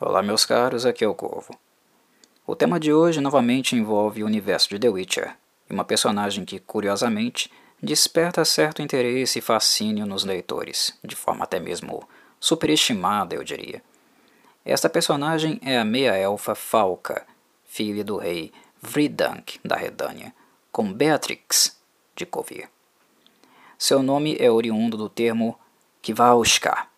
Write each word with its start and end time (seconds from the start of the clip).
Olá, 0.00 0.24
meus 0.24 0.44
caros, 0.44 0.84
aqui 0.84 1.04
é 1.04 1.08
o 1.08 1.14
Corvo. 1.14 1.56
O 2.44 2.56
tema 2.56 2.80
de 2.80 2.92
hoje 2.92 3.20
novamente 3.20 3.76
envolve 3.76 4.24
o 4.24 4.26
universo 4.26 4.68
de 4.68 4.76
The 4.76 4.88
Witcher 4.88 5.36
e 5.70 5.72
uma 5.72 5.84
personagem 5.84 6.44
que, 6.44 6.58
curiosamente, 6.58 7.48
desperta 7.80 8.44
certo 8.44 8.82
interesse 8.82 9.38
e 9.38 9.42
fascínio 9.42 10.04
nos 10.04 10.24
leitores, 10.24 10.98
de 11.04 11.14
forma 11.14 11.44
até 11.44 11.60
mesmo 11.60 12.08
superestimada, 12.40 13.36
eu 13.36 13.44
diria. 13.44 13.80
Esta 14.64 14.90
personagem 14.90 15.60
é 15.62 15.78
a 15.78 15.84
meia-elfa 15.84 16.56
Falca, 16.56 17.24
filha 17.64 18.02
do 18.02 18.16
rei 18.16 18.52
Vridank 18.82 19.60
da 19.64 19.76
Redânia, 19.76 20.34
com 20.72 20.92
Beatrix 20.92 21.80
de 22.16 22.26
Kovir. 22.26 22.68
Seu 23.78 24.02
nome 24.02 24.36
é 24.40 24.50
oriundo 24.50 24.96
do 24.96 25.08
termo 25.08 25.56
Kvalska, 26.02 26.88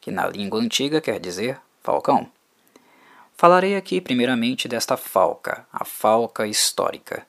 que 0.00 0.10
na 0.10 0.26
língua 0.26 0.60
antiga 0.60 1.00
quer 1.00 1.20
dizer 1.20 1.60
falcão. 1.82 2.30
Falarei 3.42 3.74
aqui 3.74 4.00
primeiramente 4.00 4.68
desta 4.68 4.96
falca, 4.96 5.66
a 5.72 5.84
falca 5.84 6.46
histórica, 6.46 7.26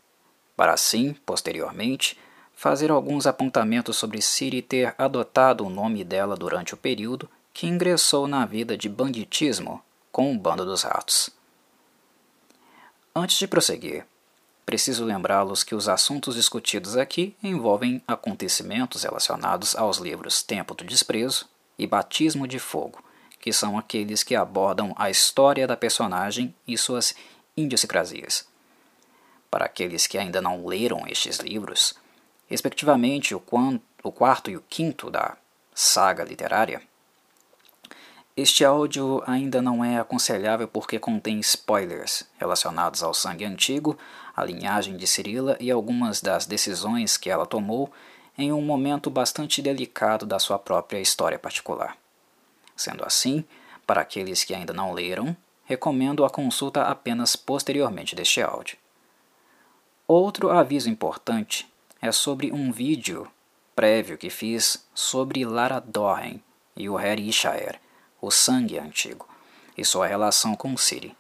para 0.56 0.72
assim, 0.72 1.16
posteriormente, 1.26 2.16
fazer 2.54 2.92
alguns 2.92 3.26
apontamentos 3.26 3.98
sobre 3.98 4.22
Ciri 4.22 4.62
ter 4.62 4.94
adotado 4.96 5.66
o 5.66 5.72
nome 5.72 6.04
dela 6.04 6.36
durante 6.36 6.76
o 6.76 6.78
período 6.78 7.28
que 7.52 7.66
ingressou 7.66 8.28
na 8.28 8.46
vida 8.46 8.78
de 8.78 8.88
banditismo 8.88 9.84
com 10.12 10.32
o 10.32 10.38
Bando 10.38 10.64
dos 10.64 10.84
Ratos. 10.84 11.32
Antes 13.16 13.40
de 13.40 13.48
prosseguir, 13.48 14.06
preciso 14.68 15.04
lembrá-los 15.04 15.64
que 15.64 15.74
os 15.74 15.90
assuntos 15.90 16.36
discutidos 16.36 16.96
aqui 16.96 17.36
envolvem 17.42 18.04
acontecimentos 18.08 19.02
relacionados 19.02 19.76
aos 19.76 19.98
livros 19.98 20.44
Tempo 20.44 20.76
do 20.76 20.84
Desprezo 20.84 21.50
e 21.76 21.88
Batismo 21.88 22.48
de 22.48 22.60
Fogo, 22.60 23.04
que 23.44 23.52
são 23.52 23.78
aqueles 23.78 24.24
que 24.24 24.38
abordam 24.38 24.96
a 24.96 25.10
história 25.10 25.68
da 25.68 25.76
personagem 25.76 26.56
e 26.66 26.78
suas 26.78 27.14
idiosincrasias. 27.58 28.48
Para 29.52 29.66
aqueles 29.66 30.08
que 30.08 30.18
ainda 30.18 30.42
não 30.42 30.66
leram 30.66 31.06
estes 31.10 31.40
livros, 31.40 31.94
respectivamente 32.48 33.36
o, 33.36 33.42
quarto 33.42 34.50
e 34.50 34.56
o 34.56 34.64
quinto 34.70 35.12
da 35.12 35.36
saga 35.76 36.24
literária, 36.24 36.82
este 38.38 38.64
áudio 38.64 39.22
ainda 39.28 39.62
não 39.62 39.84
é 39.84 40.00
aconselhável 40.00 40.70
porque 40.70 40.98
contém 40.98 41.42
spoilers 41.42 42.24
relacionados 42.38 43.04
ao 43.04 43.14
sangue 43.14 43.44
antigo, 43.44 43.98
à 44.34 44.46
linhagem 44.46 44.96
de 44.96 45.06
Cirila 45.06 45.58
e 45.60 45.70
algumas 45.70 46.22
das 46.22 46.46
decisões 46.46 47.18
que 47.18 47.30
ela 47.30 47.46
tomou 47.46 47.92
em 48.38 48.54
um 48.54 48.62
momento 48.62 49.10
bastante 49.10 49.62
delicado 49.62 50.26
da 50.26 50.40
sua 50.40 50.58
própria 50.58 51.02
história 51.02 51.38
particular. 51.38 51.98
Sendo 52.84 53.06
assim, 53.06 53.46
para 53.88 54.02
aqueles 54.02 54.44
que 54.44 54.54
ainda 54.54 54.74
não 54.74 54.92
leram, 54.92 55.38
recomendo 55.64 56.26
a 56.26 56.30
consulta 56.30 56.84
apenas 56.84 57.34
posteriormente 57.34 58.14
deste 58.14 58.42
áudio. 58.42 58.78
Outro 60.06 60.50
aviso 60.50 60.90
importante 60.90 61.66
é 62.02 62.12
sobre 62.12 62.52
um 62.52 62.74
vídeo 62.74 63.26
prévio 63.74 64.18
que 64.18 64.30
fiz 64.30 64.86
sobre 64.94 65.46
Lara 65.46 65.80
Dorren 65.80 66.44
e 66.76 66.90
o 66.90 66.98
Harry 66.98 67.30
Ishaer, 67.30 67.80
o 68.20 68.30
sangue 68.30 68.78
antigo, 68.78 69.26
e 69.78 69.86
sua 69.86 70.06
relação 70.06 70.54
com 70.54 70.76
Ciri. 70.76 71.16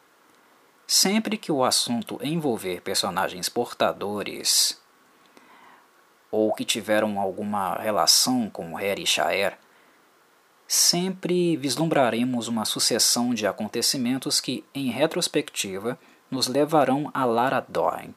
Sempre 0.86 1.38
que 1.38 1.50
o 1.50 1.64
assunto 1.64 2.20
envolver 2.22 2.82
personagens 2.82 3.48
portadores 3.48 4.78
ou 6.30 6.54
que 6.54 6.66
tiveram 6.66 7.22
alguma 7.22 7.76
relação 7.76 8.50
com 8.50 8.76
Harry 8.76 9.08
Shaer, 9.08 9.58
sempre 10.68 11.58
vislumbraremos 11.58 12.48
uma 12.48 12.66
sucessão 12.66 13.34
de 13.34 13.46
acontecimentos 13.46 14.40
que, 14.40 14.64
em 14.74 14.90
retrospectiva, 14.90 16.00
nos 16.30 16.48
levarão 16.48 17.10
a 17.14 17.26
Lara 17.26 17.66
Dorn. 17.68 18.14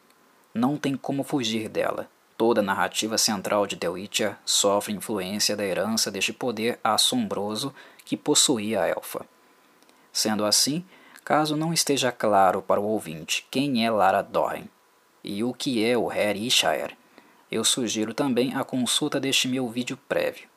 Não 0.54 0.76
tem 0.76 0.96
como 0.96 1.22
fugir 1.22 1.68
dela. 1.68 2.08
Toda 2.36 2.60
a 2.60 2.64
narrativa 2.64 3.16
central 3.16 3.66
de 3.66 3.76
The 3.76 3.88
Witcher 3.88 4.36
sofre 4.44 4.92
influência 4.92 5.56
da 5.56 5.64
herança 5.64 6.10
deste 6.10 6.32
poder 6.32 6.78
assombroso 6.82 7.74
que 8.04 8.16
possuía 8.16 8.82
a 8.82 8.88
elfa. 8.88 9.24
Sendo 10.12 10.44
assim, 10.44 10.84
caso 11.24 11.56
não 11.56 11.72
esteja 11.72 12.12
claro 12.12 12.62
para 12.62 12.80
o 12.80 12.84
ouvinte 12.84 13.46
quem 13.50 13.84
é 13.84 13.90
Lara 13.90 14.22
Dorn 14.22 14.70
e 15.24 15.42
o 15.42 15.52
que 15.52 15.84
é 15.84 15.96
o 15.98 16.06
Harry 16.06 16.46
Ishaer, 16.46 16.96
eu 17.50 17.64
sugiro 17.64 18.14
também 18.14 18.54
a 18.54 18.62
consulta 18.64 19.18
deste 19.18 19.48
meu 19.48 19.68
vídeo 19.68 19.98
prévio. 20.08 20.48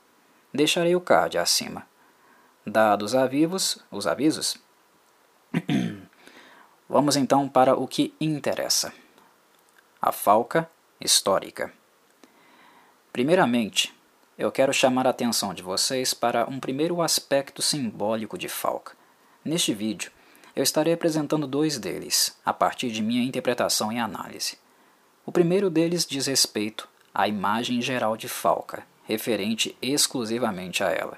Deixarei 0.53 0.95
o 0.95 1.01
card 1.01 1.37
acima. 1.37 1.85
Dados 2.65 3.15
avivos, 3.15 3.79
os 3.91 4.07
avisos, 4.07 4.57
vamos 6.87 7.15
então 7.15 7.47
para 7.47 7.75
o 7.75 7.87
que 7.87 8.13
interessa. 8.19 8.93
A 10.01 10.11
falca 10.11 10.69
histórica. 10.99 11.73
Primeiramente, 13.11 13.93
eu 14.37 14.51
quero 14.51 14.73
chamar 14.73 15.05
a 15.05 15.09
atenção 15.09 15.53
de 15.53 15.61
vocês 15.61 16.13
para 16.13 16.49
um 16.49 16.59
primeiro 16.59 17.01
aspecto 17.01 17.61
simbólico 17.61 18.37
de 18.37 18.47
falca. 18.47 18.93
Neste 19.43 19.73
vídeo, 19.73 20.11
eu 20.55 20.63
estarei 20.63 20.93
apresentando 20.93 21.47
dois 21.47 21.77
deles, 21.77 22.37
a 22.45 22.53
partir 22.53 22.91
de 22.91 23.01
minha 23.01 23.23
interpretação 23.23 23.91
e 23.91 23.99
análise. 23.99 24.57
O 25.25 25.31
primeiro 25.31 25.69
deles 25.69 26.05
diz 26.05 26.27
respeito 26.27 26.87
à 27.13 27.27
imagem 27.27 27.81
geral 27.81 28.15
de 28.15 28.27
falca, 28.27 28.85
referente 29.09 29.75
exclusivamente 29.81 30.83
a 30.83 30.91
ela. 30.91 31.17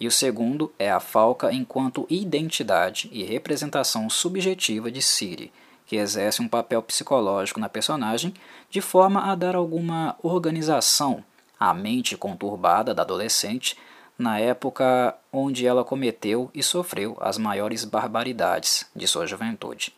E 0.00 0.08
o 0.08 0.10
segundo 0.10 0.72
é 0.76 0.90
a 0.90 0.98
falca 0.98 1.52
enquanto 1.52 2.04
identidade 2.10 3.08
e 3.12 3.22
representação 3.22 4.10
subjetiva 4.10 4.90
de 4.90 5.00
Siri, 5.00 5.52
que 5.86 5.94
exerce 5.94 6.42
um 6.42 6.48
papel 6.48 6.82
psicológico 6.82 7.60
na 7.60 7.68
personagem 7.68 8.34
de 8.68 8.80
forma 8.80 9.30
a 9.30 9.36
dar 9.36 9.54
alguma 9.54 10.16
organização 10.20 11.24
à 11.60 11.72
mente 11.72 12.16
conturbada 12.16 12.92
da 12.92 13.02
adolescente 13.02 13.78
na 14.18 14.40
época 14.40 15.16
onde 15.32 15.64
ela 15.64 15.84
cometeu 15.84 16.50
e 16.52 16.60
sofreu 16.60 17.16
as 17.20 17.38
maiores 17.38 17.84
barbaridades 17.84 18.84
de 18.96 19.06
sua 19.06 19.28
juventude. 19.28 19.94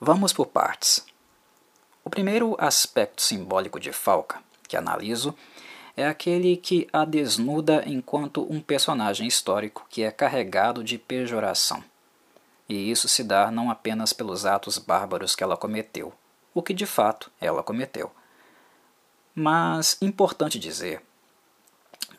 Vamos 0.00 0.32
por 0.32 0.46
partes. 0.46 1.04
O 2.02 2.08
primeiro 2.08 2.56
aspecto 2.58 3.20
simbólico 3.20 3.78
de 3.78 3.92
Falca 3.92 4.47
que 4.68 4.76
analiso 4.76 5.34
é 5.96 6.06
aquele 6.06 6.56
que 6.56 6.86
a 6.92 7.04
desnuda 7.04 7.82
enquanto 7.84 8.46
um 8.48 8.60
personagem 8.60 9.26
histórico 9.26 9.84
que 9.90 10.04
é 10.04 10.12
carregado 10.12 10.84
de 10.84 10.96
pejoração. 10.96 11.82
E 12.68 12.88
isso 12.88 13.08
se 13.08 13.24
dá 13.24 13.50
não 13.50 13.68
apenas 13.68 14.12
pelos 14.12 14.46
atos 14.46 14.78
bárbaros 14.78 15.34
que 15.34 15.42
ela 15.42 15.56
cometeu, 15.56 16.12
o 16.54 16.62
que 16.62 16.72
de 16.72 16.86
fato 16.86 17.32
ela 17.40 17.64
cometeu. 17.64 18.12
Mas 19.34 19.96
importante 20.00 20.58
dizer 20.58 21.02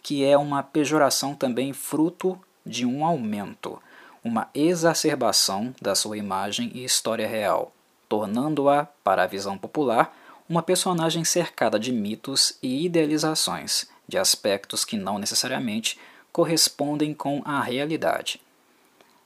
que 0.02 0.26
é 0.26 0.38
uma 0.38 0.64
pejoração 0.64 1.36
também 1.36 1.72
fruto 1.72 2.38
de 2.66 2.86
um 2.86 3.06
aumento, 3.06 3.82
uma 4.24 4.50
exacerbação 4.54 5.74
da 5.82 5.96
sua 5.96 6.18
imagem 6.18 6.72
e 6.74 6.84
história 6.84 7.28
real, 7.28 7.72
tornando-a, 8.10 8.88
para 9.04 9.24
a 9.24 9.28
visão 9.28 9.58
popular, 9.58 10.14
uma 10.50 10.64
personagem 10.64 11.24
cercada 11.24 11.80
de 11.80 11.92
mitos 11.92 12.58
e 12.62 12.86
idealizações, 12.86 13.88
de 14.08 14.18
aspectos 14.18 14.84
que 14.84 14.98
não 14.98 15.20
necessariamente 15.20 16.00
correspondem 16.32 17.14
com 17.14 17.44
a 17.46 17.62
realidade. 17.62 18.42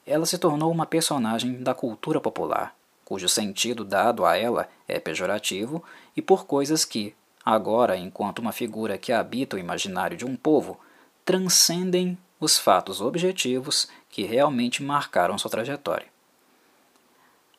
Ela 0.05 0.25
se 0.25 0.37
tornou 0.37 0.69
uma 0.69 0.85
personagem 0.85 1.63
da 1.63 1.73
cultura 1.73 2.19
popular, 2.19 2.75
cujo 3.05 3.29
sentido 3.29 3.85
dado 3.85 4.25
a 4.25 4.35
ela 4.35 4.69
é 4.85 4.99
pejorativo 4.99 5.81
e 6.13 6.21
por 6.21 6.45
coisas 6.45 6.83
que, 6.83 7.15
agora, 7.45 7.95
enquanto 7.95 8.39
uma 8.39 8.51
figura 8.51 8.97
que 8.97 9.13
habita 9.13 9.55
o 9.55 9.59
imaginário 9.59 10.17
de 10.17 10.25
um 10.25 10.35
povo, 10.35 10.77
transcendem 11.23 12.17
os 12.37 12.59
fatos 12.59 12.99
objetivos 12.99 13.87
que 14.09 14.23
realmente 14.23 14.83
marcaram 14.83 15.37
sua 15.37 15.49
trajetória. 15.49 16.12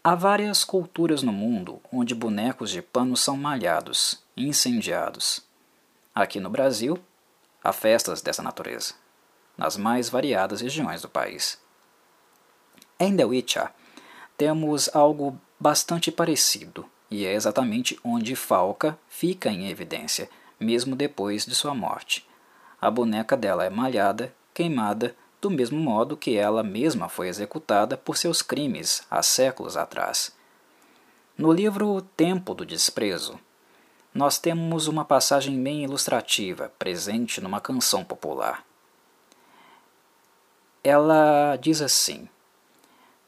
Há 0.06 0.15
várias 0.15 0.65
culturas 0.65 1.23
no 1.23 1.33
mundo 1.33 1.81
onde 1.91 2.15
bonecos 2.15 2.71
de 2.71 2.83
pano 2.83 3.17
são 3.17 3.39
malhados, 3.39 4.23
incendiados. 4.37 5.41
Aqui 6.15 6.39
no 6.39 6.51
Brasil, 6.51 6.99
há 7.62 7.73
festas 7.73 8.21
dessa 8.21 8.43
natureza, 8.43 8.93
nas 9.56 9.79
mais 9.79 10.11
variadas 10.11 10.61
regiões 10.61 11.01
do 11.01 11.09
país. 11.09 11.59
Em 13.01 13.17
The 13.17 13.25
Witcher, 13.25 13.71
temos 14.37 14.95
algo 14.95 15.41
bastante 15.59 16.12
parecido, 16.12 16.85
e 17.11 17.25
é 17.25 17.33
exatamente 17.33 17.99
onde 18.05 18.37
Falca 18.37 18.99
fica 19.09 19.49
em 19.49 19.71
evidência, 19.71 20.29
mesmo 20.61 20.95
depois 20.95 21.47
de 21.47 21.55
sua 21.55 21.75
morte. 21.75 22.29
A 22.79 22.91
boneca 22.91 23.39
dela 23.39 23.65
é 23.65 23.71
malhada, 23.71 24.35
queimada 24.53 25.17
do 25.44 25.50
mesmo 25.50 25.79
modo 25.79 26.17
que 26.17 26.38
ela 26.38 26.62
mesma 26.62 27.06
foi 27.06 27.29
executada 27.29 27.99
por 27.99 28.17
seus 28.17 28.41
crimes 28.41 29.06
há 29.11 29.23
séculos 29.23 29.76
atrás. 29.76 30.35
No 31.37 31.52
livro 31.52 32.00
Tempo 32.17 32.55
do 32.55 32.64
Desprezo, 32.64 33.38
nós 34.14 34.38
temos 34.38 34.87
uma 34.87 35.05
passagem 35.05 35.62
bem 35.62 35.85
ilustrativa 35.85 36.73
presente 36.79 37.43
numa 37.43 37.61
canção 37.61 38.02
popular. 38.02 38.64
ela 40.82 41.56
diz 41.56 41.82
assim: 41.82 42.26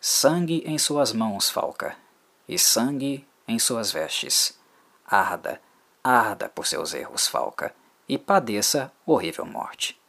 Sangue 0.01 0.63
em 0.65 0.79
suas 0.79 1.13
mãos, 1.13 1.51
Falca, 1.51 1.99
e 2.49 2.59
sangue 2.59 3.27
em 3.47 3.59
suas 3.59 3.93
vestes. 3.93 4.59
Arda, 5.05 5.61
arda 6.03 6.49
por 6.49 6.67
seus 6.67 6.95
erros, 6.95 7.29
Falca, 7.29 7.75
e 8.09 8.17
padeça 8.17 8.91
horrível 9.05 9.45
morte. 9.45 10.01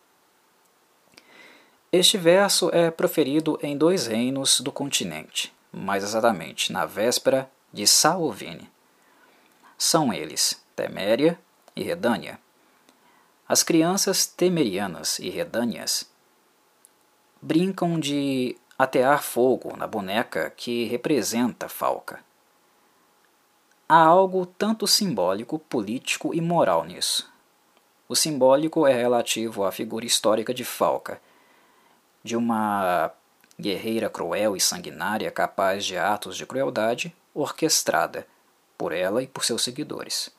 Este 1.89 2.17
verso 2.17 2.69
é 2.73 2.91
proferido 2.91 3.57
em 3.63 3.77
dois 3.77 4.07
reinos 4.07 4.59
do 4.59 4.73
continente, 4.73 5.53
mais 5.71 6.03
exatamente 6.03 6.69
na 6.73 6.85
véspera 6.85 7.49
de 7.71 7.87
Salvine. 7.87 8.69
São 9.77 10.13
eles 10.13 10.61
Teméria 10.75 11.39
e 11.73 11.83
Redânia. 11.83 12.39
As 13.47 13.63
crianças 13.63 14.25
temerianas 14.25 15.17
e 15.19 15.29
redânias 15.29 16.05
brincam 17.41 17.97
de 17.97 18.57
atear 18.77 19.23
fogo 19.23 19.77
na 19.77 19.87
boneca 19.87 20.49
que 20.49 20.83
representa 20.85 21.69
Falca. 21.69 22.19
Há 23.87 24.03
algo 24.03 24.45
tanto 24.45 24.85
simbólico, 24.85 25.57
político 25.57 26.35
e 26.35 26.41
moral 26.41 26.83
nisso. 26.83 27.31
O 28.09 28.15
simbólico 28.15 28.85
é 28.85 28.91
relativo 28.91 29.63
à 29.63 29.71
figura 29.71 30.05
histórica 30.05 30.53
de 30.53 30.65
Falca, 30.65 31.21
de 32.27 32.35
uma 32.35 33.11
guerreira 33.59 34.09
cruel 34.09 34.55
e 34.55 34.61
sanguinária 34.61 35.31
capaz 35.31 35.85
de 35.85 35.97
atos 35.97 36.37
de 36.37 36.45
crueldade 36.45 37.15
orquestrada 37.33 38.27
por 38.77 38.91
ela 38.91 39.23
e 39.23 39.27
por 39.27 39.43
seus 39.43 39.63
seguidores. 39.63 40.29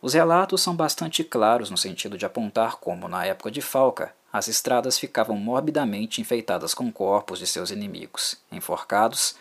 Os 0.00 0.14
relatos 0.14 0.62
são 0.62 0.74
bastante 0.74 1.22
claros 1.22 1.70
no 1.70 1.76
sentido 1.76 2.16
de 2.16 2.24
apontar 2.24 2.76
como, 2.76 3.06
na 3.08 3.24
época 3.24 3.50
de 3.50 3.60
Falca, 3.60 4.14
as 4.32 4.48
estradas 4.48 4.98
ficavam 4.98 5.36
morbidamente 5.36 6.20
enfeitadas 6.20 6.72
com 6.72 6.90
corpos 6.90 7.38
de 7.38 7.46
seus 7.46 7.70
inimigos, 7.70 8.36
enforcados 8.50 9.36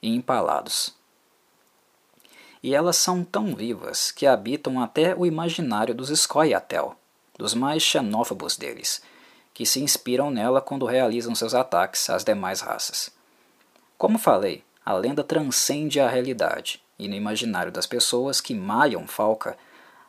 e 0.00 0.14
empalados. 0.14 0.94
E 2.62 2.74
elas 2.74 2.96
são 2.96 3.24
tão 3.24 3.54
vivas 3.54 4.12
que 4.12 4.26
habitam 4.26 4.80
até 4.80 5.14
o 5.14 5.26
imaginário 5.26 5.94
dos 5.94 6.08
Scoia'tael, 6.08 6.96
dos 7.36 7.54
mais 7.54 7.82
xenófobos 7.82 8.56
deles, 8.56 9.02
que 9.58 9.66
se 9.66 9.82
inspiram 9.82 10.30
nela 10.30 10.60
quando 10.60 10.86
realizam 10.86 11.34
seus 11.34 11.52
ataques 11.52 12.08
às 12.10 12.22
demais 12.22 12.60
raças. 12.60 13.10
Como 13.98 14.16
falei, 14.16 14.62
a 14.86 14.92
lenda 14.92 15.24
transcende 15.24 15.98
a 15.98 16.08
realidade, 16.08 16.80
e 16.96 17.08
no 17.08 17.16
imaginário 17.16 17.72
das 17.72 17.84
pessoas 17.84 18.40
que 18.40 18.54
malham 18.54 19.04
Falca, 19.08 19.58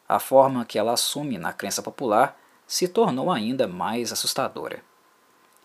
a 0.07 0.19
forma 0.19 0.65
que 0.65 0.77
ela 0.77 0.93
assume 0.93 1.39
na 1.39 1.51
crença 1.51 1.81
popular 1.81 2.39
se 2.67 2.87
tornou 2.87 3.31
ainda 3.31 3.67
mais 3.67 4.11
assustadora. 4.11 4.83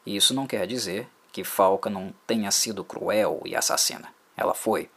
Isso 0.07 0.33
não 0.33 0.47
quer 0.47 0.67
dizer 0.67 1.07
que 1.31 1.45
Falca 1.45 1.91
não 1.91 2.11
tenha 2.27 2.51
sido 2.51 2.83
cruel 2.85 3.43
e 3.45 3.55
assassina. 3.55 4.09
Ela 4.35 4.55
foi. 4.55 4.89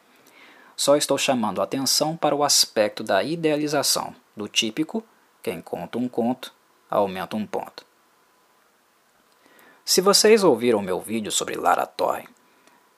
Só 0.78 0.96
estou 0.96 1.18
chamando 1.18 1.60
a 1.60 1.66
atenção 1.66 2.16
para 2.16 2.34
o 2.34 2.42
aspecto 2.42 3.04
da 3.04 3.22
idealização, 3.22 4.16
do 4.34 4.48
típico 4.48 5.04
quem 5.44 5.60
conta 5.60 5.98
um 5.98 6.08
conto 6.08 6.54
aumenta 6.90 7.36
um 7.36 7.46
ponto. 7.46 7.87
Se 9.88 10.02
vocês 10.02 10.44
ouviram 10.44 10.82
meu 10.82 11.00
vídeo 11.00 11.32
sobre 11.32 11.56
Lara 11.56 11.86
Torre, 11.86 12.28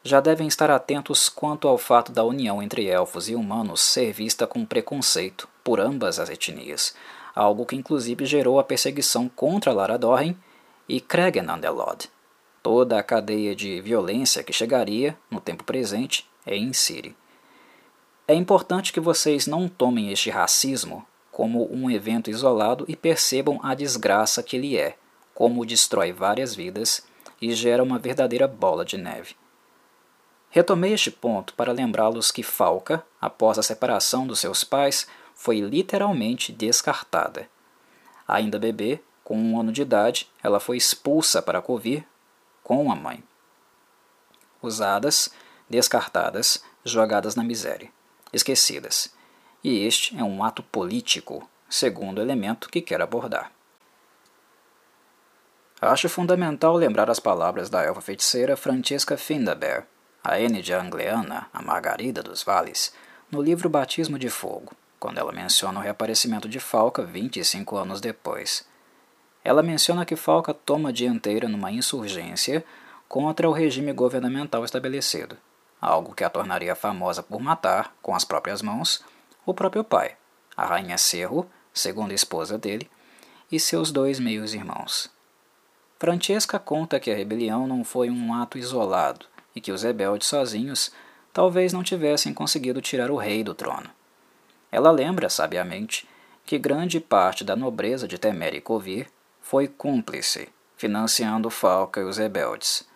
já 0.03 0.19
devem 0.19 0.47
estar 0.47 0.71
atentos 0.71 1.29
quanto 1.29 1.67
ao 1.67 1.77
fato 1.77 2.11
da 2.11 2.23
união 2.23 2.63
entre 2.63 2.87
elfos 2.87 3.29
e 3.29 3.35
humanos 3.35 3.79
ser 3.79 4.11
vista 4.11 4.47
com 4.47 4.65
preconceito 4.65 5.47
por 5.63 5.79
ambas 5.79 6.17
as 6.17 6.31
etnias, 6.31 6.95
algo 7.35 7.63
que 7.63 7.75
inclusive 7.75 8.25
gerou 8.25 8.59
a 8.59 8.63
perseguição 8.63 9.29
contra 9.29 9.71
Lara 9.71 9.99
Dorren 9.99 10.35
e 10.87 10.99
Cregan 10.99 11.53
Underlord. 11.53 12.09
Toda 12.63 12.97
a 12.97 13.03
cadeia 13.03 13.55
de 13.55 13.79
violência 13.81 14.43
que 14.43 14.51
chegaria, 14.51 15.15
no 15.29 15.39
tempo 15.39 15.63
presente, 15.63 16.27
é 16.43 16.57
em 16.57 16.73
Siri. 16.73 17.15
É 18.27 18.33
importante 18.33 18.91
que 18.91 18.99
vocês 18.99 19.45
não 19.45 19.69
tomem 19.69 20.11
este 20.11 20.31
racismo 20.31 21.05
como 21.31 21.71
um 21.71 21.91
evento 21.91 22.31
isolado 22.31 22.83
e 22.87 22.95
percebam 22.95 23.59
a 23.61 23.75
desgraça 23.75 24.41
que 24.41 24.57
ele 24.57 24.75
é, 24.75 24.97
como 25.39 25.65
destrói 25.65 26.11
várias 26.11 26.53
vidas 26.53 27.01
e 27.41 27.53
gera 27.53 27.81
uma 27.81 27.97
verdadeira 27.97 28.45
bola 28.45 28.83
de 28.83 28.97
neve. 28.97 29.37
Retomei 30.49 30.91
este 30.91 31.09
ponto 31.09 31.53
para 31.53 31.71
lembrá-los 31.71 32.29
que 32.29 32.43
Falca, 32.43 33.05
após 33.21 33.57
a 33.57 33.63
separação 33.63 34.27
dos 34.27 34.39
seus 34.39 34.65
pais, 34.65 35.07
foi 35.33 35.61
literalmente 35.61 36.51
descartada. 36.51 37.47
Ainda 38.27 38.59
bebê, 38.59 39.01
com 39.23 39.37
um 39.37 39.57
ano 39.57 39.71
de 39.71 39.81
idade, 39.81 40.29
ela 40.43 40.59
foi 40.59 40.75
expulsa 40.75 41.41
para 41.41 41.61
Covir 41.61 42.05
com 42.61 42.91
a 42.91 42.95
mãe. 42.95 43.23
Usadas, 44.61 45.29
descartadas, 45.69 46.61
jogadas 46.83 47.35
na 47.35 47.45
miséria, 47.45 47.89
esquecidas. 48.33 49.15
E 49.63 49.85
este 49.85 50.17
é 50.17 50.23
um 50.23 50.43
ato 50.43 50.61
político, 50.61 51.49
segundo 51.69 52.21
elemento 52.21 52.69
que 52.69 52.81
quero 52.81 53.05
abordar. 53.05 53.53
Acho 55.81 56.09
fundamental 56.09 56.75
lembrar 56.75 57.09
as 57.09 57.21
palavras 57.21 57.69
da 57.69 57.81
elfa 57.81 58.01
feiticeira 58.01 58.57
Francesca 58.57 59.15
Findaber, 59.15 59.85
a 60.21 60.37
Enide 60.37 60.73
angleana, 60.73 61.47
a 61.53 61.61
Margarida 61.61 62.21
dos 62.21 62.43
Vales, 62.43 62.93
no 63.31 63.41
livro 63.41 63.69
Batismo 63.69 64.19
de 64.19 64.29
Fogo, 64.29 64.73
quando 64.99 65.19
ela 65.19 65.31
menciona 65.31 65.79
o 65.79 65.81
reaparecimento 65.81 66.49
de 66.49 66.59
Falca 66.59 67.03
25 67.03 67.77
anos 67.77 68.01
depois. 68.01 68.67
Ela 69.41 69.63
menciona 69.63 70.05
que 70.05 70.17
Falca 70.17 70.53
toma 70.53 70.91
dianteira 70.91 71.47
numa 71.47 71.71
insurgência 71.71 72.65
contra 73.07 73.47
o 73.47 73.53
regime 73.53 73.93
governamental 73.93 74.65
estabelecido, 74.65 75.37
algo 75.79 76.13
que 76.13 76.25
a 76.25 76.29
tornaria 76.29 76.75
famosa 76.75 77.23
por 77.23 77.39
matar, 77.39 77.95
com 78.01 78.13
as 78.13 78.25
próprias 78.25 78.61
mãos, 78.61 79.01
o 79.45 79.53
próprio 79.53 79.85
pai, 79.85 80.17
a 80.57 80.65
rainha 80.65 80.97
Cerro, 80.97 81.49
segunda 81.73 82.13
esposa 82.13 82.57
dele, 82.57 82.91
e 83.49 83.57
seus 83.61 83.93
dois 83.93 84.19
meios-irmãos. 84.19 85.17
Francesca 85.99 86.57
conta 86.57 86.97
que 86.97 87.11
a 87.11 87.15
rebelião 87.15 87.67
não 87.67 87.83
foi 87.83 88.09
um 88.09 88.33
ato 88.33 88.57
isolado 88.57 89.25
e 89.53 89.59
que 89.59 89.69
os 89.69 89.83
rebeldes 89.83 90.29
sozinhos 90.29 90.93
talvez 91.33 91.73
não 91.73 91.83
tivessem 91.83 92.33
conseguido 92.33 92.81
tirar 92.81 93.11
o 93.11 93.17
rei 93.17 93.43
do 93.43 93.53
trono. 93.53 93.89
Ela 94.71 94.91
lembra, 94.91 95.29
sabiamente, 95.29 96.07
que 96.45 96.57
grande 96.57 97.01
parte 97.01 97.43
da 97.43 97.53
nobreza 97.53 98.07
de 98.07 98.17
Temer 98.17 98.55
e 98.55 98.61
Covir 98.61 99.07
foi 99.41 99.67
cúmplice, 99.67 100.47
financiando 100.77 101.49
Falca 101.49 101.99
e 101.99 102.05
os 102.05 102.17
rebeldes. 102.17 102.87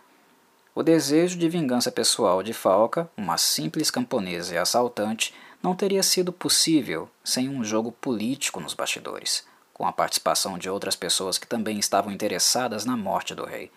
O 0.73 0.81
desejo 0.81 1.37
de 1.37 1.49
vingança 1.49 1.92
pessoal 1.92 2.42
de 2.42 2.54
Falca, 2.54 3.09
uma 3.18 3.37
simples 3.37 3.92
camponesa 3.92 4.56
e 4.56 4.57
assaltante, 4.57 5.33
não 5.61 5.75
teria 5.75 6.04
sido 6.04 6.31
possível 6.31 7.09
sem 7.21 7.49
um 7.49 7.66
jogo 7.66 7.92
político 7.92 8.61
nos 8.61 8.73
bastidores 8.73 9.45
com 9.73 9.87
a 9.87 9.92
participação 9.92 10.57
de 10.57 10.69
outras 10.69 10.95
pessoas 10.95 11.37
que 11.37 11.47
também 11.47 11.80
estavam 11.80 12.11
interessadas 12.11 12.85
na 12.85 12.95
morte 12.95 13.33
do 13.33 13.45
rei. 13.45 13.71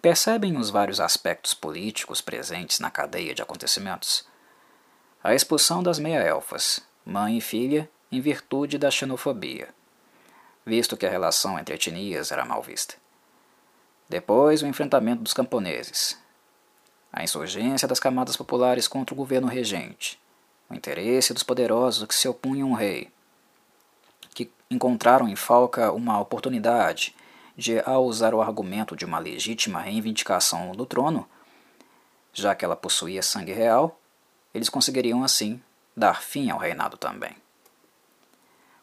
Percebem 0.00 0.56
os 0.56 0.70
vários 0.70 1.00
aspectos 1.00 1.52
políticos 1.52 2.20
presentes 2.20 2.78
na 2.78 2.90
cadeia 2.90 3.34
de 3.34 3.42
acontecimentos? 3.42 4.24
A 5.22 5.34
expulsão 5.34 5.82
das 5.82 5.98
meia-elfas, 5.98 6.80
mãe 7.04 7.36
e 7.36 7.40
filha, 7.40 7.90
em 8.10 8.20
virtude 8.20 8.78
da 8.78 8.90
xenofobia, 8.90 9.68
visto 10.64 10.96
que 10.96 11.04
a 11.04 11.10
relação 11.10 11.58
entre 11.58 11.74
etnias 11.74 12.32
era 12.32 12.44
mal 12.44 12.62
vista. 12.62 12.94
Depois, 14.08 14.62
o 14.62 14.66
enfrentamento 14.66 15.22
dos 15.22 15.34
camponeses, 15.34 16.18
a 17.12 17.22
insurgência 17.22 17.86
das 17.86 18.00
camadas 18.00 18.36
populares 18.36 18.88
contra 18.88 19.14
o 19.14 19.16
governo 19.16 19.48
regente, 19.48 20.18
o 20.68 20.74
interesse 20.74 21.34
dos 21.34 21.42
poderosos 21.42 22.06
que 22.06 22.14
se 22.14 22.28
opunham 22.28 22.70
ao 22.70 22.74
rei, 22.74 23.12
encontraram 24.70 25.28
em 25.28 25.34
Falca 25.34 25.90
uma 25.90 26.20
oportunidade 26.20 27.14
de, 27.56 27.80
ao 27.80 28.04
usar 28.04 28.32
o 28.32 28.40
argumento 28.40 28.94
de 28.94 29.04
uma 29.04 29.18
legítima 29.18 29.80
reivindicação 29.80 30.72
do 30.72 30.86
trono, 30.86 31.28
já 32.32 32.54
que 32.54 32.64
ela 32.64 32.76
possuía 32.76 33.22
sangue 33.22 33.52
real, 33.52 34.00
eles 34.54 34.68
conseguiriam 34.68 35.24
assim 35.24 35.60
dar 35.96 36.22
fim 36.22 36.50
ao 36.50 36.58
reinado 36.58 36.96
também. 36.96 37.34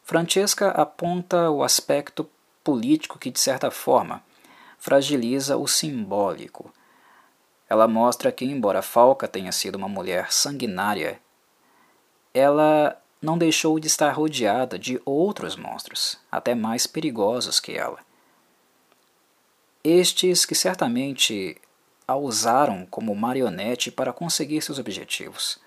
Francesca 0.04 0.72
aponta 0.72 1.50
o 1.50 1.64
aspecto 1.64 2.30
político 2.64 3.18
que, 3.18 3.32
de 3.32 3.40
certa 3.40 3.72
forma, 3.72 4.22
fragiliza 4.78 5.58
o 5.58 5.68
simbólico. 5.68 6.72
Ela 7.70 7.88
mostra 7.88 8.32
que, 8.32 8.46
embora 8.46 8.82
Falca 8.82 9.28
tenha 9.28 9.52
sido 9.52 9.76
uma 9.76 9.90
mulher 9.90 10.32
sanguinária, 10.32 11.20
ela 12.34 12.98
não 13.22 13.38
deixou 13.38 13.80
de 13.80 13.88
estar 13.88 14.12
rodeada 14.12 14.78
de 14.78 15.02
outros 15.06 15.56
monstros, 15.56 16.18
até 16.32 16.54
mais 16.54 16.86
perigosos 16.86 17.60
que 17.60 17.74
ela. 17.74 18.00
Estes 19.84 20.46
que 20.46 20.56
certamente 20.56 21.60
a 22.08 22.16
usaram 22.16 22.86
como 22.86 23.16
marionete 23.16 23.92
para 23.92 24.14
conseguir 24.14 24.62
seus 24.62 24.80
objetivos. 24.80 25.60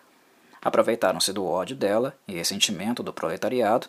Aproveitaram-se 0.62 1.32
do 1.32 1.44
ódio 1.44 1.76
dela 1.76 2.16
e 2.26 2.34
ressentimento 2.34 3.02
do 3.02 3.12
proletariado 3.12 3.88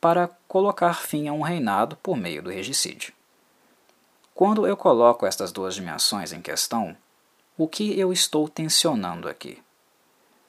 para 0.00 0.28
colocar 0.46 0.94
fim 0.94 1.28
a 1.28 1.32
um 1.32 1.40
reinado 1.40 1.96
por 1.96 2.16
meio 2.16 2.42
do 2.42 2.50
regicídio. 2.50 3.12
Quando 4.34 4.66
eu 4.66 4.76
coloco 4.76 5.26
estas 5.26 5.50
duas 5.50 5.74
dimensões 5.74 6.32
em 6.32 6.42
questão, 6.42 6.94
o 7.56 7.66
que 7.66 7.98
eu 7.98 8.12
estou 8.12 8.48
tensionando 8.48 9.28
aqui? 9.28 9.62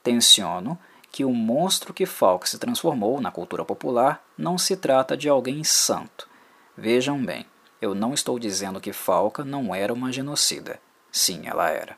Tensiono 0.04 0.78
que 1.18 1.26
o 1.26 1.34
monstro 1.34 1.96
que 1.96 2.06
Falk 2.06 2.48
se 2.48 2.60
transformou 2.60 3.20
na 3.20 3.32
cultura 3.32 3.66
popular 3.66 4.24
não 4.38 4.56
se 4.56 4.78
trata 4.78 5.18
de 5.18 5.28
alguém 5.28 5.64
santo. 5.64 6.30
Vejam 6.78 7.26
bem, 7.26 7.44
eu 7.82 7.96
não 7.96 8.14
estou 8.14 8.38
dizendo 8.38 8.80
que 8.80 8.94
Falca 8.94 9.44
não 9.44 9.74
era 9.74 9.92
uma 9.92 10.12
genocida. 10.12 10.80
Sim, 11.12 11.48
ela 11.48 11.72
era. 11.72 11.98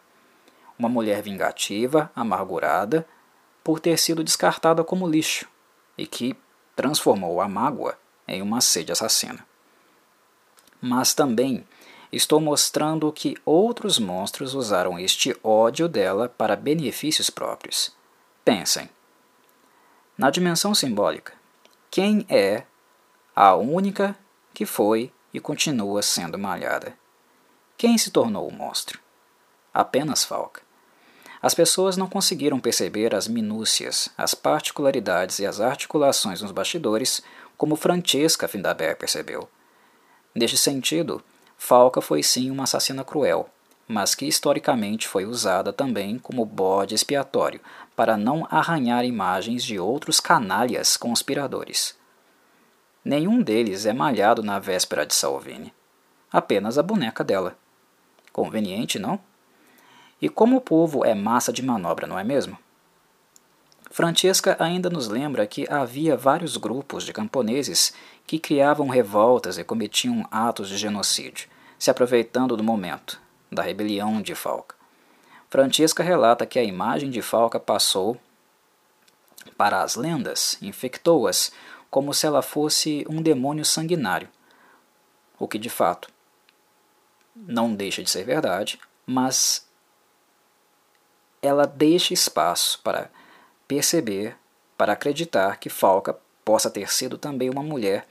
Uma 0.77 0.87
mulher 0.87 1.21
vingativa, 1.21 2.09
amargurada, 2.15 3.05
por 3.61 3.81
ter 3.81 3.99
sido 3.99 4.23
descartada 4.23 4.85
como 4.85 5.05
lixo, 5.05 5.49
e 5.97 6.07
que 6.07 6.33
transformou 6.73 7.41
a 7.41 7.49
mágoa 7.49 7.97
em 8.25 8.41
uma 8.41 8.61
sede 8.61 8.93
assassina. 8.93 9.45
Mas 10.81 11.13
também 11.13 11.67
estou 12.09 12.39
mostrando 12.39 13.11
que 13.11 13.35
outros 13.43 13.99
monstros 13.99 14.53
usaram 14.53 14.97
este 14.97 15.35
ódio 15.43 15.89
dela 15.89 16.29
para 16.29 16.55
benefícios 16.55 17.29
próprios. 17.29 17.93
Pensem. 18.45 18.89
Na 20.19 20.29
dimensão 20.29 20.75
simbólica, 20.75 21.31
quem 21.89 22.25
é 22.27 22.63
a 23.33 23.55
única 23.55 24.13
que 24.53 24.65
foi 24.65 25.13
e 25.33 25.39
continua 25.39 26.01
sendo 26.01 26.37
malhada? 26.37 26.93
Quem 27.77 27.97
se 27.97 28.11
tornou 28.11 28.45
o 28.45 28.51
monstro? 28.51 28.99
Apenas 29.73 30.25
Falca. 30.25 30.61
As 31.41 31.53
pessoas 31.53 31.95
não 31.95 32.05
conseguiram 32.05 32.59
perceber 32.59 33.15
as 33.15 33.29
minúcias, 33.29 34.09
as 34.17 34.33
particularidades 34.33 35.39
e 35.39 35.45
as 35.45 35.61
articulações 35.61 36.41
nos 36.41 36.51
bastidores 36.51 37.23
como 37.57 37.77
Francesca 37.77 38.45
Findaber 38.45 38.97
percebeu. 38.97 39.47
Neste 40.35 40.57
sentido, 40.57 41.23
Falca 41.57 42.01
foi 42.01 42.23
sim 42.23 42.51
uma 42.51 42.65
assassina 42.65 43.05
cruel, 43.05 43.49
mas 43.87 44.15
que 44.15 44.25
historicamente 44.25 45.07
foi 45.07 45.25
usada 45.25 45.71
também 45.71 46.19
como 46.19 46.43
bode 46.43 46.93
expiatório 46.93 47.61
para 47.99 48.15
não 48.15 48.47
arranhar 48.49 49.03
imagens 49.03 49.61
de 49.61 49.77
outros 49.77 50.21
canalhas 50.21 50.95
conspiradores. 50.95 51.97
Nenhum 53.03 53.41
deles 53.41 53.85
é 53.85 53.91
malhado 53.91 54.41
na 54.41 54.57
véspera 54.57 55.05
de 55.05 55.13
Salvini. 55.13 55.73
Apenas 56.31 56.77
a 56.77 56.81
boneca 56.81 57.25
dela. 57.25 57.57
Conveniente, 58.31 58.97
não? 58.97 59.19
E 60.21 60.29
como 60.29 60.55
o 60.55 60.61
povo 60.61 61.03
é 61.03 61.13
massa 61.13 61.51
de 61.51 61.61
manobra, 61.61 62.07
não 62.07 62.17
é 62.17 62.23
mesmo? 62.23 62.57
Francesca 63.91 64.55
ainda 64.61 64.89
nos 64.89 65.09
lembra 65.09 65.45
que 65.45 65.69
havia 65.69 66.15
vários 66.15 66.55
grupos 66.55 67.03
de 67.03 67.11
camponeses 67.11 67.93
que 68.25 68.39
criavam 68.39 68.87
revoltas 68.87 69.57
e 69.57 69.63
cometiam 69.65 70.25
atos 70.31 70.69
de 70.69 70.77
genocídio, 70.77 71.49
se 71.77 71.91
aproveitando 71.91 72.55
do 72.55 72.63
momento, 72.63 73.19
da 73.51 73.61
rebelião 73.61 74.21
de 74.21 74.33
Falca. 74.35 74.78
Francesca 75.49 76.03
relata 76.03 76.45
que 76.45 76.59
a 76.59 76.63
imagem 76.63 77.09
de 77.09 77.21
Falca 77.21 77.59
passou 77.59 78.19
para 79.57 79.81
as 79.81 79.95
lendas, 79.95 80.57
infectou-as 80.61 81.51
como 81.89 82.13
se 82.13 82.27
ela 82.27 82.41
fosse 82.41 83.05
um 83.09 83.21
demônio 83.21 83.65
sanguinário, 83.65 84.29
o 85.39 85.47
que 85.47 85.57
de 85.57 85.69
fato 85.69 86.09
não 87.35 87.73
deixa 87.73 88.03
de 88.03 88.09
ser 88.09 88.23
verdade, 88.23 88.79
mas 89.05 89.67
ela 91.41 91.65
deixa 91.65 92.13
espaço 92.13 92.79
para 92.83 93.09
perceber, 93.67 94.37
para 94.77 94.93
acreditar 94.93 95.57
que 95.57 95.69
Falca 95.69 96.15
possa 96.45 96.69
ter 96.69 96.91
sido 96.91 97.17
também 97.17 97.49
uma 97.49 97.63
mulher 97.63 98.07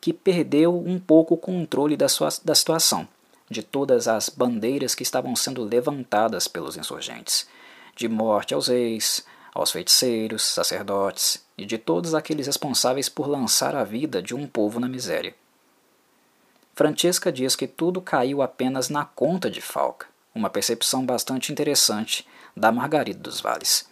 que 0.00 0.12
perdeu 0.12 0.78
um 0.78 0.98
pouco 0.98 1.34
o 1.34 1.38
controle 1.38 1.96
da, 1.96 2.08
sua, 2.08 2.28
da 2.44 2.54
situação, 2.54 3.06
de 3.50 3.62
todas 3.62 4.08
as 4.08 4.28
bandeiras 4.28 4.94
que 4.94 5.02
estavam 5.02 5.34
sendo 5.34 5.64
levantadas 5.64 6.46
pelos 6.46 6.76
insurgentes, 6.76 7.48
de 7.96 8.08
morte 8.08 8.54
aos 8.54 8.68
reis, 8.68 9.24
aos 9.54 9.72
feiticeiros, 9.72 10.42
sacerdotes 10.42 11.44
e 11.56 11.66
de 11.66 11.78
todos 11.78 12.14
aqueles 12.14 12.46
responsáveis 12.46 13.08
por 13.08 13.26
lançar 13.26 13.74
a 13.74 13.84
vida 13.84 14.22
de 14.22 14.34
um 14.34 14.46
povo 14.46 14.78
na 14.78 14.88
miséria. 14.88 15.34
Francesca 16.74 17.32
diz 17.32 17.56
que 17.56 17.66
tudo 17.66 18.00
caiu 18.00 18.40
apenas 18.40 18.88
na 18.88 19.04
conta 19.04 19.50
de 19.50 19.60
Falca, 19.60 20.06
uma 20.32 20.48
percepção 20.48 21.04
bastante 21.04 21.50
interessante 21.50 22.24
da 22.56 22.70
Margarida 22.70 23.18
dos 23.18 23.40
Vales, 23.40 23.88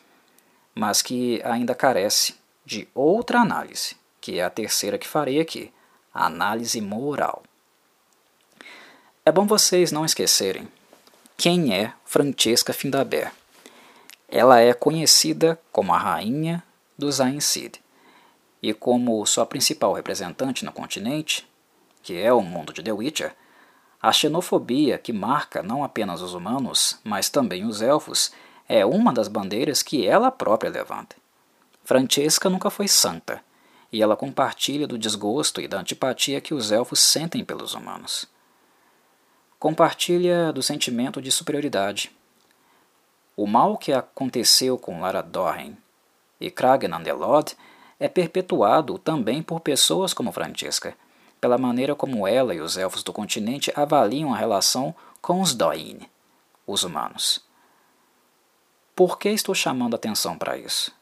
mas 0.72 1.02
que 1.02 1.42
ainda 1.44 1.75
carece 1.75 2.36
de 2.64 2.86
outra 2.94 3.40
análise, 3.40 3.96
que 4.20 4.38
é 4.38 4.44
a 4.44 4.50
terceira 4.50 4.98
que 4.98 5.08
farei 5.08 5.40
aqui, 5.40 5.72
a 6.14 6.26
análise 6.26 6.80
moral. 6.80 7.42
É 9.28 9.33
bom 9.33 9.45
vocês 9.45 9.90
não 9.90 10.04
esquecerem 10.04 10.68
quem 11.37 11.75
é 11.75 11.92
Francesca 12.04 12.73
Findaber. 12.73 13.33
Ela 14.28 14.61
é 14.61 14.73
conhecida 14.73 15.61
como 15.73 15.92
a 15.92 15.99
rainha 15.99 16.62
dos 16.97 17.21
Aincid, 17.21 17.80
e 18.62 18.73
como 18.73 19.26
sua 19.26 19.45
principal 19.45 19.95
representante 19.95 20.64
no 20.64 20.71
continente, 20.71 21.45
que 22.04 22.16
é 22.16 22.33
o 22.33 22.40
mundo 22.40 22.73
de 22.73 22.85
The 22.85 22.92
Witcher, 22.92 23.35
a 24.00 24.12
xenofobia 24.12 24.97
que 24.97 25.12
marca 25.12 25.61
não 25.61 25.83
apenas 25.83 26.23
os 26.23 26.33
humanos, 26.33 27.00
mas 27.02 27.28
também 27.28 27.66
os 27.66 27.83
elfos, 27.83 28.30
é 28.68 28.87
uma 28.87 29.12
das 29.12 29.26
bandeiras 29.26 29.83
que 29.83 30.06
ela 30.06 30.30
própria 30.30 30.71
levanta. 30.71 31.16
Francesca 31.83 32.49
nunca 32.49 32.71
foi 32.71 32.87
santa, 32.87 33.42
e 33.92 34.00
ela 34.00 34.14
compartilha 34.14 34.87
do 34.87 34.97
desgosto 34.97 35.61
e 35.61 35.66
da 35.66 35.80
antipatia 35.80 36.40
que 36.40 36.54
os 36.54 36.71
elfos 36.71 37.00
sentem 37.00 37.45
pelos 37.45 37.75
humanos. 37.75 38.28
Compartilha 39.58 40.52
do 40.52 40.62
sentimento 40.62 41.20
de 41.20 41.32
superioridade. 41.32 42.10
O 43.34 43.46
mal 43.46 43.78
que 43.78 43.92
aconteceu 43.92 44.78
com 44.78 45.00
Lara 45.00 45.22
Dorren 45.22 45.76
e 46.40 46.50
Kragnandelod 46.50 47.54
é 47.98 48.08
perpetuado 48.08 48.98
também 48.98 49.42
por 49.42 49.60
pessoas 49.60 50.12
como 50.12 50.32
Francesca, 50.32 50.94
pela 51.40 51.56
maneira 51.56 51.94
como 51.94 52.26
ela 52.26 52.54
e 52.54 52.60
os 52.60 52.76
elfos 52.76 53.02
do 53.02 53.12
continente 53.12 53.72
avaliam 53.75 54.34
a 54.34 54.36
relação 54.36 54.94
com 55.22 55.40
os 55.40 55.54
Doin, 55.54 56.00
os 56.66 56.82
humanos. 56.84 57.40
Por 58.94 59.18
que 59.18 59.28
estou 59.30 59.54
chamando 59.54 59.96
atenção 59.96 60.36
para 60.36 60.58
isso? 60.58 60.92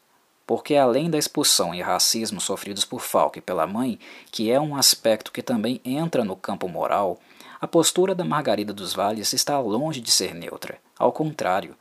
Porque 0.47 0.75
além 0.75 1.09
da 1.09 1.17
expulsão 1.17 1.73
e 1.73 1.81
racismo 1.81 2.39
sofridos 2.39 2.85
por 2.85 3.01
Falk 3.01 3.39
e 3.39 3.41
pela 3.41 3.65
mãe, 3.65 3.99
que 4.31 4.51
é 4.51 4.59
um 4.59 4.75
aspecto 4.75 5.31
que 5.31 5.41
também 5.41 5.81
entra 5.83 6.23
no 6.23 6.35
campo 6.35 6.67
moral, 6.67 7.19
a 7.65 7.67
postura 7.67 8.13
da 8.13 8.23
Margarida 8.23 8.71
dos 8.71 8.93
Vales 8.93 9.33
está 9.33 9.59
longe 9.59 9.99
de 9.99 10.11
ser 10.11 10.35
neutra. 10.35 10.77
Ao 10.99 11.11
contrário, 11.11 11.75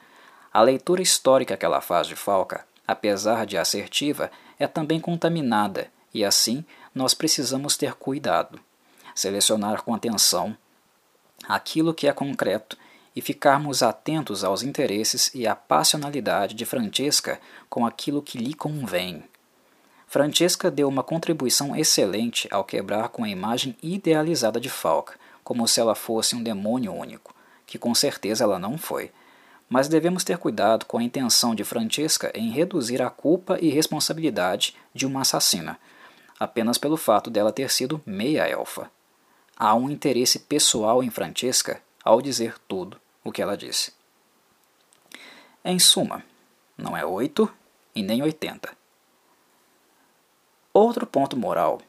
a 0.50 0.62
leitura 0.62 1.02
histórica 1.02 1.58
que 1.58 1.64
ela 1.66 1.82
faz 1.82 2.06
de 2.06 2.16
Falca, 2.16 2.66
apesar 2.88 3.44
de 3.44 3.58
assertiva, 3.58 4.30
é 4.58 4.66
também 4.66 4.98
contaminada, 4.98 5.88
e 6.14 6.24
assim 6.24 6.64
nós 6.94 7.12
precisamos 7.12 7.76
ter 7.76 7.92
cuidado, 7.92 8.58
selecionar 9.14 9.82
com 9.82 9.94
atenção 9.94 10.56
aquilo 11.46 11.92
que 11.92 12.08
é 12.08 12.14
concreto 12.14 12.78
e 13.14 13.20
ficarmos 13.20 13.82
atentos 13.82 14.42
aos 14.42 14.62
interesses 14.62 15.30
e 15.34 15.46
à 15.46 15.54
passionalidade 15.54 16.54
de 16.54 16.64
Francesca 16.64 17.38
com 17.68 17.84
aquilo 17.84 18.22
que 18.22 18.38
lhe 18.38 18.54
convém. 18.54 19.22
Francesca 20.06 20.70
deu 20.70 20.88
uma 20.88 21.02
contribuição 21.02 21.76
excelente 21.76 22.48
ao 22.50 22.64
quebrar 22.64 23.10
com 23.10 23.22
a 23.22 23.28
imagem 23.28 23.76
idealizada 23.82 24.58
de 24.58 24.70
Falk, 24.70 25.12
como 25.44 25.68
se 25.68 25.78
ela 25.78 25.94
fosse 25.94 26.34
um 26.34 26.42
demônio 26.42 26.92
único, 26.92 27.34
que 27.66 27.78
com 27.78 27.94
certeza 27.94 28.42
ela 28.42 28.58
não 28.58 28.78
foi. 28.78 29.12
Mas 29.68 29.88
devemos 29.88 30.24
ter 30.24 30.38
cuidado 30.38 30.86
com 30.86 30.98
a 30.98 31.02
intenção 31.02 31.54
de 31.54 31.62
Francesca 31.62 32.32
em 32.34 32.50
reduzir 32.50 33.02
a 33.02 33.10
culpa 33.10 33.58
e 33.60 33.68
responsabilidade 33.68 34.74
de 34.94 35.06
uma 35.06 35.20
assassina, 35.20 35.78
apenas 36.40 36.78
pelo 36.78 36.96
fato 36.96 37.30
dela 37.30 37.52
ter 37.52 37.70
sido 37.70 38.00
meia-elfa. 38.04 38.90
Há 39.56 39.74
um 39.74 39.88
interesse 39.88 40.40
pessoal 40.40 41.02
em 41.02 41.10
Francesca 41.10 41.80
ao 42.04 42.20
dizer 42.20 42.56
tudo 42.66 43.00
o 43.22 43.30
que 43.30 43.40
ela 43.40 43.56
disse. 43.56 43.92
Em 45.64 45.78
suma, 45.78 46.22
não 46.76 46.96
é 46.96 47.06
oito 47.06 47.50
e 47.94 48.02
nem 48.02 48.22
oitenta. 48.22 48.76
Outro 50.72 51.06
ponto 51.06 51.36
moral 51.36 51.80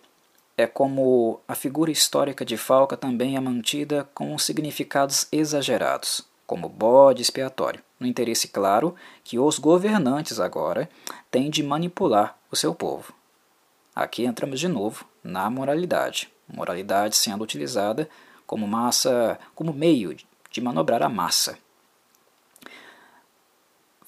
é 0.58 0.66
como 0.66 1.42
a 1.48 1.56
figura 1.56 1.92
histórica 1.92 2.46
de 2.46 2.56
Falca 2.56 2.96
também 2.96 3.36
é 3.36 3.40
mantida 3.40 4.10
com 4.14 4.38
significados 4.38 5.28
exagerados, 5.32 6.26
como 6.48 6.70
bode 6.70 7.22
expiatório, 7.22 7.84
no 8.00 8.08
interesse 8.08 8.48
claro 8.48 8.96
que 9.24 9.38
os 9.38 9.60
governantes 9.60 10.40
agora 10.40 10.90
têm 11.30 11.50
de 11.50 11.62
manipular 11.62 12.38
o 12.50 12.56
seu 12.56 12.74
povo. 12.74 13.14
Aqui 13.94 14.26
entramos 14.26 14.60
de 14.60 14.68
novo 14.68 15.06
na 15.24 15.50
moralidade, 15.50 16.32
moralidade 16.48 17.16
sendo 17.16 17.44
utilizada 17.44 18.10
como 18.46 18.68
massa, 18.68 19.40
como 19.54 19.74
meio 19.74 20.16
de 20.52 20.62
manobrar 20.62 21.04
a 21.04 21.10
massa. 21.10 21.58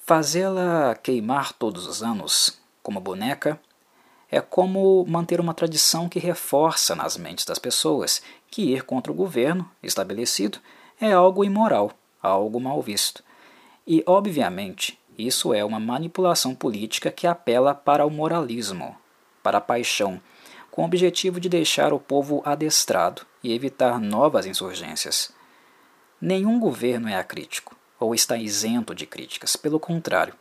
Fazê-la 0.06 0.96
queimar 0.96 1.52
todos 1.52 1.86
os 1.86 2.02
anos, 2.02 2.58
como 2.82 3.02
boneca, 3.02 3.60
é 4.30 4.42
como 4.42 5.06
manter 5.08 5.40
uma 5.40 5.54
tradição 5.54 6.10
que 6.10 6.20
reforça 6.20 6.96
nas 6.96 7.18
mentes 7.18 7.46
das 7.46 7.60
pessoas 7.60 8.22
que 8.52 8.74
ir 8.74 8.84
contra 8.84 9.12
o 9.12 9.16
governo 9.16 9.70
estabelecido 9.82 10.60
é 11.00 11.12
algo 11.12 11.44
imoral, 11.44 11.92
algo 12.22 12.60
mal 12.60 12.82
visto. 12.82 13.24
E, 13.86 14.04
obviamente, 14.06 15.00
isso 15.18 15.54
é 15.54 15.64
uma 15.64 15.80
manipulação 15.80 16.54
política 16.54 17.10
que 17.10 17.26
apela 17.26 17.74
para 17.74 18.06
o 18.06 18.10
moralismo, 18.10 18.96
para 19.42 19.60
a 19.60 19.62
paixão, 19.62 20.22
com 20.70 20.82
o 20.82 20.86
objetivo 20.86 21.40
de 21.40 21.50
deixar 21.50 21.94
o 21.94 22.00
povo 22.00 22.42
adestrado 22.46 23.26
e 23.44 23.54
evitar 23.54 24.00
novas 24.00 24.46
insurgências. 24.46 25.32
Nenhum 26.20 26.60
governo 26.60 27.08
é 27.08 27.16
acrítico 27.16 27.76
ou 28.00 28.14
está 28.14 28.38
isento 28.38 28.94
de 28.94 29.06
críticas, 29.06 29.56
pelo 29.56 29.80
contrário. 29.80 30.34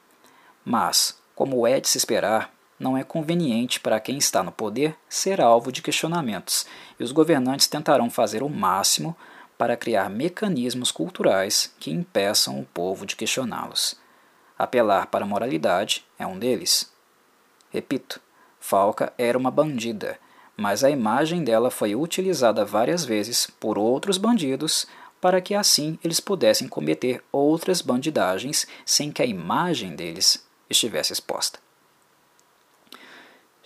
Mas, 0.64 1.18
como 1.34 1.66
é 1.66 1.80
de 1.80 1.88
se 1.88 1.96
esperar, 1.96 2.52
não 2.78 2.97
é 2.97 3.02
conveniente 3.02 3.80
para 3.80 4.00
quem 4.00 4.18
está 4.18 4.42
no 4.42 4.52
poder 4.52 4.97
ser 5.09 5.40
alvo 5.40 5.73
de 5.73 5.83
questionamentos, 5.83 6.66
e 6.99 7.04
os 7.04 7.12
governantes 7.12 7.66
tentarão 7.66 8.11
fazer 8.11 8.42
o 8.42 8.49
máximo 8.49 9.16
para 9.56 9.76
criar 9.76 10.11
mecanismos 10.11 10.90
culturais 10.90 11.75
que 11.80 11.90
impeçam 11.90 12.61
o 12.61 12.64
povo 12.64 13.06
de 13.06 13.16
questioná-los. 13.16 13.97
Apelar 14.59 15.06
para 15.06 15.25
a 15.25 15.28
moralidade 15.28 16.04
é 16.18 16.26
um 16.26 16.38
deles. 16.38 16.92
Repito, 17.71 18.21
Falca 18.61 19.12
era 19.16 19.37
uma 19.37 19.50
bandida, 19.50 20.18
mas 20.56 20.83
a 20.83 20.90
imagem 20.90 21.45
dela 21.45 21.71
foi 21.71 21.95
utilizada 21.95 22.64
várias 22.64 23.04
vezes 23.04 23.47
por 23.47 23.78
outros 23.78 24.18
bandidos 24.18 24.87
para 25.21 25.40
que 25.40 25.54
assim 25.54 25.99
eles 26.04 26.21
pudessem 26.21 26.68
cometer 26.68 27.23
outras 27.33 27.80
bandidagens 27.80 28.66
sem 28.85 29.11
que 29.11 29.23
a 29.23 29.26
imagem 29.26 29.95
deles 29.95 30.47
estivesse 30.68 31.12
exposta. 31.12 31.65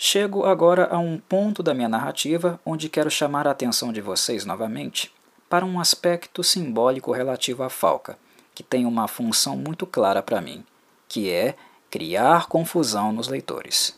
Chego 0.02 0.47
agora 0.47 0.88
a 0.90 0.99
um 0.99 1.19
ponto 1.19 1.62
da 1.62 1.75
minha 1.75 1.87
narrativa 1.87 2.59
onde 2.64 2.88
quero 2.88 3.11
chamar 3.11 3.47
a 3.47 3.50
atenção 3.50 3.92
de 3.92 4.00
vocês 4.00 4.47
novamente 4.47 5.12
para 5.47 5.62
um 5.62 5.78
aspecto 5.78 6.42
simbólico 6.42 7.12
relativo 7.12 7.62
à 7.62 7.69
falca, 7.69 8.16
que 8.54 8.62
tem 8.62 8.87
uma 8.87 9.07
função 9.07 9.59
muito 9.59 9.87
clara 9.87 10.23
para 10.23 10.40
mim, 10.40 10.64
que 11.07 11.28
é 11.28 11.54
criar 11.90 12.47
confusão 12.47 13.12
nos 13.12 13.28
leitores. 13.28 13.95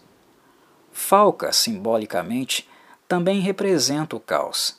Falca, 0.90 1.52
simbolicamente, 1.52 2.68
também 3.06 3.38
representa 3.38 4.16
o 4.16 4.21
caos. 4.21 4.76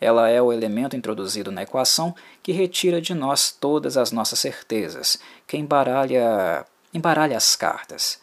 Ela 0.00 0.30
é 0.30 0.40
o 0.40 0.54
elemento 0.54 0.96
introduzido 0.96 1.52
na 1.52 1.64
equação 1.64 2.14
que 2.42 2.50
retira 2.50 2.98
de 2.98 3.12
nós 3.12 3.52
todas 3.52 3.98
as 3.98 4.10
nossas 4.10 4.38
certezas, 4.38 5.18
que 5.46 5.58
embaralha, 5.58 6.64
embaralha 6.94 7.36
as 7.36 7.54
cartas 7.54 8.22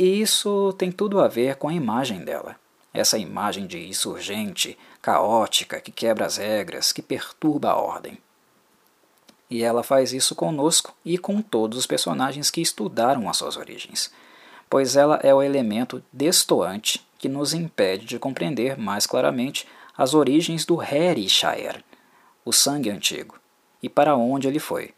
e 0.00 0.22
isso 0.22 0.72
tem 0.78 0.90
tudo 0.90 1.20
a 1.20 1.28
ver 1.28 1.56
com 1.56 1.68
a 1.68 1.74
imagem 1.74 2.24
dela. 2.24 2.56
Essa 2.90 3.18
imagem 3.18 3.66
de 3.66 3.86
insurgente, 3.86 4.78
caótica, 5.02 5.78
que 5.78 5.92
quebra 5.92 6.24
as 6.24 6.38
regras, 6.38 6.90
que 6.90 7.02
perturba 7.02 7.72
a 7.72 7.76
ordem. 7.76 8.16
E 9.50 9.62
ela 9.62 9.82
faz 9.82 10.14
isso 10.14 10.34
conosco 10.34 10.94
e 11.04 11.18
com 11.18 11.42
todos 11.42 11.76
os 11.76 11.86
personagens 11.86 12.50
que 12.50 12.62
estudaram 12.62 13.28
as 13.28 13.36
suas 13.36 13.58
origens, 13.58 14.10
pois 14.70 14.96
ela 14.96 15.20
é 15.22 15.34
o 15.34 15.42
elemento 15.42 16.02
destoante 16.10 17.06
que 17.18 17.28
nos 17.28 17.52
impede 17.52 18.06
de 18.06 18.18
compreender 18.18 18.78
mais 18.78 19.06
claramente 19.06 19.68
as 19.98 20.14
origens 20.14 20.64
do 20.64 20.82
Heri 20.82 21.28
Shaer, 21.28 21.84
o 22.42 22.54
sangue 22.54 22.88
antigo, 22.88 23.38
e 23.82 23.88
para 23.90 24.16
onde 24.16 24.48
ele 24.48 24.60
foi. 24.60 24.94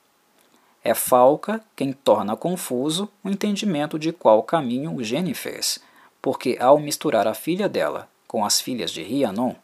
É 0.85 0.95
Falca 0.95 1.61
quem 1.77 1.93
torna 1.93 2.37
confuso 2.37 3.09
o 3.23 3.31
entendimento 3.31 3.99
de 3.99 4.13
qual 4.13 4.43
caminho 4.43 4.95
o 4.95 5.05
gene 5.05 5.33
fez, 5.35 5.79
porque 6.21 6.57
ao 6.61 6.79
misturar 6.79 7.29
a 7.29 7.35
filha 7.35 7.69
dela 7.69 8.09
com 8.27 8.45
as 8.45 8.61
filhas 8.61 8.91
de 8.91 9.03
Rhiannon, 9.03 9.55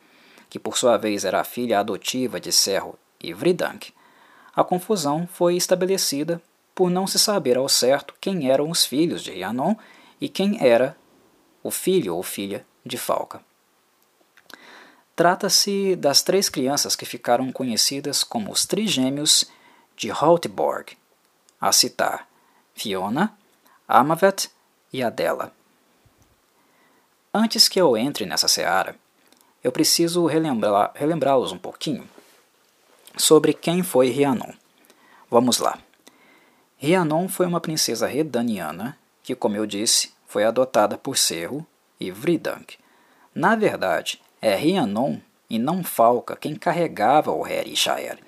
que 0.48 0.58
por 0.58 0.76
sua 0.76 0.96
vez 0.96 1.24
era 1.24 1.40
a 1.40 1.44
filha 1.44 1.80
adotiva 1.80 2.38
de 2.38 2.52
Serro 2.52 2.98
e 3.20 3.32
Vridank, 3.32 3.92
a 4.54 4.62
confusão 4.62 5.26
foi 5.26 5.56
estabelecida 5.56 6.40
por 6.74 6.90
não 6.90 7.06
se 7.06 7.18
saber 7.18 7.56
ao 7.56 7.68
certo 7.68 8.14
quem 8.20 8.50
eram 8.50 8.70
os 8.70 8.84
filhos 8.84 9.22
de 9.22 9.32
Rhiannon 9.32 9.74
e 10.20 10.28
quem 10.28 10.58
era 10.60 10.96
o 11.62 11.70
filho 11.70 12.14
ou 12.14 12.22
filha 12.22 12.64
de 12.84 12.96
Falca. 12.96 13.40
Trata-se 15.16 15.96
das 15.96 16.22
três 16.22 16.48
crianças 16.48 16.94
que 16.94 17.04
ficaram 17.04 17.50
conhecidas 17.50 18.22
como 18.22 18.52
os 18.52 18.64
trigêmeos 18.66 19.50
de 19.96 20.10
Holtborg, 20.10 20.97
a 21.60 21.72
citar 21.72 22.28
Fiona, 22.74 23.36
Amavet 23.86 24.50
e 24.92 25.02
Adela. 25.02 25.52
Antes 27.32 27.68
que 27.68 27.80
eu 27.80 27.96
entre 27.96 28.24
nessa 28.24 28.48
seara, 28.48 28.96
eu 29.62 29.72
preciso 29.72 30.26
relembrar-los 30.26 31.52
um 31.52 31.58
pouquinho 31.58 32.08
sobre 33.16 33.52
quem 33.52 33.82
foi 33.82 34.10
Rhiannon. 34.10 34.52
Vamos 35.30 35.58
lá. 35.58 35.78
Rhiannon 36.78 37.28
foi 37.28 37.46
uma 37.46 37.60
princesa 37.60 38.06
redaniana 38.06 38.96
que, 39.22 39.34
como 39.34 39.56
eu 39.56 39.66
disse, 39.66 40.12
foi 40.26 40.44
adotada 40.44 40.96
por 40.96 41.18
Serro 41.18 41.66
e 41.98 42.10
Vridank. 42.10 42.76
Na 43.34 43.56
verdade, 43.56 44.20
é 44.40 44.54
Rhiannon 44.54 45.18
e 45.50 45.58
não 45.58 45.82
Falca 45.82 46.36
quem 46.36 46.54
carregava 46.54 47.32
o 47.32 47.46
Heri 47.46 47.74
Shaer, 47.74 48.18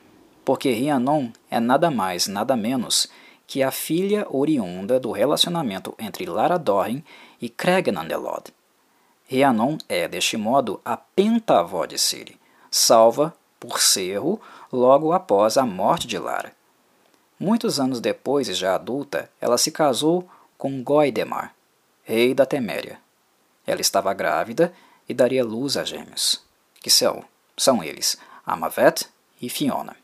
porque 0.44 0.72
Rhiannon 0.72 1.30
é 1.50 1.60
nada 1.60 1.90
mais, 1.90 2.26
nada 2.26 2.56
menos 2.56 3.08
que 3.50 3.64
a 3.64 3.72
filha 3.72 4.28
oriunda 4.30 5.00
do 5.00 5.10
relacionamento 5.10 5.92
entre 5.98 6.24
Lara 6.24 6.56
Dorren 6.56 7.02
e 7.42 7.48
Cregnandelod. 7.48 8.44
Rhiannon 9.28 9.76
é, 9.88 10.06
deste 10.06 10.36
modo, 10.36 10.80
a 10.84 10.96
pentavó 10.96 11.84
de 11.84 11.98
Ciri, 11.98 12.38
salva 12.70 13.34
por 13.58 13.80
Cerro 13.80 14.40
logo 14.72 15.12
após 15.12 15.56
a 15.56 15.66
morte 15.66 16.06
de 16.06 16.16
Lara. 16.16 16.52
Muitos 17.40 17.80
anos 17.80 17.98
depois, 17.98 18.48
e 18.48 18.54
já 18.54 18.76
adulta, 18.76 19.28
ela 19.40 19.58
se 19.58 19.72
casou 19.72 20.28
com 20.56 20.80
Goidemar, 20.84 21.52
rei 22.04 22.32
da 22.32 22.46
Teméria. 22.46 23.00
Ela 23.66 23.80
estava 23.80 24.14
grávida 24.14 24.72
e 25.08 25.12
daria 25.12 25.44
luz 25.44 25.76
a 25.76 25.82
gêmeos, 25.82 26.40
que 26.80 26.88
são, 26.88 27.24
são 27.56 27.82
eles 27.82 28.16
Amavet 28.46 29.08
e 29.42 29.48
Fiona. 29.48 29.96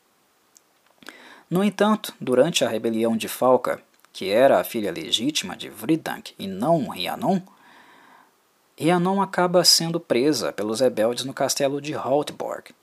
No 1.49 1.63
entanto, 1.63 2.13
durante 2.21 2.65
a 2.65 2.69
rebelião 2.69 3.17
de 3.17 3.29
Falca, 3.29 3.81
que 4.13 4.31
era 4.31 4.59
a 4.59 4.65
filha 4.65 4.91
legítima 4.91 5.57
de 5.57 5.69
Vridank 5.69 6.35
e 6.37 6.49
não 6.49 6.89
Rhiannon, 6.89 7.41
Rhiannon 8.77 9.23
acaba 9.23 9.65
sendo 9.65 10.01
presa 10.01 10.53
pelos 10.53 10.81
rebeldes 10.81 11.25
no 11.25 11.33
castelo 11.33 11.81
de 11.81 11.95
Haltborg. 11.95 12.75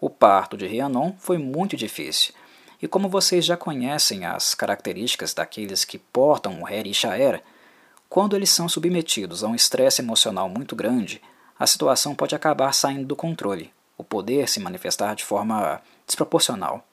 O 0.00 0.10
parto 0.10 0.56
de 0.56 0.66
Rhiannon 0.66 1.14
foi 1.18 1.38
muito 1.38 1.76
difícil, 1.76 2.34
e 2.82 2.88
como 2.88 3.08
vocês 3.08 3.44
já 3.44 3.56
conhecem 3.56 4.24
as 4.24 4.54
características 4.54 5.32
daqueles 5.32 5.84
que 5.84 5.98
portam 5.98 6.62
o 6.62 6.68
Heri 6.68 6.92
Shaer, 6.92 7.42
quando 8.08 8.34
eles 8.34 8.50
são 8.50 8.68
submetidos 8.68 9.44
a 9.44 9.46
um 9.46 9.54
estresse 9.54 10.02
emocional 10.02 10.48
muito 10.48 10.74
grande, 10.74 11.22
a 11.56 11.66
situação 11.66 12.14
pode 12.14 12.34
acabar 12.34 12.72
saindo 12.72 13.06
do 13.06 13.14
controle, 13.14 13.72
o 13.96 14.02
poder 14.02 14.48
se 14.48 14.58
manifestar 14.58 15.14
de 15.14 15.22
forma 15.22 15.80
desproporcional. 16.06 16.84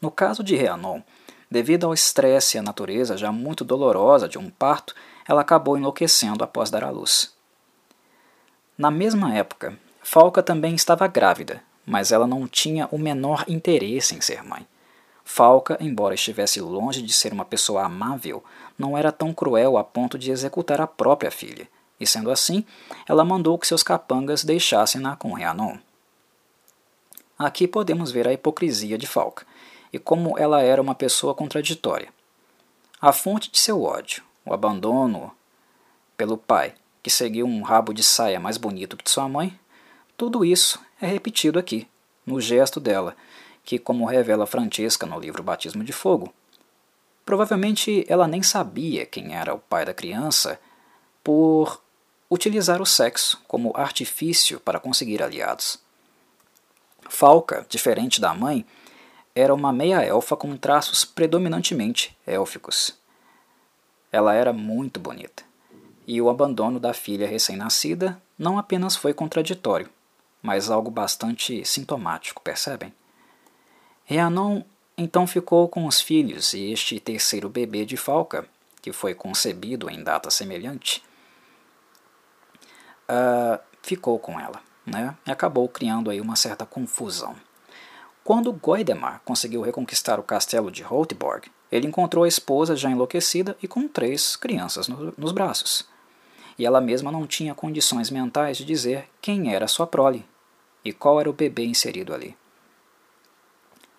No 0.00 0.10
caso 0.10 0.42
de 0.42 0.56
Rhiannon, 0.56 1.02
devido 1.50 1.86
ao 1.86 1.92
estresse 1.92 2.56
e 2.56 2.60
à 2.60 2.62
natureza 2.62 3.18
já 3.18 3.30
muito 3.30 3.64
dolorosa 3.64 4.26
de 4.26 4.38
um 4.38 4.48
parto, 4.48 4.94
ela 5.28 5.42
acabou 5.42 5.76
enlouquecendo 5.76 6.42
após 6.42 6.70
dar 6.70 6.84
à 6.84 6.90
luz. 6.90 7.34
Na 8.78 8.90
mesma 8.90 9.34
época, 9.34 9.78
Falca 10.02 10.42
também 10.42 10.74
estava 10.74 11.06
grávida, 11.06 11.62
mas 11.84 12.12
ela 12.12 12.26
não 12.26 12.48
tinha 12.48 12.88
o 12.90 12.98
menor 12.98 13.44
interesse 13.46 14.14
em 14.14 14.20
ser 14.22 14.42
mãe. 14.42 14.66
Falca, 15.22 15.76
embora 15.80 16.14
estivesse 16.14 16.60
longe 16.60 17.02
de 17.02 17.12
ser 17.12 17.32
uma 17.32 17.44
pessoa 17.44 17.84
amável, 17.84 18.42
não 18.78 18.96
era 18.96 19.12
tão 19.12 19.34
cruel 19.34 19.76
a 19.76 19.84
ponto 19.84 20.18
de 20.18 20.30
executar 20.30 20.80
a 20.80 20.86
própria 20.86 21.30
filha, 21.30 21.68
e 22.00 22.06
sendo 22.06 22.30
assim, 22.30 22.64
ela 23.06 23.24
mandou 23.24 23.58
que 23.58 23.66
seus 23.66 23.82
capangas 23.82 24.42
deixassem-na 24.44 25.14
com 25.14 25.34
Rhiannon. 25.34 25.76
Aqui 27.38 27.68
podemos 27.68 28.10
ver 28.10 28.26
a 28.26 28.32
hipocrisia 28.32 28.96
de 28.96 29.06
Falca 29.06 29.44
e 29.92 29.98
como 29.98 30.38
ela 30.38 30.60
era 30.62 30.80
uma 30.80 30.94
pessoa 30.94 31.34
contraditória. 31.34 32.08
A 33.00 33.12
fonte 33.12 33.50
de 33.50 33.58
seu 33.58 33.82
ódio, 33.82 34.22
o 34.44 34.52
abandono 34.52 35.32
pelo 36.16 36.36
pai, 36.36 36.74
que 37.02 37.10
seguiu 37.10 37.46
um 37.46 37.62
rabo 37.62 37.92
de 37.92 38.02
saia 38.02 38.38
mais 38.38 38.56
bonito 38.56 38.96
que 38.96 39.04
de 39.04 39.10
sua 39.10 39.28
mãe, 39.28 39.58
tudo 40.16 40.44
isso 40.44 40.78
é 41.00 41.06
repetido 41.06 41.58
aqui, 41.58 41.88
no 42.26 42.40
gesto 42.40 42.78
dela, 42.78 43.16
que, 43.64 43.78
como 43.78 44.04
revela 44.04 44.46
Francesca 44.46 45.06
no 45.06 45.18
livro 45.18 45.42
Batismo 45.42 45.82
de 45.82 45.92
Fogo, 45.92 46.32
provavelmente 47.24 48.04
ela 48.08 48.28
nem 48.28 48.42
sabia 48.42 49.06
quem 49.06 49.34
era 49.34 49.54
o 49.54 49.58
pai 49.58 49.84
da 49.84 49.94
criança 49.94 50.60
por 51.24 51.80
utilizar 52.30 52.80
o 52.82 52.86
sexo 52.86 53.40
como 53.48 53.72
artifício 53.74 54.60
para 54.60 54.78
conseguir 54.78 55.22
aliados. 55.22 55.78
Falca, 57.08 57.66
diferente 57.68 58.20
da 58.20 58.34
mãe, 58.34 58.64
era 59.34 59.54
uma 59.54 59.72
meia-elfa 59.72 60.36
com 60.36 60.56
traços 60.56 61.04
predominantemente 61.04 62.16
élficos. 62.26 62.98
Ela 64.12 64.34
era 64.34 64.52
muito 64.52 64.98
bonita, 64.98 65.44
E 66.06 66.20
o 66.20 66.28
abandono 66.28 66.80
da 66.80 66.92
filha 66.92 67.28
recém-nascida 67.28 68.20
não 68.36 68.58
apenas 68.58 68.96
foi 68.96 69.14
contraditório, 69.14 69.88
mas 70.42 70.70
algo 70.70 70.90
bastante 70.90 71.64
sintomático, 71.64 72.42
percebem? 72.42 72.92
Rhiannon 74.04 74.62
então 74.96 75.26
ficou 75.26 75.68
com 75.68 75.86
os 75.86 76.00
filhos 76.00 76.52
e 76.52 76.72
este 76.72 76.98
terceiro 76.98 77.48
bebê 77.48 77.86
de 77.86 77.96
Falca, 77.96 78.46
que 78.82 78.92
foi 78.92 79.14
concebido 79.14 79.88
em 79.88 80.02
data 80.02 80.30
semelhante, 80.30 81.02
uh, 83.08 83.58
ficou 83.82 84.18
com 84.18 84.38
ela, 84.38 84.60
né? 84.84 85.16
E 85.26 85.30
acabou 85.30 85.68
criando 85.68 86.10
aí 86.10 86.20
uma 86.20 86.36
certa 86.36 86.66
confusão. 86.66 87.34
Quando 88.24 88.52
Goidemar 88.52 89.20
conseguiu 89.24 89.62
reconquistar 89.62 90.20
o 90.20 90.22
castelo 90.22 90.70
de 90.70 90.82
Holtborg, 90.82 91.50
ele 91.70 91.86
encontrou 91.86 92.24
a 92.24 92.28
esposa 92.28 92.76
já 92.76 92.90
enlouquecida 92.90 93.56
e 93.62 93.68
com 93.68 93.88
três 93.88 94.36
crianças 94.36 94.88
no, 94.88 95.14
nos 95.16 95.32
braços 95.32 95.88
e 96.60 96.66
ela 96.66 96.78
mesma 96.78 97.10
não 97.10 97.26
tinha 97.26 97.54
condições 97.54 98.10
mentais 98.10 98.58
de 98.58 98.66
dizer 98.66 99.08
quem 99.22 99.54
era 99.54 99.66
sua 99.66 99.86
prole 99.86 100.26
e 100.84 100.92
qual 100.92 101.18
era 101.18 101.30
o 101.30 101.32
bebê 101.32 101.64
inserido 101.64 102.12
ali. 102.12 102.36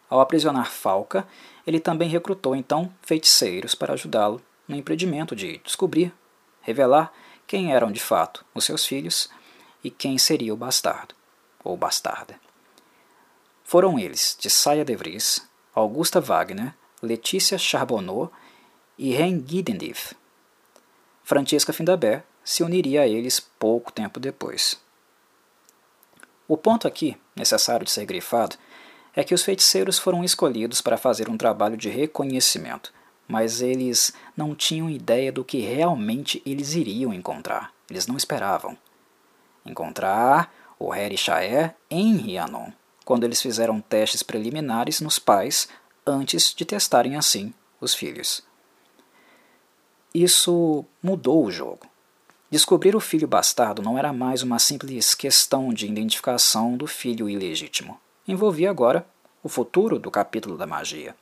Ao 0.07 0.19
aprisionar 0.19 0.69
Falca, 0.69 1.27
ele 1.65 1.79
também 1.79 2.07
recrutou 2.07 2.55
então 2.55 2.93
feiticeiros 3.01 3.73
para 3.73 3.93
ajudá-lo 3.93 4.39
no 4.67 4.75
empreendimento 4.75 5.35
de 5.35 5.57
descobrir, 5.65 6.13
revelar 6.61 7.11
quem 7.47 7.73
eram 7.73 7.91
de 7.91 7.99
fato 7.99 8.45
os 8.53 8.63
seus 8.63 8.85
filhos 8.85 9.27
e 9.83 9.89
quem 9.89 10.19
seria 10.19 10.53
o 10.53 10.57
bastardo 10.57 11.15
ou 11.63 11.75
bastarda. 11.75 12.39
Foram 13.71 13.97
eles 13.97 14.35
de 14.37 14.49
Saia 14.49 14.83
de 14.83 14.93
Vries, 14.97 15.47
Augusta 15.73 16.19
Wagner, 16.19 16.73
Letícia 17.01 17.57
Charbonneau 17.57 18.29
e 18.97 19.13
Ren 19.13 19.41
Gidendiv. 19.47 20.11
Francesca 21.23 21.71
Findabé 21.71 22.21
se 22.43 22.63
uniria 22.63 23.03
a 23.03 23.07
eles 23.07 23.39
pouco 23.39 23.89
tempo 23.89 24.19
depois. 24.19 24.77
O 26.49 26.57
ponto 26.57 26.85
aqui, 26.85 27.15
necessário 27.33 27.85
de 27.85 27.91
ser 27.91 28.05
grifado, 28.05 28.57
é 29.15 29.23
que 29.23 29.33
os 29.33 29.41
feiticeiros 29.41 29.97
foram 29.97 30.21
escolhidos 30.21 30.81
para 30.81 30.97
fazer 30.97 31.29
um 31.29 31.37
trabalho 31.37 31.77
de 31.77 31.87
reconhecimento, 31.87 32.93
mas 33.25 33.61
eles 33.61 34.11
não 34.35 34.53
tinham 34.53 34.89
ideia 34.89 35.31
do 35.31 35.45
que 35.45 35.61
realmente 35.61 36.41
eles 36.45 36.73
iriam 36.73 37.13
encontrar. 37.13 37.71
Eles 37.89 38.05
não 38.05 38.17
esperavam. 38.17 38.77
Encontrar 39.65 40.53
o 40.77 40.89
Harry 40.89 41.17
Shaer 41.17 41.73
em 41.89 42.17
Rhiannon, 42.17 42.73
quando 43.11 43.25
eles 43.25 43.41
fizeram 43.41 43.81
testes 43.81 44.23
preliminares 44.23 45.01
nos 45.01 45.19
pais 45.19 45.67
antes 46.07 46.53
de 46.53 46.63
testarem 46.63 47.17
assim 47.17 47.53
os 47.81 47.93
filhos. 47.93 48.41
Isso 50.15 50.85
mudou 51.03 51.43
o 51.43 51.51
jogo. 51.51 51.85
Descobrir 52.49 52.95
o 52.95 53.01
filho 53.01 53.27
bastardo 53.27 53.81
não 53.81 53.97
era 53.97 54.13
mais 54.13 54.43
uma 54.43 54.59
simples 54.59 55.13
questão 55.13 55.73
de 55.73 55.87
identificação 55.87 56.77
do 56.77 56.87
filho 56.87 57.29
ilegítimo. 57.29 57.99
Envolvia 58.25 58.69
agora 58.69 59.05
o 59.43 59.49
futuro 59.49 59.99
do 59.99 60.09
capítulo 60.09 60.57
da 60.57 60.65
magia. 60.65 61.13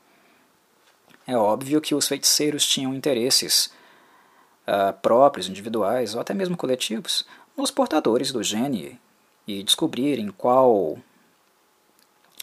É 1.26 1.36
óbvio 1.36 1.82
que 1.82 1.96
os 1.96 2.08
feiticeiros 2.08 2.68
tinham 2.68 2.94
interesses 2.94 3.74
uh, 4.68 4.94
próprios, 5.02 5.50
individuais 5.50 6.14
ou 6.14 6.22
até 6.22 6.36
mesmo 6.36 6.56
coletivos 6.56 7.26
nos 7.58 7.72
portadores 7.72 8.32
do 8.32 8.44
gene 8.44 9.02
e 9.48 9.64
descobrirem 9.64 10.30
qual 10.30 11.00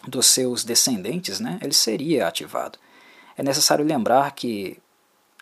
dos 0.07 0.27
seus 0.27 0.65
descendentes 0.65 1.41
né, 1.41 1.59
ele 1.63 1.73
seria 1.73 2.27
ativado. 2.27 2.79
É 3.37 3.43
necessário 3.43 3.85
lembrar 3.85 4.31
que 4.33 4.79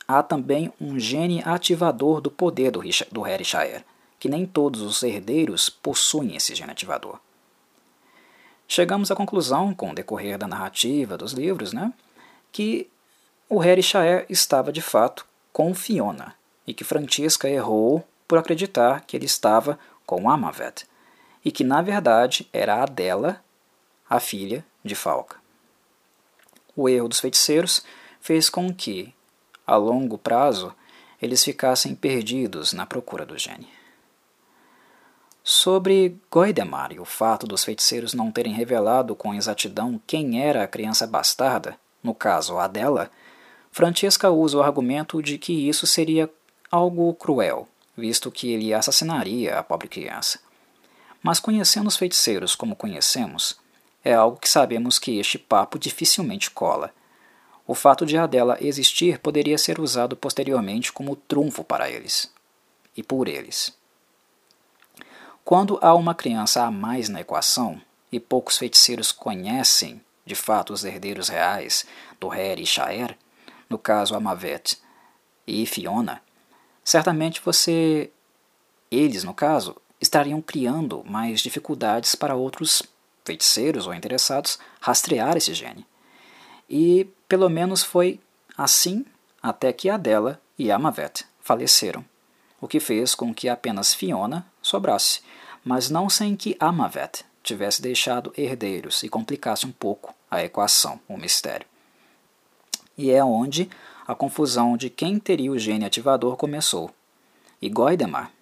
há 0.08 0.22
também 0.22 0.72
um 0.80 0.98
gene 0.98 1.42
ativador 1.44 2.20
do 2.20 2.30
poder 2.30 2.70
do, 2.70 2.80
do 2.80 3.44
Shire, 3.44 3.84
que 4.18 4.28
nem 4.28 4.46
todos 4.46 4.80
os 4.80 5.02
herdeiros 5.02 5.68
possuem 5.68 6.36
esse 6.36 6.54
gene 6.54 6.72
ativador. 6.72 7.18
Chegamos 8.66 9.10
à 9.10 9.16
conclusão, 9.16 9.74
com 9.74 9.90
o 9.90 9.94
decorrer 9.94 10.38
da 10.38 10.48
narrativa 10.48 11.16
dos 11.16 11.32
livros, 11.32 11.72
né, 11.72 11.92
que 12.50 12.88
o 13.48 13.62
Shire 13.62 14.24
estava 14.28 14.72
de 14.72 14.80
fato 14.80 15.26
com 15.52 15.74
Fiona 15.74 16.34
e 16.66 16.72
que 16.72 16.82
Francisca 16.82 17.48
errou 17.48 18.04
por 18.26 18.38
acreditar 18.38 19.02
que 19.02 19.16
ele 19.16 19.26
estava 19.26 19.78
com 20.06 20.28
Amavet 20.28 20.86
e 21.44 21.52
que 21.52 21.62
na 21.62 21.82
verdade 21.82 22.48
era 22.52 22.82
a 22.82 22.86
dela, 22.86 23.43
a 24.08 24.20
filha 24.20 24.64
de 24.84 24.94
Falca. 24.94 25.36
O 26.76 26.88
erro 26.88 27.08
dos 27.08 27.20
feiticeiros 27.20 27.84
fez 28.20 28.48
com 28.48 28.72
que 28.74 29.14
a 29.66 29.76
longo 29.76 30.18
prazo, 30.18 30.74
eles 31.20 31.42
ficassem 31.42 31.94
perdidos 31.94 32.72
na 32.72 32.84
procura 32.84 33.24
do 33.24 33.38
gene. 33.38 33.68
Sobre 35.42 36.18
Goidemar 36.30 36.92
e 36.92 37.00
o 37.00 37.04
fato 37.04 37.46
dos 37.46 37.64
feiticeiros 37.64 38.14
não 38.14 38.30
terem 38.30 38.52
revelado 38.52 39.14
com 39.14 39.34
exatidão 39.34 40.00
quem 40.06 40.42
era 40.42 40.62
a 40.62 40.68
criança 40.68 41.06
bastarda, 41.06 41.78
no 42.02 42.14
caso 42.14 42.58
a 42.58 42.66
dela, 42.66 43.10
Francesca 43.70 44.30
usa 44.30 44.58
o 44.58 44.62
argumento 44.62 45.22
de 45.22 45.36
que 45.36 45.68
isso 45.68 45.86
seria 45.86 46.30
algo 46.70 47.12
cruel, 47.14 47.68
visto 47.96 48.30
que 48.30 48.52
ele 48.52 48.72
assassinaria 48.72 49.58
a 49.58 49.62
pobre 49.62 49.88
criança. 49.88 50.38
Mas 51.22 51.40
conhecendo 51.40 51.88
os 51.88 51.96
feiticeiros 51.96 52.54
como 52.54 52.76
conhecemos, 52.76 53.58
é 54.04 54.12
algo 54.12 54.38
que 54.38 54.48
sabemos 54.48 54.98
que 54.98 55.18
este 55.18 55.38
papo 55.38 55.78
dificilmente 55.78 56.50
cola 56.50 56.92
o 57.66 57.74
fato 57.74 58.04
de 58.04 58.18
Adela 58.18 58.58
existir 58.60 59.18
poderia 59.18 59.56
ser 59.56 59.80
usado 59.80 60.16
posteriormente 60.16 60.92
como 60.92 61.16
trunfo 61.16 61.64
para 61.64 61.88
eles 61.88 62.30
e 62.96 63.02
por 63.02 63.26
eles. 63.26 63.74
Quando 65.44 65.78
há 65.80 65.94
uma 65.94 66.14
criança 66.14 66.62
a 66.62 66.70
mais 66.70 67.08
na 67.08 67.22
equação 67.22 67.80
e 68.12 68.20
poucos 68.20 68.58
feiticeiros 68.58 69.12
conhecem 69.12 70.00
de 70.26 70.34
fato 70.34 70.72
os 70.72 70.84
herdeiros 70.84 71.28
reais 71.28 71.86
do 72.20 72.32
Her 72.32 72.60
e 72.60 72.66
Shaer, 72.66 73.16
no 73.68 73.78
caso 73.78 74.14
Amavet 74.14 74.78
e 75.46 75.66
Fiona, 75.66 76.22
certamente 76.82 77.40
você, 77.42 78.10
eles 78.90 79.24
no 79.24 79.34
caso, 79.34 79.76
estariam 80.00 80.40
criando 80.40 81.02
mais 81.04 81.40
dificuldades 81.40 82.14
para 82.14 82.34
outros 82.34 82.82
feiticeiros 83.24 83.86
ou 83.86 83.94
interessados 83.94 84.58
rastrear 84.80 85.36
esse 85.36 85.54
gene. 85.54 85.86
E 86.68 87.08
pelo 87.28 87.48
menos 87.48 87.82
foi 87.82 88.20
assim 88.56 89.04
até 89.42 89.72
que 89.72 89.90
Adela 89.90 90.40
e 90.58 90.70
Amavet 90.70 91.24
faleceram, 91.40 92.04
o 92.60 92.68
que 92.68 92.80
fez 92.80 93.14
com 93.14 93.34
que 93.34 93.48
apenas 93.48 93.92
Fiona 93.92 94.46
sobrasse, 94.62 95.20
mas 95.64 95.90
não 95.90 96.08
sem 96.08 96.36
que 96.36 96.56
Amavet 96.58 97.24
tivesse 97.42 97.82
deixado 97.82 98.32
herdeiros 98.36 99.02
e 99.02 99.08
complicasse 99.08 99.66
um 99.66 99.72
pouco 99.72 100.14
a 100.30 100.42
equação, 100.42 100.98
o 101.06 101.16
mistério. 101.16 101.66
E 102.96 103.10
é 103.10 103.22
onde 103.22 103.68
a 104.06 104.14
confusão 104.14 104.76
de 104.76 104.88
quem 104.88 105.18
teria 105.18 105.50
o 105.50 105.58
gene 105.58 105.84
ativador 105.84 106.36
começou. 106.36 106.90
E 107.60 107.68
Goidemar, 107.68 108.32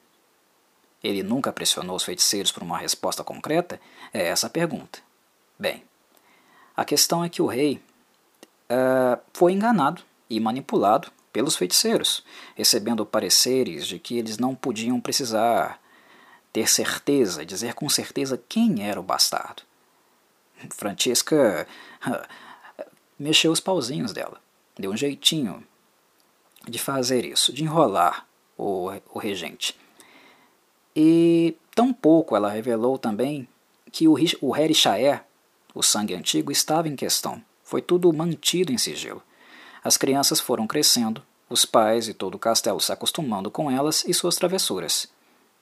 ele 1.02 1.22
nunca 1.22 1.52
pressionou 1.52 1.96
os 1.96 2.04
feiticeiros 2.04 2.52
por 2.52 2.62
uma 2.62 2.78
resposta 2.78 3.24
concreta? 3.24 3.80
É 4.12 4.26
essa 4.26 4.46
a 4.46 4.50
pergunta. 4.50 5.00
Bem, 5.58 5.82
a 6.76 6.84
questão 6.84 7.24
é 7.24 7.28
que 7.28 7.42
o 7.42 7.46
rei 7.46 7.82
uh, 8.70 9.20
foi 9.32 9.52
enganado 9.52 10.02
e 10.28 10.38
manipulado 10.40 11.10
pelos 11.32 11.56
feiticeiros, 11.56 12.24
recebendo 12.54 13.06
pareceres 13.06 13.86
de 13.86 13.98
que 13.98 14.18
eles 14.18 14.38
não 14.38 14.54
podiam 14.54 15.00
precisar 15.00 15.80
ter 16.52 16.68
certeza, 16.68 17.46
dizer 17.46 17.74
com 17.74 17.88
certeza 17.88 18.42
quem 18.48 18.86
era 18.86 19.00
o 19.00 19.02
bastardo. 19.02 19.62
Francesca 20.70 21.66
mexeu 23.18 23.50
os 23.50 23.60
pauzinhos 23.60 24.12
dela, 24.12 24.40
deu 24.78 24.90
um 24.90 24.96
jeitinho 24.96 25.66
de 26.68 26.78
fazer 26.78 27.24
isso, 27.24 27.52
de 27.52 27.64
enrolar 27.64 28.26
o, 28.56 28.90
o 29.12 29.18
regente. 29.18 29.76
E 30.94 31.56
tampouco 31.74 32.36
ela 32.36 32.50
revelou 32.50 32.98
também 32.98 33.48
que 33.90 34.08
o, 34.08 34.16
o 34.40 34.50
Harry 34.52 34.74
o 35.74 35.82
sangue 35.82 36.14
antigo, 36.14 36.52
estava 36.52 36.88
em 36.88 36.96
questão. 36.96 37.42
Foi 37.64 37.80
tudo 37.80 38.12
mantido 38.12 38.72
em 38.72 38.78
sigilo. 38.78 39.22
As 39.82 39.96
crianças 39.96 40.40
foram 40.40 40.66
crescendo, 40.66 41.22
os 41.48 41.64
pais 41.64 42.08
e 42.08 42.14
todo 42.14 42.34
o 42.34 42.38
castelo 42.38 42.80
se 42.80 42.92
acostumando 42.92 43.50
com 43.50 43.70
elas 43.70 44.04
e 44.06 44.14
suas 44.14 44.36
travessuras. 44.36 45.08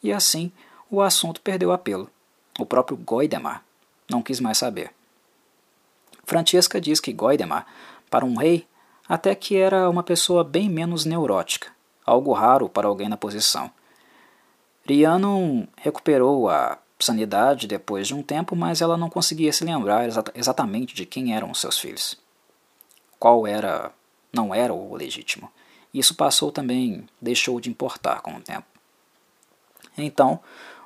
E 0.03 0.13
assim, 0.13 0.53
o 0.91 1.01
assunto 1.01 1.41
perdeu 1.41 1.73
apelo. 1.73 2.11
O 2.59 2.67
próprio 2.67 2.97
Goidemar 2.97 3.65
não 4.11 4.23
quis 4.23 4.41
mais 4.41 4.59
saber. 4.59 4.93
Francesca 6.25 6.81
diz 6.81 7.01
que 7.01 7.13
Goidemar, 7.13 7.67
para 8.11 8.25
um 8.25 8.37
rei, 8.37 8.67
até 9.09 9.35
que 9.35 9.57
era 9.57 9.89
uma 9.89 10.03
pessoa 10.03 10.45
bem 10.45 10.69
menos 10.69 11.05
neurótica, 11.05 11.69
algo 12.05 12.33
raro 12.33 12.69
para 12.69 12.89
alguém 12.89 13.09
na 13.09 13.17
posição. 13.17 13.71
Rhiannon 14.89 15.67
recuperou 15.77 16.49
a 16.49 16.79
sanidade 16.99 17.67
depois 17.67 18.09
de 18.09 18.15
um 18.15 18.23
tempo, 18.23 18.55
mas 18.55 18.81
ela 18.81 18.97
não 18.97 19.11
conseguia 19.11 19.53
se 19.53 19.65
lembrar 19.65 20.09
exatamente 20.35 20.95
de 20.95 21.07
quem 21.07 21.35
eram 21.35 21.55
seus 21.55 21.79
filhos. 21.79 22.19
Qual 23.19 23.47
era, 23.47 23.93
não 24.33 24.55
era 24.55 24.73
o 24.73 24.95
legítimo. 24.95 25.51
Isso 25.93 26.15
passou 26.15 26.53
também, 26.53 27.07
deixou 27.21 27.61
de 27.61 27.69
importar 27.69 28.21
com 28.21 28.35
o 28.35 28.41
tempo. 28.41 28.67
Então, 29.97 30.41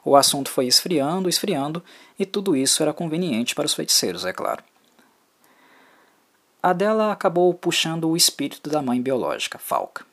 o 0.04 0.16
assunto 0.16 0.50
foi 0.50 0.66
esfriando, 0.66 1.28
esfriando, 1.28 1.82
e 2.18 2.26
tudo 2.26 2.56
isso 2.56 2.82
era 2.82 2.92
conveniente 2.92 3.54
para 3.54 3.66
os 3.66 3.74
feiticeiros, 3.74 4.24
é 4.24 4.32
claro. 4.32 4.62
Adela 6.62 7.12
acabou 7.12 7.52
puxando 7.52 8.08
o 8.08 8.16
espírito 8.16 8.70
da 8.70 8.80
mãe 8.80 9.00
biológica, 9.00 9.58
Falca. 9.58 10.04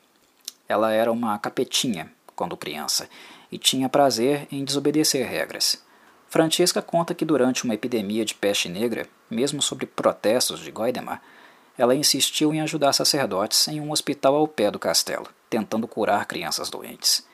Ela 0.68 0.92
era 0.92 1.10
uma 1.10 1.38
capetinha 1.38 2.12
quando 2.36 2.56
criança 2.56 3.08
e 3.52 3.58
tinha 3.58 3.88
prazer 3.88 4.48
em 4.50 4.64
desobedecer 4.64 5.28
regras. 5.28 5.84
Francesca 6.26 6.80
conta 6.80 7.14
que 7.14 7.26
durante 7.26 7.64
uma 7.64 7.74
epidemia 7.74 8.24
de 8.24 8.34
peste 8.34 8.66
negra, 8.66 9.06
mesmo 9.30 9.60
sob 9.60 9.84
protestos 9.84 10.60
de 10.60 10.70
Goidemar, 10.70 11.22
ela 11.76 11.94
insistiu 11.94 12.54
em 12.54 12.62
ajudar 12.62 12.94
sacerdotes 12.94 13.68
em 13.68 13.80
um 13.80 13.90
hospital 13.90 14.34
ao 14.36 14.48
pé 14.48 14.70
do 14.70 14.78
castelo, 14.78 15.26
tentando 15.50 15.86
curar 15.86 16.24
crianças 16.24 16.70
doentes. 16.70 17.26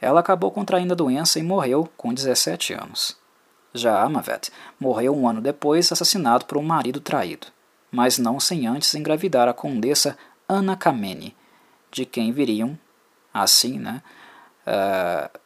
Ela 0.00 0.20
acabou 0.20 0.50
contraindo 0.50 0.94
a 0.94 0.96
doença 0.96 1.38
e 1.38 1.42
morreu 1.42 1.88
com 1.96 2.14
17 2.14 2.72
anos. 2.72 3.16
Já 3.74 4.02
Amavet 4.02 4.50
morreu 4.80 5.14
um 5.14 5.28
ano 5.28 5.40
depois, 5.40 5.92
assassinado 5.92 6.46
por 6.46 6.56
um 6.56 6.62
marido 6.62 7.00
traído, 7.00 7.48
mas 7.90 8.16
não 8.16 8.40
sem 8.40 8.66
antes 8.66 8.94
engravidar 8.94 9.48
a 9.48 9.52
condessa 9.52 10.16
Ana 10.48 10.76
Kameni, 10.76 11.36
de 11.90 12.06
quem 12.06 12.32
viriam, 12.32 12.78
assim, 13.32 13.78
né, 13.78 14.02
uh, 14.66 15.38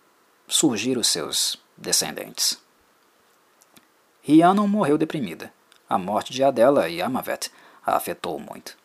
surgir 0.47 0.97
os 0.97 1.09
seus 1.09 1.59
descendentes. 1.77 2.59
Rhiannon 4.23 4.67
morreu 4.67 4.99
deprimida. 4.99 5.53
A 5.89 5.97
morte 5.97 6.33
de 6.33 6.45
Adela 6.45 6.89
e 6.89 7.01
Amavet 7.01 7.51
a 7.85 7.97
afetou 7.97 8.39
muito. 8.39 8.77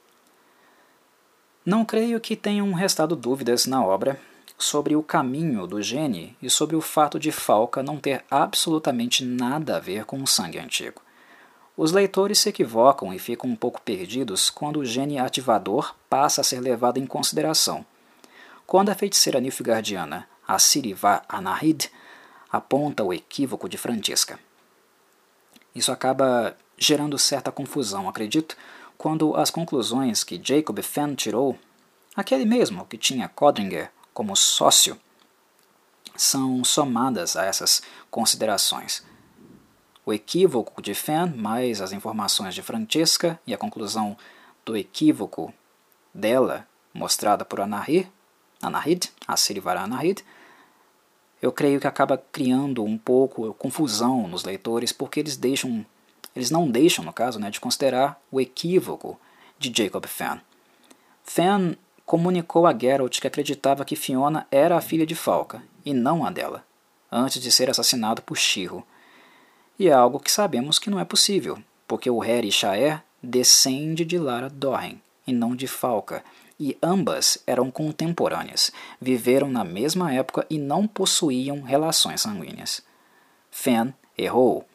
Não 1.66 1.84
creio 1.84 2.20
que 2.20 2.36
tenham 2.36 2.72
restado 2.74 3.16
dúvidas 3.16 3.66
na 3.66 3.84
obra 3.84 4.20
sobre 4.58 4.96
o 4.96 5.04
caminho 5.04 5.68
do 5.68 5.82
gene 5.82 6.38
e 6.42 6.50
sobre 6.50 6.76
o 6.76 6.82
fato 6.82 7.20
de 7.20 7.32
Falca 7.32 7.84
não 7.84 7.98
ter 7.98 8.24
absolutamente 8.30 9.24
nada 9.24 9.78
a 9.78 9.80
ver 9.80 10.06
com 10.06 10.22
o 10.22 10.28
sangue 10.28 10.60
antigo. 10.60 11.02
Os 11.76 11.92
leitores 11.92 12.40
se 12.40 12.50
equivocam 12.50 13.14
e 13.14 13.20
ficam 13.20 13.50
um 13.50 13.56
pouco 13.56 13.82
perdidos 13.82 14.50
quando 14.50 14.80
o 14.80 14.86
gene 14.86 15.18
ativador 15.18 15.96
passa 16.10 16.42
a 16.42 16.44
ser 16.44 16.60
levado 16.60 16.98
em 16.98 17.06
consideração. 17.06 17.86
Quando 18.66 18.90
a 18.90 18.96
feiticeira 18.96 19.40
nilfgaardiana 19.40 20.28
Assiriva 20.48 21.24
Anahid 21.28 21.90
aponta 22.52 23.04
o 23.04 23.14
equívoco 23.14 23.68
de 23.70 23.78
Francisca. 23.78 24.40
Isso 25.74 25.92
acaba 25.92 26.56
gerando 26.78 27.18
certa 27.18 27.52
confusão, 27.52 28.08
acredito, 28.08 28.56
quando 28.98 29.36
as 29.36 29.50
conclusões 29.50 30.24
que 30.24 30.42
Jacob 30.44 30.80
Fenn 30.82 31.16
tirou, 31.16 31.58
aquele 32.16 32.46
mesmo 32.46 32.86
que 32.86 32.98
tinha 32.98 33.30
Codringer 33.30 33.92
como 34.14 34.36
sócio, 34.36 35.00
são 36.16 36.64
somadas 36.64 37.36
a 37.36 37.46
essas 37.46 37.82
considerações. 38.12 39.04
O 40.06 40.14
equívoco 40.14 40.82
de 40.82 40.94
Fenn, 40.94 41.34
mais 41.36 41.82
as 41.82 41.92
informações 41.92 42.54
de 42.54 42.62
Francesca 42.62 43.40
e 43.48 43.54
a 43.54 43.58
conclusão 43.58 44.16
do 44.66 44.78
equívoco 44.78 45.54
dela, 46.14 46.68
mostrada 46.94 47.44
por 47.44 47.62
Anahid, 47.62 48.12
Anahid, 48.64 49.12
Assirivara 49.28 49.82
Anahid, 49.82 50.24
eu 51.42 51.52
creio 51.52 51.80
que 51.80 51.88
acaba 51.88 52.18
criando 52.18 52.84
um 52.84 52.98
pouco 52.98 53.54
confusão 53.56 54.28
nos 54.28 54.44
leitores, 54.44 54.92
porque 54.92 55.20
eles 55.20 55.36
deixam 55.36 55.86
eles 56.36 56.50
não 56.50 56.70
deixam, 56.70 57.06
no 57.06 57.14
caso, 57.14 57.40
né, 57.40 57.50
de 57.50 57.60
considerar 57.60 58.20
o 58.32 58.42
equívoco 58.42 59.20
de 59.60 59.72
Jacob 59.76 60.06
Fenn. 60.08 60.40
Fenn 61.24 61.76
comunicou 62.06 62.66
a 62.66 62.78
Geralt 62.78 63.20
que 63.20 63.28
acreditava 63.28 63.86
que 63.86 63.96
Fiona 63.96 64.48
era 64.52 64.76
a 64.76 64.82
filha 64.82 65.06
de 65.06 65.16
Falca, 65.16 65.62
e 65.86 65.94
não 65.94 66.26
a 66.26 66.32
dela, 66.32 66.66
antes 67.12 67.42
de 67.42 67.52
ser 67.52 67.70
assassinado 67.70 68.22
por 68.22 68.36
Shiro. 68.36 68.84
E 69.78 69.88
é 69.88 69.94
algo 69.94 70.20
que 70.20 70.32
sabemos 70.32 70.80
que 70.80 70.90
não 70.90 71.00
é 71.00 71.06
possível, 71.06 71.62
porque 71.88 72.10
o 72.10 72.20
Harry 72.20 72.52
Shaer 72.52 73.04
descende 73.22 74.04
de 74.04 74.18
Lara 74.18 74.50
Dorren, 74.50 75.00
e 75.26 75.32
não 75.32 75.56
de 75.56 75.68
Falca, 75.68 76.24
e 76.60 76.78
ambas 76.82 77.38
eram 77.46 77.70
contemporâneas, 77.72 78.72
viveram 79.00 79.50
na 79.50 79.64
mesma 79.64 80.14
época 80.14 80.46
e 80.50 80.58
não 80.58 80.88
possuíam 80.88 81.62
relações 81.62 82.22
sanguíneas. 82.22 82.82
Fenn 83.52 83.92
errou 84.18 84.66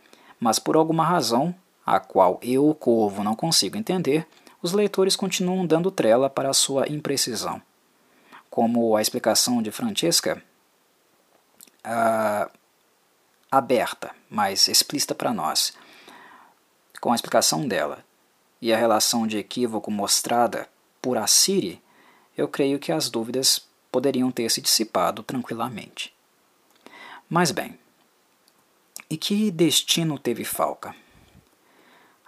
mas 0.41 0.59
por 0.59 0.77
alguma 0.77 1.05
razão, 1.05 1.55
a 1.85 1.99
qual 1.99 2.39
eu, 2.43 2.69
o 2.69 2.75
corvo, 2.75 3.25
não 3.25 3.35
consigo 3.35 3.77
entender, 3.77 4.27
os 4.63 4.73
leitores 4.73 5.17
continuam 5.17 5.67
dando 5.67 5.91
trela 5.91 6.31
para 6.31 6.53
sua 6.53 6.89
imprecisão. 6.89 7.61
Como 8.51 8.97
a 8.97 9.03
explicação 9.03 9.63
de 9.63 9.71
Francesca, 9.71 10.43
uh, 11.85 12.51
aberta, 13.51 14.15
mas 14.29 14.69
explícita 14.69 15.15
para 15.15 15.33
nós, 15.33 15.73
com 17.01 17.13
a 17.13 17.15
explicação 17.15 17.67
dela 17.67 18.05
e 18.61 18.73
a 18.73 18.77
relação 18.77 19.27
de 19.27 19.39
equívoco 19.39 19.91
mostrada 19.91 20.69
por 21.09 21.17
Assiri, 21.17 21.81
eu 22.37 22.47
creio 22.47 22.79
que 22.79 22.93
as 22.93 23.09
dúvidas 23.09 23.67
poderiam 23.91 24.31
ter 24.31 24.51
se 24.51 24.61
dissipado 24.61 25.23
tranquilamente. 25.23 26.13
Mas 27.31 27.51
bem, 27.51 27.79
e 29.09 29.17
que 29.17 29.51
destino 29.51 30.19
teve 30.19 30.45
Falca? 30.45 30.95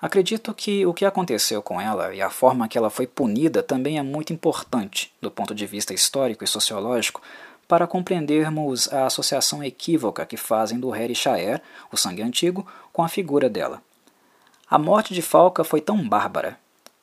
Acredito 0.01 0.55
que 0.55 0.87
o 0.87 0.95
que 0.95 1.05
aconteceu 1.05 1.63
com 1.63 1.79
ela 1.79 2.15
e 2.15 2.23
a 2.23 2.31
forma 2.31 2.67
que 2.69 2.79
ela 2.79 2.89
foi 2.89 3.07
punida 3.07 3.63
também 3.63 3.99
é 3.99 4.03
muito 4.03 4.33
importante, 4.33 5.13
do 5.21 5.31
ponto 5.31 5.55
de 5.55 5.67
vista 5.67 5.93
histórico 5.93 6.43
e 6.43 6.47
sociológico, 6.47 7.21
para 7.69 7.87
compreendermos 7.87 8.91
a 8.91 9.05
associação 9.05 9.63
equívoca 9.63 10.25
que 10.25 10.39
fazem 10.39 10.81
do 10.81 10.89
Harry 10.89 11.15
Shaer, 11.15 11.61
o 11.93 11.99
sangue 11.99 12.23
antigo, 12.23 12.67
com 12.95 13.03
a 13.03 13.11
figura 13.11 13.51
dela. 13.51 13.83
A 14.71 14.79
morte 14.79 15.13
de 15.13 15.21
Falca 15.21 15.63
foi 15.65 15.83
tão 15.83 16.09
bárbara, 16.09 16.59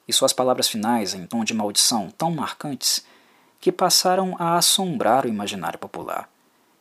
e 0.07 0.13
suas 0.13 0.33
palavras 0.33 0.67
finais 0.67 1.13
em 1.13 1.25
tom 1.25 1.43
de 1.43 1.53
maldição 1.53 2.09
tão 2.17 2.31
marcantes, 2.31 3.05
que 3.59 3.71
passaram 3.71 4.35
a 4.39 4.57
assombrar 4.57 5.25
o 5.25 5.29
imaginário 5.29 5.79
popular. 5.79 6.29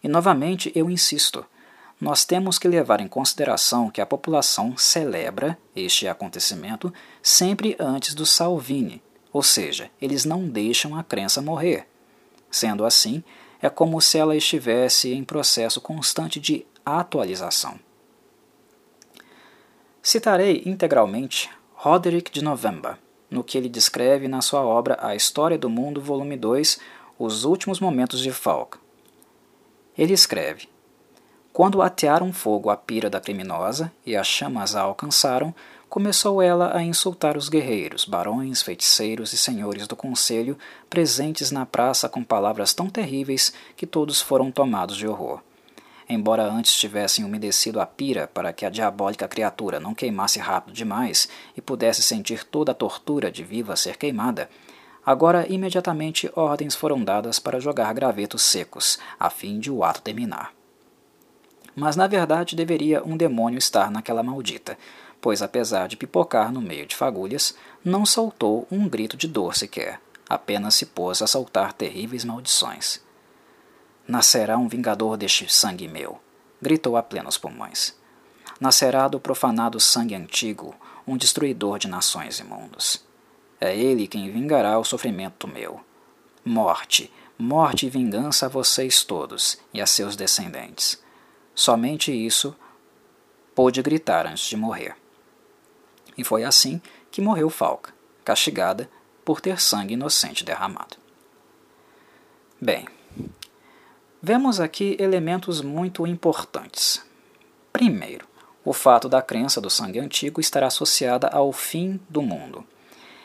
E 0.02 0.08
novamente 0.08 0.70
eu 0.74 0.90
insisto, 0.90 1.44
nós 2.00 2.24
temos 2.24 2.58
que 2.58 2.68
levar 2.68 3.00
em 3.00 3.08
consideração 3.08 3.90
que 3.90 4.00
a 4.00 4.06
população 4.06 4.76
celebra 4.76 5.58
este 5.74 6.06
acontecimento 6.06 6.92
sempre 7.22 7.74
antes 7.78 8.14
do 8.14 8.26
Salvini, 8.26 9.02
ou 9.32 9.42
seja, 9.42 9.90
eles 10.00 10.24
não 10.24 10.46
deixam 10.46 10.96
a 10.96 11.02
crença 11.02 11.40
morrer. 11.40 11.88
Sendo 12.50 12.84
assim, 12.84 13.24
é 13.60 13.70
como 13.70 14.00
se 14.00 14.18
ela 14.18 14.36
estivesse 14.36 15.12
em 15.12 15.24
processo 15.24 15.80
constante 15.80 16.38
de 16.38 16.66
atualização. 16.84 17.78
Citarei 20.02 20.62
integralmente 20.66 21.50
Roderick 21.74 22.30
de 22.30 22.44
November, 22.44 22.96
no 23.36 23.44
que 23.44 23.58
ele 23.58 23.68
descreve 23.68 24.26
na 24.28 24.40
sua 24.40 24.62
obra 24.62 24.98
A 24.98 25.14
História 25.14 25.58
do 25.58 25.68
Mundo, 25.68 26.00
volume 26.00 26.38
2, 26.38 26.80
Os 27.18 27.44
Últimos 27.44 27.78
Momentos 27.78 28.20
de 28.20 28.32
Falk. 28.32 28.78
Ele 29.96 30.14
escreve: 30.14 30.66
quando 31.52 31.82
atearam 31.82 32.32
fogo 32.32 32.70
à 32.70 32.76
pira 32.78 33.10
da 33.10 33.20
criminosa 33.20 33.92
e 34.06 34.16
as 34.16 34.26
chamas 34.26 34.74
a 34.74 34.80
alcançaram, 34.80 35.54
começou 35.86 36.40
ela 36.40 36.74
a 36.74 36.82
insultar 36.82 37.36
os 37.36 37.50
guerreiros, 37.50 38.06
barões, 38.06 38.62
feiticeiros 38.62 39.34
e 39.34 39.36
senhores 39.36 39.86
do 39.86 39.94
conselho 39.94 40.56
presentes 40.88 41.50
na 41.50 41.66
praça 41.66 42.08
com 42.08 42.24
palavras 42.24 42.72
tão 42.72 42.88
terríveis 42.88 43.52
que 43.76 43.86
todos 43.86 44.18
foram 44.18 44.50
tomados 44.50 44.96
de 44.96 45.06
horror. 45.06 45.40
Embora 46.08 46.44
antes 46.44 46.74
tivessem 46.74 47.24
umedecido 47.24 47.80
a 47.80 47.86
pira 47.86 48.28
para 48.28 48.52
que 48.52 48.64
a 48.64 48.70
diabólica 48.70 49.26
criatura 49.26 49.80
não 49.80 49.94
queimasse 49.94 50.38
rápido 50.38 50.74
demais 50.74 51.28
e 51.56 51.60
pudesse 51.60 52.02
sentir 52.02 52.44
toda 52.44 52.72
a 52.72 52.74
tortura 52.74 53.30
de 53.30 53.42
viva 53.42 53.76
ser 53.76 53.96
queimada, 53.96 54.48
agora 55.04 55.46
imediatamente 55.48 56.30
ordens 56.34 56.74
foram 56.74 57.02
dadas 57.02 57.38
para 57.38 57.60
jogar 57.60 57.92
gravetos 57.92 58.42
secos, 58.42 58.98
a 59.18 59.28
fim 59.30 59.58
de 59.58 59.70
o 59.70 59.82
ato 59.82 60.02
terminar 60.02 60.52
mas 61.76 61.94
na 61.94 62.06
verdade 62.06 62.56
deveria 62.56 63.04
um 63.04 63.16
demônio 63.16 63.58
estar 63.58 63.90
naquela 63.90 64.22
maldita, 64.22 64.78
pois 65.20 65.42
apesar 65.42 65.86
de 65.86 65.96
pipocar 65.96 66.50
no 66.50 66.62
meio 66.62 66.86
de 66.86 66.96
fagulhas, 66.96 67.54
não 67.84 68.06
soltou 68.06 68.66
um 68.70 68.88
grito 68.88 69.16
de 69.16 69.28
dor 69.28 69.54
sequer, 69.54 70.00
apenas 70.26 70.74
se 70.74 70.86
pôs 70.86 71.20
a 71.20 71.26
soltar 71.26 71.74
terríveis 71.74 72.24
maldições. 72.24 73.04
Nascerá 74.08 74.56
um 74.56 74.68
vingador 74.68 75.16
deste 75.16 75.52
sangue 75.52 75.88
meu, 75.88 76.20
gritou 76.62 76.96
a 76.96 77.02
plenos 77.02 77.36
pulmões. 77.36 77.94
Nascerá 78.60 79.08
do 79.08 79.18
profanado 79.18 79.80
sangue 79.80 80.14
antigo, 80.14 80.74
um 81.06 81.16
destruidor 81.16 81.78
de 81.78 81.88
nações 81.88 82.38
e 82.38 82.44
mundos. 82.44 83.04
É 83.60 83.76
ele 83.76 84.06
quem 84.06 84.30
vingará 84.30 84.78
o 84.78 84.84
sofrimento 84.84 85.48
meu. 85.48 85.80
Morte, 86.44 87.12
morte 87.36 87.86
e 87.86 87.90
vingança 87.90 88.46
a 88.46 88.48
vocês 88.48 89.02
todos 89.02 89.58
e 89.74 89.80
a 89.80 89.86
seus 89.86 90.14
descendentes. 90.14 91.02
Somente 91.54 92.12
isso 92.12 92.54
pôde 93.56 93.82
gritar 93.82 94.26
antes 94.26 94.44
de 94.44 94.56
morrer. 94.56 94.96
E 96.16 96.22
foi 96.22 96.44
assim 96.44 96.80
que 97.10 97.20
morreu 97.20 97.50
Falca, 97.50 97.92
castigada 98.24 98.88
por 99.24 99.40
ter 99.40 99.60
sangue 99.60 99.94
inocente 99.94 100.44
derramado. 100.44 100.96
Bem, 102.60 102.86
Vemos 104.28 104.58
aqui 104.58 104.96
elementos 104.98 105.62
muito 105.62 106.04
importantes. 106.04 107.00
Primeiro, 107.72 108.26
o 108.64 108.72
fato 108.72 109.08
da 109.08 109.22
crença 109.22 109.60
do 109.60 109.70
sangue 109.70 110.00
antigo 110.00 110.40
estar 110.40 110.64
associada 110.64 111.28
ao 111.28 111.52
fim 111.52 112.00
do 112.10 112.20
mundo. 112.20 112.64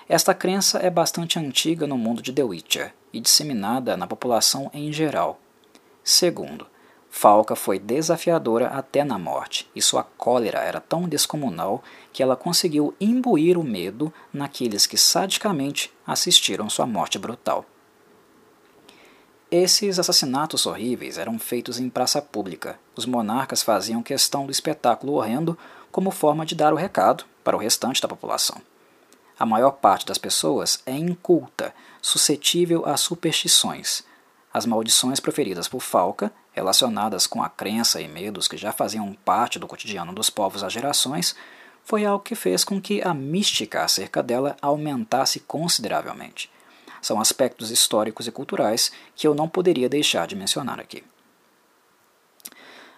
Esta 0.07 0.31
crença 0.35 0.77
é 0.77 0.91
bastante 0.91 1.39
antiga 1.39 1.87
no 1.87 1.97
mundo 1.97 2.21
de 2.21 2.31
The 2.31 2.43
Witcher 2.43 2.93
e 3.11 3.19
disseminada 3.19 3.97
na 3.97 4.05
população 4.05 4.69
em 4.75 4.93
geral. 4.93 5.39
Segundo, 6.03 6.67
Falca 7.09 7.55
foi 7.55 7.79
desafiadora 7.79 8.67
até 8.67 9.03
na 9.03 9.17
morte, 9.17 9.67
e 9.75 9.81
sua 9.81 10.03
cólera 10.03 10.59
era 10.59 10.79
tão 10.79 11.09
descomunal 11.09 11.83
que 12.13 12.21
ela 12.21 12.35
conseguiu 12.35 12.93
imbuir 13.01 13.57
o 13.57 13.63
medo 13.63 14.13
naqueles 14.31 14.85
que 14.85 14.99
sadicamente 14.99 15.91
assistiram 16.05 16.69
sua 16.69 16.85
morte 16.85 17.17
brutal. 17.17 17.65
Esses 19.53 19.99
assassinatos 19.99 20.65
horríveis 20.65 21.17
eram 21.17 21.37
feitos 21.37 21.77
em 21.77 21.89
praça 21.89 22.21
pública. 22.21 22.79
Os 22.95 23.05
monarcas 23.05 23.61
faziam 23.61 24.01
questão 24.01 24.45
do 24.45 24.51
espetáculo 24.51 25.15
horrendo 25.15 25.57
como 25.91 26.09
forma 26.09 26.45
de 26.45 26.55
dar 26.55 26.71
o 26.71 26.77
recado 26.77 27.25
para 27.43 27.57
o 27.57 27.59
restante 27.59 28.01
da 28.01 28.07
população. 28.07 28.61
A 29.37 29.45
maior 29.45 29.71
parte 29.71 30.05
das 30.05 30.17
pessoas 30.17 30.81
é 30.85 30.93
inculta, 30.93 31.75
suscetível 32.01 32.85
a 32.85 32.95
superstições. 32.95 34.05
As 34.53 34.65
maldições 34.65 35.19
proferidas 35.19 35.67
por 35.67 35.81
Falca, 35.81 36.31
relacionadas 36.53 37.27
com 37.27 37.43
a 37.43 37.49
crença 37.49 37.99
e 37.99 38.07
medos 38.07 38.47
que 38.47 38.55
já 38.55 38.71
faziam 38.71 39.11
parte 39.25 39.59
do 39.59 39.67
cotidiano 39.67 40.13
dos 40.13 40.29
povos 40.29 40.63
há 40.63 40.69
gerações, 40.69 41.35
foi 41.83 42.05
algo 42.05 42.23
que 42.23 42.35
fez 42.35 42.63
com 42.63 42.79
que 42.79 43.01
a 43.01 43.13
mística 43.13 43.83
acerca 43.83 44.23
dela 44.23 44.55
aumentasse 44.61 45.41
consideravelmente 45.41 46.49
são 47.01 47.19
aspectos 47.19 47.71
históricos 47.71 48.27
e 48.27 48.31
culturais 48.31 48.91
que 49.15 49.27
eu 49.27 49.33
não 49.33 49.49
poderia 49.49 49.89
deixar 49.89 50.27
de 50.27 50.35
mencionar 50.35 50.79
aqui. 50.79 51.03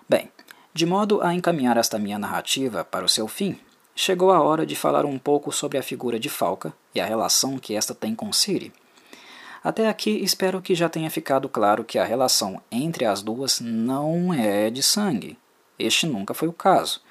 Bem, 0.08 0.30
de 0.74 0.86
modo 0.86 1.22
a 1.22 1.34
encaminhar 1.34 1.78
esta 1.78 1.98
minha 1.98 2.20
narrativa 2.20 2.84
para 2.84 3.06
o 3.06 3.10
seu 3.10 3.28
fim, 3.28 3.60
chegou 3.96 4.32
a 4.32 4.42
hora 4.42 4.66
de 4.66 4.76
falar 4.76 5.06
um 5.06 5.18
pouco 5.18 5.52
sobre 5.52 5.78
a 5.78 5.84
figura 5.84 6.20
de 6.20 6.30
Falca 6.30 6.74
e 6.94 7.00
a 7.00 7.06
relação 7.06 7.58
que 7.58 7.76
esta 7.76 7.94
tem 7.94 8.14
com 8.14 8.34
Ciri. 8.34 8.74
Até 9.64 9.88
aqui 9.88 10.10
espero 10.22 10.62
que 10.62 10.76
já 10.76 10.90
tenha 10.90 11.10
ficado 11.10 11.48
claro 11.48 11.86
que 11.86 11.98
a 11.98 12.04
relação 12.04 12.62
entre 12.70 13.06
as 13.06 13.22
duas 13.22 13.62
não 13.62 14.34
é 14.34 14.70
de 14.70 14.84
sangue. 14.84 15.38
Este 15.80 16.06
nunca 16.06 16.34
foi 16.34 16.48
o 16.48 16.54
caso. 16.54 17.02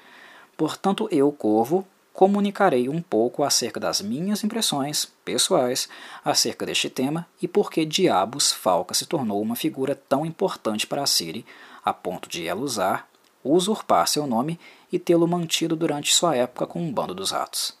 Portanto, 0.55 1.07
eu, 1.11 1.31
Corvo, 1.31 1.87
comunicarei 2.13 2.87
um 2.87 3.01
pouco 3.01 3.43
acerca 3.43 3.79
das 3.79 4.01
minhas 4.01 4.43
impressões 4.43 5.11
pessoais 5.23 5.87
acerca 6.23 6.65
deste 6.65 6.89
tema 6.89 7.27
e 7.41 7.47
por 7.47 7.71
que 7.71 7.85
diabos 7.85 8.51
Falca 8.51 8.93
se 8.93 9.05
tornou 9.05 9.41
uma 9.41 9.55
figura 9.55 9.95
tão 9.95 10.25
importante 10.25 10.87
para 10.87 11.03
a 11.03 11.07
Siri 11.07 11.45
a 11.83 11.93
ponto 11.93 12.29
de 12.29 12.47
ela 12.47 12.61
usar, 12.61 13.09
usurpar 13.43 14.07
seu 14.07 14.25
nome 14.25 14.59
e 14.91 14.99
tê-lo 14.99 15.27
mantido 15.27 15.75
durante 15.75 16.13
sua 16.13 16.35
época 16.35 16.67
com 16.67 16.81
um 16.81 16.91
bando 16.91 17.13
dos 17.13 17.31
ratos. 17.31 17.77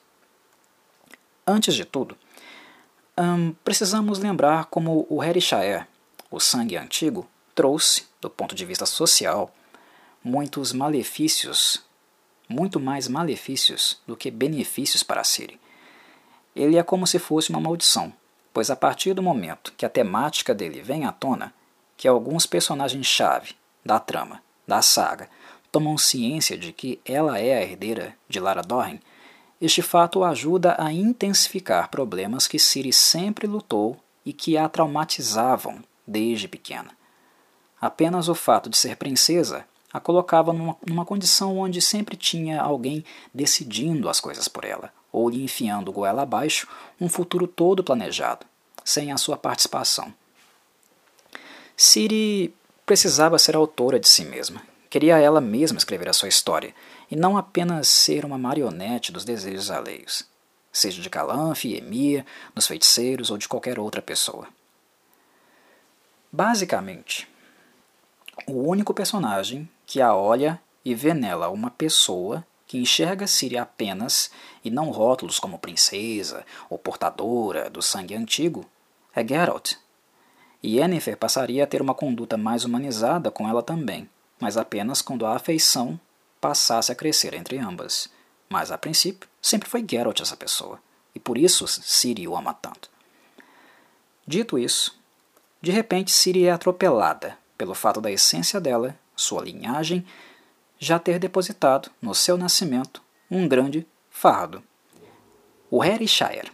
Antes 1.45 1.75
de 1.75 1.85
tudo, 1.85 2.17
hum, 3.17 3.53
precisamos 3.63 4.19
lembrar 4.19 4.65
como 4.65 5.05
o 5.09 5.23
Herishire, 5.23 5.85
o 6.31 6.39
sangue 6.39 6.77
antigo, 6.77 7.27
trouxe, 7.53 8.07
do 8.19 8.29
ponto 8.29 8.55
de 8.55 8.65
vista 8.65 8.85
social, 8.85 9.53
muitos 10.23 10.73
malefícios 10.73 11.83
muito 12.47 12.79
mais 12.79 13.07
malefícios 13.07 13.99
do 14.05 14.15
que 14.15 14.29
benefícios 14.29 15.03
para 15.03 15.23
Siri. 15.23 15.59
Ele 16.55 16.77
é 16.77 16.83
como 16.83 17.07
se 17.07 17.19
fosse 17.19 17.49
uma 17.49 17.59
maldição, 17.59 18.13
pois 18.53 18.69
a 18.69 18.75
partir 18.75 19.13
do 19.13 19.23
momento 19.23 19.73
que 19.75 19.85
a 19.85 19.89
temática 19.89 20.53
dele 20.53 20.81
vem 20.81 21.05
à 21.05 21.11
tona, 21.11 21.53
que 21.97 22.07
alguns 22.07 22.45
personagens-chave 22.45 23.55
da 23.85 23.99
trama, 23.99 24.41
da 24.67 24.81
saga, 24.81 25.29
tomam 25.71 25.97
ciência 25.97 26.57
de 26.57 26.71
que 26.71 26.99
ela 27.03 27.39
é 27.39 27.57
a 27.57 27.63
herdeira 27.63 28.15
de 28.29 28.39
Lara 28.39 28.61
Dorren, 28.61 28.99
este 29.59 29.81
fato 29.81 30.23
ajuda 30.23 30.75
a 30.77 30.91
intensificar 30.91 31.89
problemas 31.89 32.47
que 32.47 32.59
Siri 32.59 32.91
sempre 32.91 33.47
lutou 33.47 33.97
e 34.25 34.33
que 34.33 34.57
a 34.57 34.67
traumatizavam 34.67 35.81
desde 36.05 36.47
pequena. 36.47 36.91
Apenas 37.79 38.27
o 38.27 38.35
fato 38.35 38.69
de 38.69 38.77
ser 38.77 38.97
princesa 38.97 39.65
a 39.91 39.99
colocava 39.99 40.51
numa, 40.51 40.75
numa 40.85 41.05
condição 41.05 41.57
onde 41.59 41.79
sempre 41.79 42.17
tinha 42.17 42.61
alguém 42.61 43.05
decidindo 43.33 44.09
as 44.09 44.19
coisas 44.19 44.47
por 44.47 44.65
ela, 44.65 44.91
ou 45.13 45.29
lhe 45.29 45.43
enfiando 45.43 45.91
goela 45.91 46.23
abaixo 46.23 46.67
um 46.99 47.07
futuro 47.07 47.47
todo 47.47 47.83
planejado, 47.83 48.45
sem 48.83 49.11
a 49.11 49.17
sua 49.17 49.37
participação. 49.37 50.13
Siri 51.77 52.53
precisava 52.85 53.37
ser 53.39 53.55
autora 53.55 53.99
de 53.99 54.09
si 54.09 54.25
mesma. 54.25 54.61
Queria 54.89 55.17
ela 55.17 55.39
mesma 55.39 55.77
escrever 55.77 56.09
a 56.09 56.13
sua 56.13 56.27
história, 56.27 56.73
e 57.09 57.15
não 57.15 57.37
apenas 57.37 57.87
ser 57.87 58.25
uma 58.25 58.37
marionete 58.37 59.11
dos 59.11 59.23
desejos 59.23 59.71
alheios, 59.71 60.27
seja 60.71 61.01
de 61.01 61.09
Calanfe, 61.09 61.75
Emir, 61.75 62.25
dos 62.53 62.67
feiticeiros 62.67 63.29
ou 63.29 63.37
de 63.37 63.47
qualquer 63.47 63.79
outra 63.79 64.01
pessoa. 64.01 64.47
Basicamente, 66.31 67.27
o 68.47 68.67
único 68.67 68.93
personagem 68.93 69.69
que 69.85 70.01
a 70.01 70.15
olha 70.15 70.59
e 70.83 70.93
vê 70.95 71.13
nela 71.13 71.49
uma 71.49 71.69
pessoa 71.69 72.45
que 72.73 72.79
enxerga 72.79 73.27
Siri 73.27 73.55
apenas 73.55 74.31
e 74.65 74.71
não 74.71 74.89
rótulos 74.89 75.37
como 75.37 75.59
princesa 75.59 76.43
ou 76.71 76.75
portadora 76.75 77.69
do 77.69 77.83
sangue 77.83 78.15
antigo, 78.15 78.65
é 79.13 79.23
Geralt. 79.23 79.73
E 80.63 80.79
Yennefer 80.79 81.15
passaria 81.15 81.65
a 81.65 81.67
ter 81.67 81.83
uma 81.83 81.93
conduta 81.93 82.35
mais 82.35 82.65
humanizada 82.65 83.29
com 83.29 83.47
ela 83.47 83.61
também, 83.61 84.09
mas 84.39 84.57
apenas 84.57 85.03
quando 85.03 85.23
a 85.23 85.35
afeição 85.35 85.99
passasse 86.41 86.91
a 86.91 86.95
crescer 86.95 87.35
entre 87.35 87.59
ambas. 87.59 88.09
Mas 88.49 88.71
a 88.71 88.77
princípio, 88.77 89.29
sempre 89.39 89.69
foi 89.69 89.85
Geralt 89.87 90.19
essa 90.19 90.35
pessoa, 90.35 90.79
e 91.13 91.19
por 91.19 91.37
isso 91.37 91.67
Ciri 91.67 92.27
o 92.27 92.35
ama 92.35 92.55
tanto. 92.55 92.89
Dito 94.25 94.57
isso, 94.57 94.99
de 95.61 95.69
repente 95.71 96.11
Ciri 96.11 96.47
é 96.47 96.51
atropelada 96.51 97.37
pelo 97.55 97.75
fato 97.75 98.01
da 98.01 98.09
essência 98.09 98.59
dela 98.59 98.97
sua 99.15 99.43
linhagem, 99.43 100.03
já 100.83 100.99
ter 100.99 101.19
depositado 101.19 101.89
no 102.01 102.13
seu 102.13 102.37
nascimento 102.37 103.01
um 103.29 103.47
grande 103.47 103.87
fardo. 104.09 104.63
O 105.69 105.83
Herishire. 105.83 106.51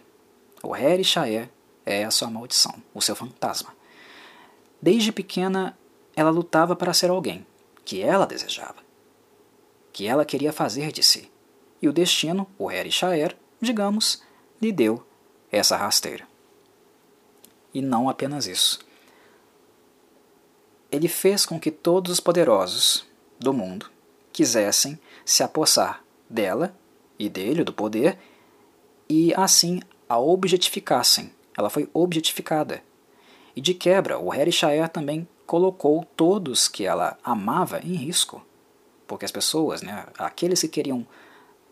O 0.63 0.75
Herishire 0.75 1.49
é 1.85 2.03
a 2.03 2.11
sua 2.11 2.29
maldição, 2.29 2.81
o 2.93 3.01
seu 3.01 3.15
fantasma. 3.15 3.73
Desde 4.81 5.11
pequena, 5.11 5.77
ela 6.15 6.29
lutava 6.29 6.75
para 6.75 6.93
ser 6.93 7.09
alguém 7.09 7.45
que 7.83 8.01
ela 8.01 8.27
desejava, 8.27 8.77
que 9.91 10.05
ela 10.05 10.25
queria 10.25 10.53
fazer 10.53 10.91
de 10.91 11.03
si. 11.03 11.31
E 11.81 11.87
o 11.87 11.93
destino, 11.93 12.47
o 12.57 12.69
Herishire, 12.69 13.35
digamos, 13.59 14.21
lhe 14.61 14.71
deu 14.71 15.05
essa 15.51 15.75
rasteira. 15.75 16.27
E 17.73 17.81
não 17.81 18.09
apenas 18.09 18.45
isso 18.45 18.79
ele 20.91 21.07
fez 21.07 21.45
com 21.45 21.59
que 21.59 21.71
todos 21.71 22.11
os 22.11 22.19
poderosos 22.19 23.05
do 23.39 23.53
mundo 23.53 23.89
quisessem 24.39 24.97
se 25.25 25.43
apossar 25.43 26.01
dela 26.29 26.73
e 27.19 27.27
dele, 27.27 27.61
do 27.61 27.73
poder, 27.73 28.17
e 29.09 29.33
assim 29.35 29.81
a 30.07 30.17
objetificassem. 30.17 31.33
Ela 31.57 31.69
foi 31.69 31.89
objetificada. 31.93 32.81
E 33.53 33.59
de 33.59 33.73
quebra, 33.73 34.17
o 34.17 34.29
Harry 34.29 34.53
Shire 34.53 34.87
também 34.87 35.27
colocou 35.45 36.05
todos 36.15 36.69
que 36.69 36.85
ela 36.85 37.17
amava 37.21 37.81
em 37.83 37.93
risco. 37.93 38.41
Porque 39.05 39.25
as 39.25 39.31
pessoas, 39.31 39.81
né, 39.81 40.05
aqueles 40.17 40.61
que 40.61 40.69
queriam 40.69 41.05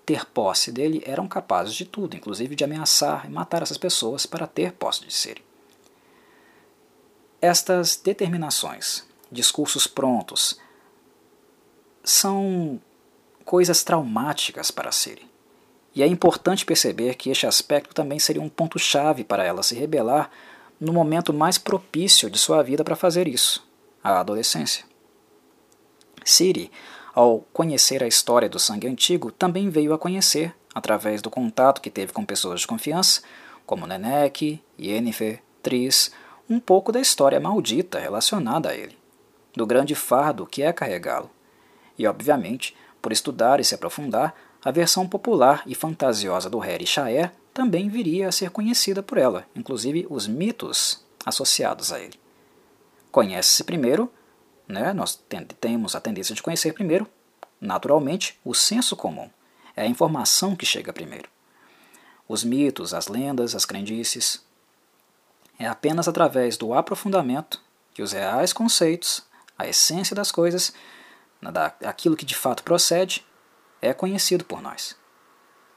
ter 0.06 0.26
posse 0.26 0.70
dele, 0.70 1.02
eram 1.06 1.26
capazes 1.26 1.74
de 1.74 1.86
tudo, 1.86 2.18
inclusive 2.18 2.54
de 2.54 2.66
ameaçar 2.66 3.26
e 3.26 3.30
matar 3.30 3.62
essas 3.62 3.78
pessoas 3.78 4.26
para 4.26 4.46
ter 4.46 4.74
posse 4.74 5.06
de 5.06 5.14
Siri. 5.14 5.42
Estas 7.42 7.96
determinações 7.96 9.08
discursos 9.32 9.88
prontos, 9.88 10.60
são 12.10 12.80
coisas 13.44 13.84
traumáticas 13.84 14.72
para 14.72 14.92
Siri. 14.92 15.28
E 15.96 16.04
é 16.04 16.08
importante 16.08 16.66
perceber 16.66 17.16
que 17.16 17.30
este 17.30 17.48
aspecto 17.48 17.94
também 17.94 18.20
seria 18.20 18.42
um 18.42 18.50
ponto-chave 18.50 19.24
para 19.24 19.44
ela 19.44 19.64
se 19.64 19.76
rebelar 19.76 20.30
no 20.80 20.94
momento 20.94 21.34
mais 21.34 21.58
propício 21.58 22.30
de 22.30 22.38
sua 22.38 22.62
vida 22.62 22.84
para 22.84 22.96
fazer 22.96 23.28
isso, 23.28 23.68
a 24.04 24.20
adolescência. 24.20 24.86
Siri, 26.24 26.72
ao 27.16 27.40
conhecer 27.52 28.04
a 28.04 28.08
história 28.08 28.48
do 28.48 28.60
sangue 28.60 28.88
antigo, 28.88 29.32
também 29.32 29.70
veio 29.70 29.94
a 29.94 29.98
conhecer, 29.98 30.54
através 30.76 31.22
do 31.22 31.32
contato 31.32 31.82
que 31.82 31.90
teve 31.90 32.14
com 32.14 32.24
pessoas 32.24 32.62
de 32.62 32.68
confiança, 32.68 33.22
como 33.66 33.88
Nenek, 33.88 34.62
Yennefer, 34.80 35.42
Triss, 35.64 36.12
um 36.48 36.60
pouco 36.60 36.92
da 36.92 37.00
história 37.00 37.40
maldita 37.40 37.98
relacionada 37.98 38.70
a 38.70 38.76
ele 38.76 38.98
do 39.58 39.66
grande 39.66 39.96
fardo 39.96 40.46
que 40.46 40.62
é 40.62 40.72
carregá-lo. 40.72 41.30
E, 41.98 42.08
obviamente, 42.08 42.76
por 43.02 43.12
estudar 43.12 43.60
e 43.60 43.64
se 43.64 43.76
aprofundar, 43.76 44.36
a 44.64 44.72
versão 44.72 45.08
popular 45.08 45.64
e 45.66 45.76
fantasiosa 45.76 46.50
do 46.50 46.60
Harry 46.60 46.86
Shaer 46.86 47.32
também 47.54 47.90
viria 47.90 48.28
a 48.28 48.32
ser 48.32 48.50
conhecida 48.50 49.02
por 49.02 49.18
ela, 49.18 49.46
inclusive 49.56 50.06
os 50.10 50.28
mitos 50.28 51.04
associados 51.26 51.92
a 51.92 52.00
ele. 52.00 52.20
Conhece-se 53.12 53.64
primeiro 53.64 54.12
né, 54.68 54.92
nós 54.92 55.20
temos 55.60 55.96
a 55.96 56.02
tendência 56.02 56.36
de 56.36 56.44
conhecer 56.44 56.74
primeiro, 56.74 57.08
naturalmente, 57.60 58.38
o 58.44 58.54
senso 58.54 58.96
comum. 58.96 59.30
É 59.76 59.84
a 59.84 59.88
informação 59.88 60.56
que 60.56 60.66
chega 60.66 60.92
primeiro. 60.92 61.30
Os 62.28 62.44
mitos, 62.44 62.94
as 62.94 63.08
lendas, 63.08 63.56
as 63.56 63.64
crendices. 63.64 64.44
É 65.58 65.66
apenas 65.66 66.08
através 66.08 66.58
do 66.58 66.74
aprofundamento 66.74 67.62
que 67.94 68.02
os 68.02 68.12
reais 68.12 68.52
conceitos, 68.52 69.24
a 69.58 69.68
essência 69.68 70.16
das 70.16 70.32
coisas, 70.32 70.74
aquilo 71.86 72.16
que 72.16 72.26
de 72.26 72.36
fato 72.36 72.64
procede, 72.64 73.26
é 73.82 73.94
conhecido 73.94 74.44
por 74.44 74.62
nós. 74.62 74.96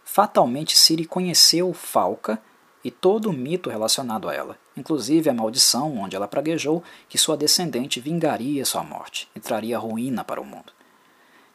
Fatalmente, 0.04 0.76
Siri 0.76 1.04
conheceu 1.04 1.72
Falca 1.72 2.40
e 2.82 2.90
todo 2.90 3.28
o 3.28 3.32
mito 3.32 3.70
relacionado 3.70 4.28
a 4.28 4.34
ela, 4.34 4.58
inclusive 4.76 5.28
a 5.28 5.34
maldição 5.34 5.96
onde 5.98 6.16
ela 6.16 6.26
praguejou 6.26 6.82
que 7.08 7.18
sua 7.18 7.36
descendente 7.36 8.00
vingaria 8.00 8.64
sua 8.64 8.82
morte 8.82 9.28
e 9.36 9.40
traria 9.40 9.78
ruína 9.78 10.24
para 10.24 10.40
o 10.40 10.44
mundo. 10.44 10.72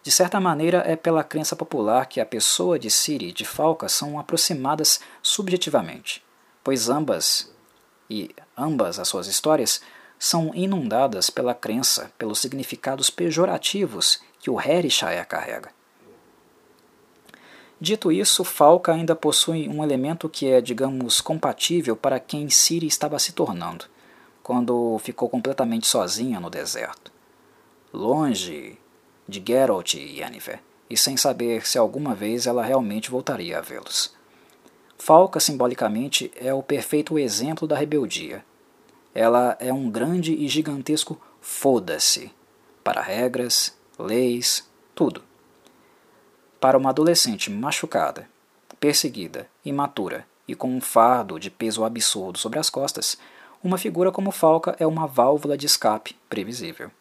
De 0.04 0.12
certa 0.12 0.40
maneira, 0.40 0.84
é 0.86 0.96
pela 0.96 1.24
crença 1.24 1.56
popular 1.56 2.06
que 2.06 2.22
a 2.22 2.26
pessoa 2.26 2.78
de 2.78 2.92
Siri 2.92 3.30
e 3.30 3.34
de 3.34 3.44
Falca 3.44 3.90
são 3.90 4.20
aproximadas 4.20 5.02
subjetivamente, 5.22 6.24
pois 6.64 6.90
ambas 6.90 7.52
e 8.08 8.30
ambas 8.56 9.00
as 9.00 9.08
suas 9.08 9.26
histórias 9.26 9.82
são 10.18 10.52
inundadas 10.54 11.30
pela 11.30 11.54
crença, 11.54 12.12
pelos 12.18 12.40
significados 12.40 13.10
pejorativos 13.10 14.20
que 14.40 14.50
o 14.50 14.60
Herishaya 14.60 15.24
carrega. 15.26 15.70
Dito 17.80 18.12
isso, 18.12 18.44
Falca 18.44 18.94
ainda 18.94 19.16
possui 19.16 19.68
um 19.68 19.84
elemento 19.84 20.30
que 20.30 20.48
é, 20.48 20.62
digamos, 20.62 21.20
compatível 21.20 21.96
para 21.96 22.20
quem 22.20 22.50
Siri 22.50 22.88
estava 22.88 23.20
se 23.20 23.34
tornando, 23.34 23.86
quando 24.42 24.98
ficou 25.00 25.28
completamente 25.28 25.86
sozinha 25.86 26.40
no 26.40 26.50
deserto. 26.50 27.12
Longe 27.94 28.78
de 29.28 29.44
Geralt 29.46 29.96
e 29.96 30.20
Yennefer, 30.20 30.60
e 30.90 30.96
sem 30.96 31.18
saber 31.18 31.68
se 31.68 31.78
alguma 31.78 32.16
vez 32.16 32.48
ela 32.48 32.64
realmente 32.64 33.12
voltaria 33.12 33.58
a 33.58 33.62
vê-los. 33.62 34.14
Falca, 34.98 35.40
simbolicamente, 35.40 36.32
é 36.36 36.54
o 36.54 36.64
perfeito 36.64 37.20
exemplo 37.20 37.68
da 37.68 37.76
rebeldia. 37.76 38.44
Ela 39.16 39.56
é 39.62 39.72
um 39.72 39.90
grande 39.90 40.34
e 40.34 40.46
gigantesco 40.50 41.20
foda-se 41.40 42.30
para 42.84 43.02
regras, 43.02 43.74
leis, 43.98 44.70
tudo. 44.94 45.24
Para 46.60 46.78
uma 46.78 46.90
adolescente 46.90 47.50
machucada, 47.50 48.28
perseguida, 48.78 49.48
imatura 49.64 50.28
e 50.46 50.54
com 50.54 50.70
um 50.70 50.82
fardo 50.82 51.40
de 51.40 51.50
peso 51.50 51.86
absurdo 51.86 52.38
sobre 52.38 52.60
as 52.60 52.70
costas, 52.70 53.18
uma 53.64 53.78
figura 53.78 54.12
como 54.12 54.32
Falca 54.32 54.76
é 54.80 54.86
uma 54.86 55.08
válvula 55.08 55.58
de 55.58 55.66
escape 55.66 56.16
previsível. 56.30 56.92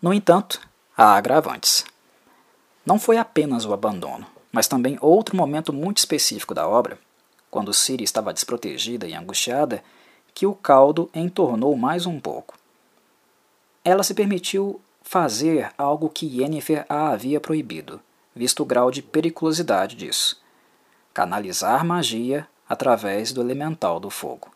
No 0.00 0.12
entanto, 0.12 0.60
há 0.94 1.14
agravantes. 1.16 1.86
Não 2.84 2.98
foi 2.98 3.16
apenas 3.16 3.64
o 3.64 3.72
abandono, 3.72 4.26
mas 4.52 4.68
também 4.68 4.98
outro 5.00 5.36
momento 5.36 5.72
muito 5.72 5.98
específico 5.98 6.54
da 6.54 6.68
obra, 6.68 6.98
quando 7.50 7.72
Siri 7.72 8.04
estava 8.04 8.32
desprotegida 8.32 9.06
e 9.06 9.14
angustiada, 9.14 9.82
que 10.40 10.46
o 10.46 10.54
caldo 10.54 11.10
entornou 11.14 11.76
mais 11.76 12.06
um 12.06 12.18
pouco. 12.18 12.56
Ela 13.84 14.02
se 14.02 14.14
permitiu 14.14 14.80
fazer 15.02 15.70
algo 15.76 16.08
que 16.08 16.24
Yennefer 16.24 16.86
a 16.88 17.10
havia 17.10 17.38
proibido, 17.38 18.00
visto 18.34 18.62
o 18.62 18.64
grau 18.64 18.90
de 18.90 19.02
periculosidade 19.02 19.94
disso: 19.94 20.42
canalizar 21.12 21.84
magia 21.84 22.48
através 22.66 23.32
do 23.32 23.42
elemental 23.42 24.00
do 24.00 24.08
fogo. 24.08 24.50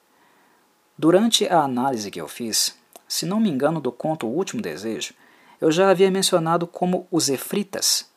Durante 0.96 1.46
a 1.46 1.60
análise 1.60 2.10
que 2.10 2.18
eu 2.18 2.28
fiz, 2.28 2.74
se 3.06 3.26
não 3.26 3.38
me 3.38 3.50
engano 3.50 3.78
do 3.78 3.92
conto 3.92 4.26
O 4.26 4.34
Último 4.34 4.62
Desejo, 4.62 5.12
eu 5.60 5.70
já 5.70 5.90
havia 5.90 6.10
mencionado 6.10 6.66
como 6.66 7.06
os 7.10 7.28
Efritas, 7.28 8.10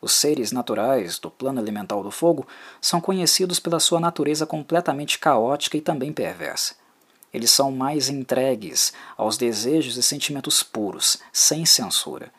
os 0.00 0.12
seres 0.12 0.52
naturais 0.52 1.18
do 1.18 1.32
plano 1.32 1.60
elemental 1.60 2.00
do 2.00 2.12
fogo, 2.12 2.46
são 2.80 3.00
conhecidos 3.00 3.58
pela 3.58 3.80
sua 3.80 3.98
natureza 3.98 4.46
completamente 4.46 5.18
caótica 5.18 5.76
e 5.76 5.80
também 5.80 6.12
perversa. 6.12 6.76
Eles 7.32 7.50
são 7.50 7.70
mais 7.70 8.08
entregues 8.08 8.92
aos 9.16 9.36
desejos 9.36 9.96
e 9.96 10.02
sentimentos 10.02 10.62
puros, 10.62 11.18
sem 11.32 11.66
censura. 11.66 12.32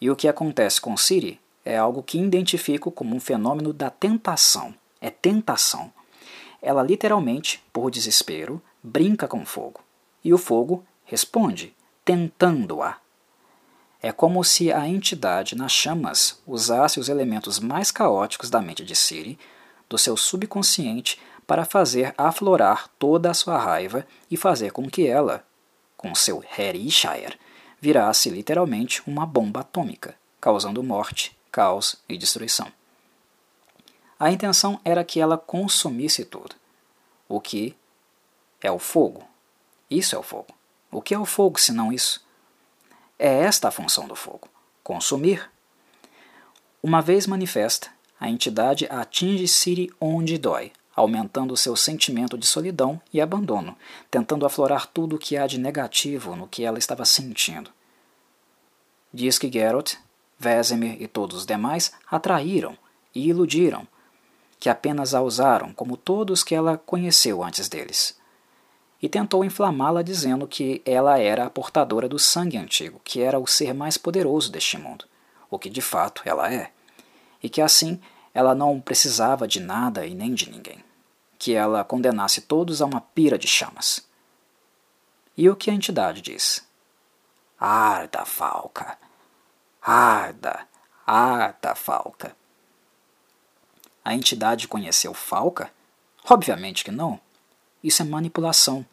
E 0.00 0.10
o 0.10 0.16
que 0.16 0.28
acontece 0.28 0.80
com 0.80 0.96
Siri 0.96 1.40
é 1.64 1.76
algo 1.76 2.02
que 2.02 2.18
identifico 2.18 2.90
como 2.90 3.14
um 3.14 3.20
fenômeno 3.20 3.72
da 3.72 3.90
tentação. 3.90 4.74
É 5.00 5.10
tentação. 5.10 5.92
Ela 6.60 6.82
literalmente, 6.82 7.62
por 7.72 7.90
desespero, 7.90 8.60
brinca 8.82 9.28
com 9.28 9.42
o 9.42 9.46
fogo. 9.46 9.80
E 10.22 10.32
o 10.32 10.38
fogo 10.38 10.84
responde, 11.04 11.74
tentando-a. 12.04 12.98
É 14.02 14.12
como 14.12 14.44
se 14.44 14.70
a 14.70 14.86
entidade 14.86 15.56
nas 15.56 15.72
chamas 15.72 16.42
usasse 16.46 17.00
os 17.00 17.08
elementos 17.08 17.58
mais 17.58 17.90
caóticos 17.90 18.50
da 18.50 18.60
mente 18.60 18.84
de 18.84 18.94
Siri, 18.94 19.38
do 19.88 19.96
seu 19.96 20.16
subconsciente, 20.16 21.18
para 21.46 21.64
fazer 21.64 22.14
aflorar 22.16 22.88
toda 22.98 23.30
a 23.30 23.34
sua 23.34 23.58
raiva 23.58 24.06
e 24.30 24.36
fazer 24.36 24.72
com 24.72 24.88
que 24.88 25.06
ela, 25.06 25.44
com 25.96 26.14
seu 26.14 26.42
Herishire, 26.56 27.38
virasse 27.80 28.30
literalmente 28.30 29.02
uma 29.06 29.26
bomba 29.26 29.60
atômica, 29.60 30.16
causando 30.40 30.82
morte, 30.82 31.36
caos 31.52 31.96
e 32.08 32.16
destruição. 32.16 32.70
A 34.18 34.30
intenção 34.30 34.80
era 34.84 35.04
que 35.04 35.20
ela 35.20 35.36
consumisse 35.36 36.24
tudo. 36.24 36.54
O 37.28 37.40
que 37.40 37.76
é 38.60 38.70
o 38.70 38.78
fogo? 38.78 39.24
Isso 39.90 40.14
é 40.14 40.18
o 40.18 40.22
fogo. 40.22 40.54
O 40.90 41.02
que 41.02 41.14
é 41.14 41.18
o 41.18 41.26
fogo 41.26 41.60
se 41.60 41.72
não 41.72 41.92
isso? 41.92 42.24
É 43.18 43.40
esta 43.40 43.68
a 43.68 43.70
função 43.70 44.06
do 44.08 44.16
fogo: 44.16 44.48
consumir. 44.82 45.50
Uma 46.82 47.02
vez 47.02 47.26
manifesta, 47.26 47.90
a 48.18 48.28
entidade 48.28 48.86
atinge 48.90 49.48
Siri 49.48 49.90
onde 50.00 50.38
dói, 50.38 50.72
aumentando 50.94 51.56
seu 51.56 51.74
sentimento 51.74 52.38
de 52.38 52.46
solidão 52.46 53.00
e 53.12 53.20
abandono, 53.20 53.76
tentando 54.10 54.46
aflorar 54.46 54.86
tudo 54.86 55.16
o 55.16 55.18
que 55.18 55.36
há 55.36 55.46
de 55.46 55.58
negativo 55.58 56.36
no 56.36 56.46
que 56.46 56.64
ela 56.64 56.78
estava 56.78 57.04
sentindo. 57.04 57.70
Diz 59.12 59.38
que 59.38 59.50
Geralt, 59.50 59.94
Vesemir 60.38 61.00
e 61.00 61.06
todos 61.06 61.38
os 61.38 61.46
demais 61.46 61.92
atraíram 62.10 62.76
e 63.14 63.28
iludiram, 63.28 63.86
que 64.58 64.68
apenas 64.68 65.14
a 65.14 65.22
usaram 65.22 65.72
como 65.72 65.96
todos 65.96 66.42
que 66.42 66.54
ela 66.54 66.76
conheceu 66.76 67.42
antes 67.42 67.68
deles. 67.68 68.18
E 69.00 69.08
tentou 69.08 69.44
inflamá-la 69.44 70.02
dizendo 70.02 70.46
que 70.46 70.82
ela 70.84 71.18
era 71.18 71.44
a 71.44 71.50
portadora 71.50 72.08
do 72.08 72.18
sangue 72.18 72.56
antigo, 72.56 73.00
que 73.04 73.20
era 73.20 73.38
o 73.38 73.46
ser 73.46 73.74
mais 73.74 73.96
poderoso 73.96 74.50
deste 74.50 74.78
mundo, 74.78 75.04
o 75.50 75.58
que 75.58 75.68
de 75.68 75.82
fato 75.82 76.22
ela 76.24 76.52
é, 76.52 76.70
e 77.42 77.48
que 77.48 77.60
assim 77.60 78.00
ela 78.34 78.54
não 78.54 78.80
precisava 78.80 79.46
de 79.46 79.60
nada 79.60 80.04
e 80.04 80.14
nem 80.14 80.34
de 80.34 80.50
ninguém. 80.50 80.84
Que 81.38 81.54
ela 81.54 81.84
condenasse 81.84 82.40
todos 82.40 82.82
a 82.82 82.86
uma 82.86 83.00
pira 83.00 83.38
de 83.38 83.46
chamas. 83.46 84.04
E 85.36 85.48
o 85.48 85.54
que 85.54 85.70
a 85.70 85.74
entidade 85.74 86.20
diz? 86.20 86.66
Arda, 87.58 88.24
falca! 88.24 88.98
Arda! 89.80 90.66
Arda, 91.06 91.74
falca! 91.74 92.36
A 94.04 94.14
entidade 94.14 94.68
conheceu 94.68 95.14
Falca? 95.14 95.70
Obviamente 96.28 96.84
que 96.84 96.90
não. 96.90 97.18
Isso 97.82 98.02
é 98.02 98.04
manipulação. 98.04 98.84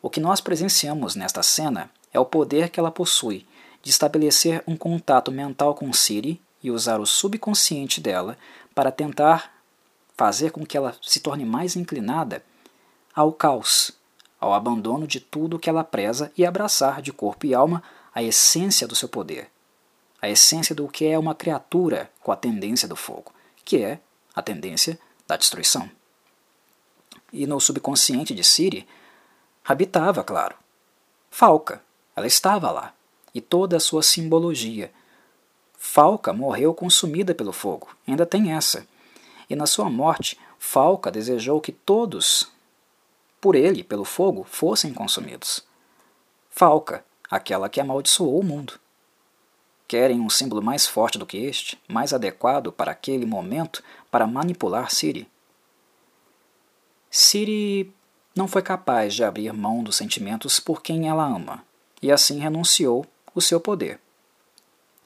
O 0.00 0.08
que 0.08 0.20
nós 0.20 0.40
presenciamos 0.40 1.14
nesta 1.14 1.42
cena 1.42 1.90
é 2.12 2.18
o 2.18 2.24
poder 2.24 2.70
que 2.70 2.80
ela 2.80 2.90
possui 2.90 3.46
de 3.82 3.90
estabelecer 3.90 4.62
um 4.66 4.76
contato 4.76 5.30
mental 5.30 5.74
com 5.74 5.92
Siri 5.92 6.40
e 6.64 6.70
usar 6.70 6.98
o 6.98 7.06
subconsciente 7.06 8.00
dela 8.00 8.38
para 8.74 8.90
tentar 8.90 9.54
fazer 10.16 10.50
com 10.50 10.64
que 10.64 10.78
ela 10.78 10.96
se 11.02 11.20
torne 11.20 11.44
mais 11.44 11.76
inclinada 11.76 12.42
ao 13.14 13.32
caos, 13.32 13.92
ao 14.40 14.54
abandono 14.54 15.06
de 15.06 15.20
tudo 15.20 15.58
que 15.58 15.68
ela 15.68 15.84
preza 15.84 16.32
e 16.36 16.46
abraçar 16.46 17.02
de 17.02 17.12
corpo 17.12 17.44
e 17.44 17.54
alma 17.54 17.82
a 18.14 18.22
essência 18.22 18.88
do 18.88 18.96
seu 18.96 19.08
poder, 19.08 19.50
a 20.22 20.28
essência 20.28 20.74
do 20.74 20.88
que 20.88 21.04
é 21.04 21.18
uma 21.18 21.34
criatura 21.34 22.10
com 22.22 22.32
a 22.32 22.36
tendência 22.36 22.88
do 22.88 22.96
fogo, 22.96 23.30
que 23.62 23.82
é 23.82 24.00
a 24.34 24.40
tendência 24.40 24.98
da 25.26 25.36
destruição. 25.36 25.90
E 27.30 27.46
no 27.46 27.60
subconsciente 27.60 28.34
de 28.34 28.42
Siri 28.42 28.88
habitava, 29.64 30.24
claro, 30.24 30.56
Falca, 31.30 31.82
ela 32.16 32.26
estava 32.26 32.70
lá, 32.70 32.94
e 33.34 33.40
toda 33.40 33.76
a 33.76 33.80
sua 33.80 34.02
simbologia, 34.02 34.92
Falca 35.86 36.32
morreu 36.32 36.74
consumida 36.74 37.34
pelo 37.34 37.52
fogo, 37.52 37.94
ainda 38.08 38.24
tem 38.24 38.52
essa. 38.52 38.86
E 39.50 39.54
na 39.54 39.66
sua 39.66 39.90
morte, 39.90 40.40
Falca 40.58 41.10
desejou 41.10 41.60
que 41.60 41.70
todos, 41.70 42.50
por 43.38 43.54
ele, 43.54 43.84
pelo 43.84 44.04
fogo, 44.04 44.44
fossem 44.44 44.94
consumidos. 44.94 45.62
Falca, 46.48 47.04
aquela 47.30 47.68
que 47.68 47.82
amaldiçoou 47.82 48.40
o 48.40 48.42
mundo. 48.42 48.80
Querem 49.86 50.20
um 50.20 50.30
símbolo 50.30 50.62
mais 50.62 50.86
forte 50.86 51.18
do 51.18 51.26
que 51.26 51.36
este, 51.36 51.78
mais 51.86 52.14
adequado 52.14 52.72
para 52.72 52.90
aquele 52.90 53.26
momento 53.26 53.84
para 54.10 54.26
manipular 54.26 54.90
Siri? 54.90 55.28
Siri 57.10 57.94
não 58.34 58.48
foi 58.48 58.62
capaz 58.62 59.14
de 59.14 59.22
abrir 59.22 59.52
mão 59.52 59.84
dos 59.84 59.96
sentimentos 59.96 60.58
por 60.58 60.80
quem 60.82 61.08
ela 61.10 61.26
ama, 61.26 61.62
e 62.00 62.10
assim 62.10 62.40
renunciou 62.40 63.06
o 63.34 63.40
seu 63.40 63.60
poder, 63.60 64.00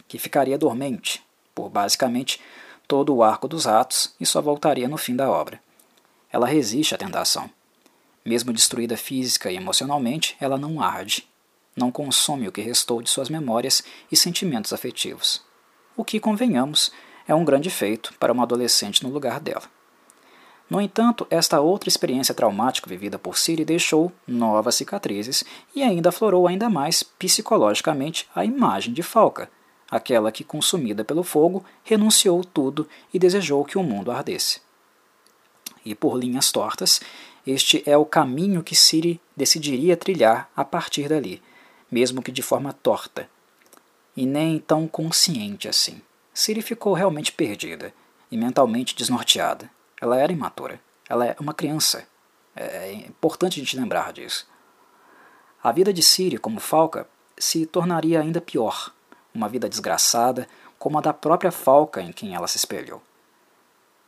que 0.09 0.19
ficaria 0.19 0.59
dormente 0.59 1.23
por 1.55 1.69
basicamente 1.69 2.41
todo 2.87 3.15
o 3.15 3.23
arco 3.23 3.47
dos 3.47 3.67
atos 3.67 4.15
e 4.19 4.25
só 4.25 4.41
voltaria 4.41 4.89
no 4.89 4.97
fim 4.97 5.15
da 5.15 5.31
obra. 5.31 5.61
Ela 6.33 6.47
resiste 6.47 6.95
à 6.95 6.99
tentação. 6.99 7.51
Mesmo 8.25 8.53
destruída 8.53 8.97
física 8.97 9.51
e 9.51 9.57
emocionalmente, 9.57 10.37
ela 10.41 10.57
não 10.57 10.81
arde, 10.81 11.29
não 11.77 11.91
consome 11.91 12.49
o 12.49 12.53
que 12.53 12.61
restou 12.61 13.03
de 13.03 13.11
suas 13.11 13.29
memórias 13.29 13.83
e 14.11 14.17
sentimentos 14.17 14.73
afetivos. 14.73 15.43
O 15.97 16.05
que, 16.05 16.21
convenhamos, 16.21 16.93
é 17.27 17.35
um 17.35 17.45
grande 17.45 17.71
feito 17.71 18.15
para 18.19 18.33
uma 18.33 18.45
adolescente 18.45 19.03
no 19.03 19.11
lugar 19.11 19.41
dela. 19.41 19.65
No 20.71 20.81
entanto, 20.81 21.27
esta 21.31 21.61
outra 21.61 21.89
experiência 21.89 22.35
traumática 22.35 22.89
vivida 22.89 23.19
por 23.19 23.39
Siri 23.39 23.65
deixou 23.65 24.13
novas 24.27 24.75
cicatrizes 24.75 25.43
e 25.75 25.83
ainda 25.83 26.11
aflorou 26.11 26.47
ainda 26.47 26.69
mais 26.69 27.03
psicologicamente 27.03 28.29
a 28.35 28.45
imagem 28.45 28.93
de 28.93 29.03
Falca, 29.03 29.51
aquela 29.91 30.30
que, 30.30 30.45
consumida 30.45 31.05
pelo 31.05 31.22
fogo, 31.22 31.64
renunciou 31.82 32.45
tudo 32.45 32.89
e 33.12 33.18
desejou 33.18 33.64
que 33.64 33.78
o 33.78 33.82
mundo 33.82 34.11
ardesse. 34.11 34.61
E 35.84 35.95
por 35.95 36.18
linhas 36.18 36.53
tortas, 36.53 37.01
este 37.47 37.82
é 37.86 37.97
o 37.97 38.05
caminho 38.05 38.62
que 38.62 38.76
Siri 38.76 39.20
decidiria 39.36 39.97
trilhar 39.97 40.51
a 40.55 40.64
partir 40.64 41.09
dali, 41.09 41.43
mesmo 41.91 42.22
que 42.22 42.30
de 42.30 42.43
forma 42.43 42.72
torta, 42.72 43.28
e 44.16 44.26
nem 44.26 44.59
tão 44.59 44.86
consciente 44.86 45.68
assim. 45.68 46.03
Siri 46.34 46.61
ficou 46.61 46.93
realmente 46.93 47.32
perdida 47.32 47.95
e 48.30 48.36
mentalmente 48.36 48.95
desnorteada. 48.95 49.70
Ela 50.01 50.18
era 50.18 50.32
imatura. 50.32 50.80
Ela 51.09 51.26
é 51.26 51.36
uma 51.41 51.55
criança. 51.55 52.07
É, 52.55 52.91
é 52.91 52.93
importante 52.93 53.59
a 53.59 53.64
gente 53.64 53.76
lembrar 53.76 54.12
disso. 54.12 54.47
A 55.62 55.72
vida 55.72 55.93
de 55.93 56.03
Siri 56.03 56.39
como 56.39 56.61
Falca 56.61 57.09
se 57.36 57.66
tornaria 57.66 58.20
ainda 58.20 58.41
pior, 58.41 58.93
uma 59.39 59.49
vida 59.49 59.68
desgraçada 59.68 60.47
como 60.78 60.99
a 60.99 61.01
da 61.01 61.14
própria 61.14 61.51
Falca 61.51 62.03
em 62.03 62.12
quem 62.12 62.34
ela 62.34 62.49
se 62.49 62.57
espelhou. 62.57 63.01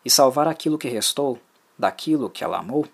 E 0.05 0.11
salvar 0.11 0.49
aquilo 0.49 0.79
que 0.79 0.89
restou, 0.89 1.39
daquilo 1.79 2.29
que 2.29 2.45
ela 2.45 2.59
amou, 2.59 2.87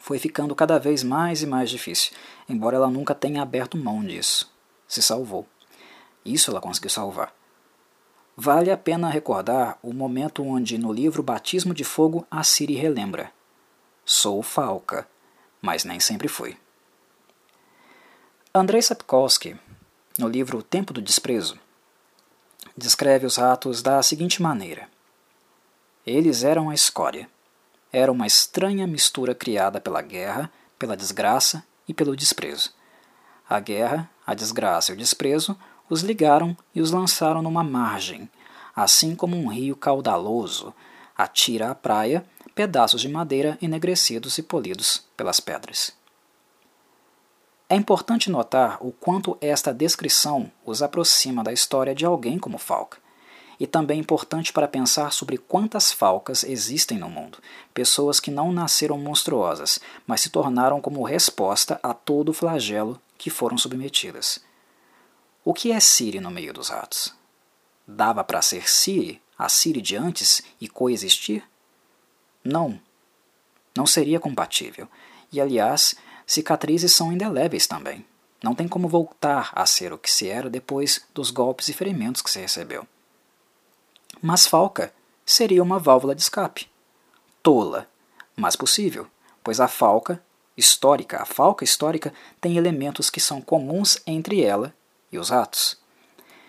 foi 0.00 0.18
ficando 0.18 0.54
cada 0.54 0.78
vez 0.78 1.02
mais 1.02 1.42
e 1.42 1.46
mais 1.46 1.70
difícil, 1.70 2.12
embora 2.48 2.76
ela 2.76 2.90
nunca 2.90 3.14
tenha 3.14 3.42
aberto 3.42 3.76
mão 3.76 4.02
disso. 4.02 4.52
Se 4.86 5.02
salvou. 5.02 5.46
Isso 6.24 6.50
ela 6.50 6.60
conseguiu 6.60 6.90
salvar. 6.90 7.32
Vale 8.36 8.70
a 8.70 8.76
pena 8.76 9.10
recordar 9.10 9.78
o 9.82 9.92
momento 9.92 10.42
onde, 10.42 10.78
no 10.78 10.92
livro 10.92 11.22
Batismo 11.22 11.74
de 11.74 11.84
Fogo, 11.84 12.26
a 12.30 12.42
Siri 12.42 12.74
relembra: 12.74 13.32
Sou 14.04 14.42
falca, 14.42 15.06
mas 15.60 15.84
nem 15.84 16.00
sempre 16.00 16.28
fui. 16.28 16.56
Andrei 18.54 18.80
Sapkowski, 18.80 19.56
no 20.20 20.28
livro 20.28 20.58
O 20.58 20.62
Tempo 20.62 20.92
do 20.92 21.00
Desprezo, 21.00 21.58
descreve 22.76 23.26
os 23.26 23.36
ratos 23.36 23.80
da 23.82 24.02
seguinte 24.02 24.42
maneira: 24.42 24.88
Eles 26.06 26.44
eram 26.44 26.68
a 26.68 26.74
escória. 26.74 27.28
Era 27.92 28.12
uma 28.12 28.26
estranha 28.26 28.86
mistura 28.86 29.34
criada 29.34 29.80
pela 29.80 30.02
guerra, 30.02 30.52
pela 30.78 30.96
desgraça 30.96 31.64
e 31.88 31.94
pelo 31.94 32.14
desprezo. 32.14 32.72
A 33.48 33.58
guerra, 33.58 34.08
a 34.24 34.32
desgraça 34.34 34.92
e 34.92 34.94
o 34.94 34.98
desprezo 34.98 35.58
os 35.88 36.02
ligaram 36.02 36.56
e 36.72 36.80
os 36.80 36.92
lançaram 36.92 37.42
numa 37.42 37.64
margem, 37.64 38.30
assim 38.76 39.16
como 39.16 39.36
um 39.36 39.48
rio 39.48 39.74
caudaloso 39.74 40.72
atira 41.16 41.70
à 41.70 41.74
praia 41.74 42.24
pedaços 42.54 43.00
de 43.00 43.08
madeira 43.08 43.58
enegrecidos 43.60 44.38
e 44.38 44.42
polidos 44.42 45.04
pelas 45.16 45.40
pedras. 45.40 45.99
É 47.72 47.76
importante 47.76 48.28
notar 48.28 48.84
o 48.84 48.90
quanto 48.90 49.38
esta 49.40 49.72
descrição 49.72 50.50
os 50.66 50.82
aproxima 50.82 51.44
da 51.44 51.52
história 51.52 51.94
de 51.94 52.04
alguém 52.04 52.36
como 52.36 52.58
Falk, 52.58 52.96
e 53.60 53.66
também 53.66 53.98
é 53.98 54.00
importante 54.00 54.52
para 54.52 54.66
pensar 54.66 55.12
sobre 55.12 55.38
quantas 55.38 55.92
falcas 55.92 56.42
existem 56.42 56.98
no 56.98 57.08
mundo, 57.08 57.38
pessoas 57.72 58.18
que 58.18 58.28
não 58.28 58.50
nasceram 58.50 58.98
monstruosas, 58.98 59.78
mas 60.04 60.20
se 60.20 60.30
tornaram 60.30 60.80
como 60.80 61.04
resposta 61.04 61.78
a 61.80 61.94
todo 61.94 62.30
o 62.30 62.32
flagelo 62.32 63.00
que 63.16 63.30
foram 63.30 63.56
submetidas. 63.56 64.40
O 65.44 65.54
que 65.54 65.70
é 65.70 65.78
Siri 65.78 66.18
no 66.18 66.28
meio 66.32 66.52
dos 66.52 66.70
ratos? 66.70 67.14
Dava 67.86 68.24
para 68.24 68.42
ser 68.42 68.68
Siri, 68.68 69.22
a 69.38 69.48
Siri 69.48 69.80
de 69.80 69.94
antes, 69.94 70.42
e 70.60 70.66
coexistir? 70.66 71.44
Não. 72.42 72.80
Não 73.76 73.86
seria 73.86 74.18
compatível. 74.18 74.88
E, 75.32 75.40
aliás, 75.40 75.94
cicatrizes 76.30 76.92
são 76.92 77.12
indeléveis 77.12 77.66
também. 77.66 78.06
Não 78.40 78.54
tem 78.54 78.68
como 78.68 78.86
voltar 78.86 79.50
a 79.52 79.66
ser 79.66 79.92
o 79.92 79.98
que 79.98 80.08
se 80.08 80.28
era 80.28 80.48
depois 80.48 81.04
dos 81.12 81.32
golpes 81.32 81.66
e 81.66 81.72
ferimentos 81.72 82.22
que 82.22 82.30
se 82.30 82.38
recebeu. 82.38 82.86
Mas 84.22 84.46
Falca 84.46 84.92
seria 85.26 85.60
uma 85.60 85.80
válvula 85.80 86.14
de 86.14 86.22
escape. 86.22 86.68
Tola, 87.42 87.88
mas 88.36 88.54
possível, 88.54 89.08
pois 89.42 89.58
a 89.58 89.66
falca 89.66 90.22
histórica, 90.56 91.20
a 91.20 91.24
falca 91.24 91.64
histórica 91.64 92.14
tem 92.40 92.56
elementos 92.56 93.10
que 93.10 93.18
são 93.18 93.40
comuns 93.40 93.98
entre 94.06 94.40
ela 94.40 94.72
e 95.10 95.18
os 95.18 95.30
ratos. 95.30 95.78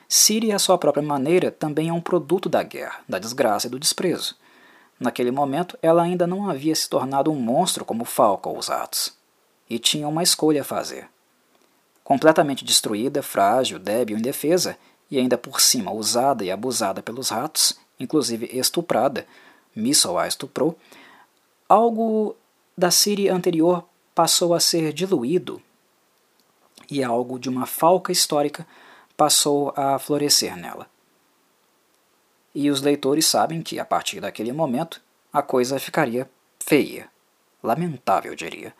Siri, 0.07 0.51
à 0.51 0.59
sua 0.59 0.77
própria 0.77 1.01
maneira, 1.01 1.49
também 1.49 1.89
é 1.89 1.93
um 1.93 2.01
produto 2.01 2.47
da 2.47 2.61
guerra, 2.61 2.99
da 3.09 3.17
desgraça 3.17 3.65
e 3.65 3.69
do 3.69 3.79
desprezo. 3.79 4.35
Naquele 4.99 5.31
momento, 5.31 5.75
ela 5.81 6.03
ainda 6.03 6.27
não 6.27 6.47
havia 6.47 6.75
se 6.75 6.87
tornado 6.87 7.31
um 7.31 7.35
monstro 7.35 7.83
como 7.83 8.05
Falco 8.05 8.47
ou 8.47 8.59
os 8.59 8.67
ratos, 8.67 9.19
e 9.71 9.79
tinha 9.79 10.05
uma 10.05 10.21
escolha 10.21 10.61
a 10.61 10.65
fazer. 10.65 11.07
Completamente 12.03 12.65
destruída, 12.65 13.23
frágil, 13.23 13.79
débil, 13.79 14.17
indefesa, 14.17 14.77
e 15.09 15.17
ainda 15.17 15.37
por 15.37 15.61
cima 15.61 15.93
usada 15.93 16.43
e 16.43 16.51
abusada 16.51 17.01
pelos 17.01 17.29
ratos, 17.29 17.79
inclusive 17.97 18.49
estuprada, 18.51 19.25
Missile 19.73 20.17
a 20.17 20.27
estuprou, 20.27 20.77
algo 21.69 22.35
da 22.77 22.91
Siri 22.91 23.29
anterior 23.29 23.85
passou 24.13 24.53
a 24.53 24.59
ser 24.59 24.91
diluído 24.91 25.61
e 26.89 27.01
algo 27.01 27.39
de 27.39 27.47
uma 27.47 27.65
falca 27.65 28.11
histórica 28.11 28.67
passou 29.15 29.73
a 29.77 29.97
florescer 29.97 30.57
nela. 30.57 30.85
E 32.53 32.69
os 32.69 32.81
leitores 32.81 33.25
sabem 33.25 33.61
que, 33.61 33.79
a 33.79 33.85
partir 33.85 34.19
daquele 34.19 34.51
momento, 34.51 35.01
a 35.31 35.41
coisa 35.41 35.79
ficaria 35.79 36.29
feia, 36.59 37.09
lamentável, 37.63 38.35
diria. 38.35 38.75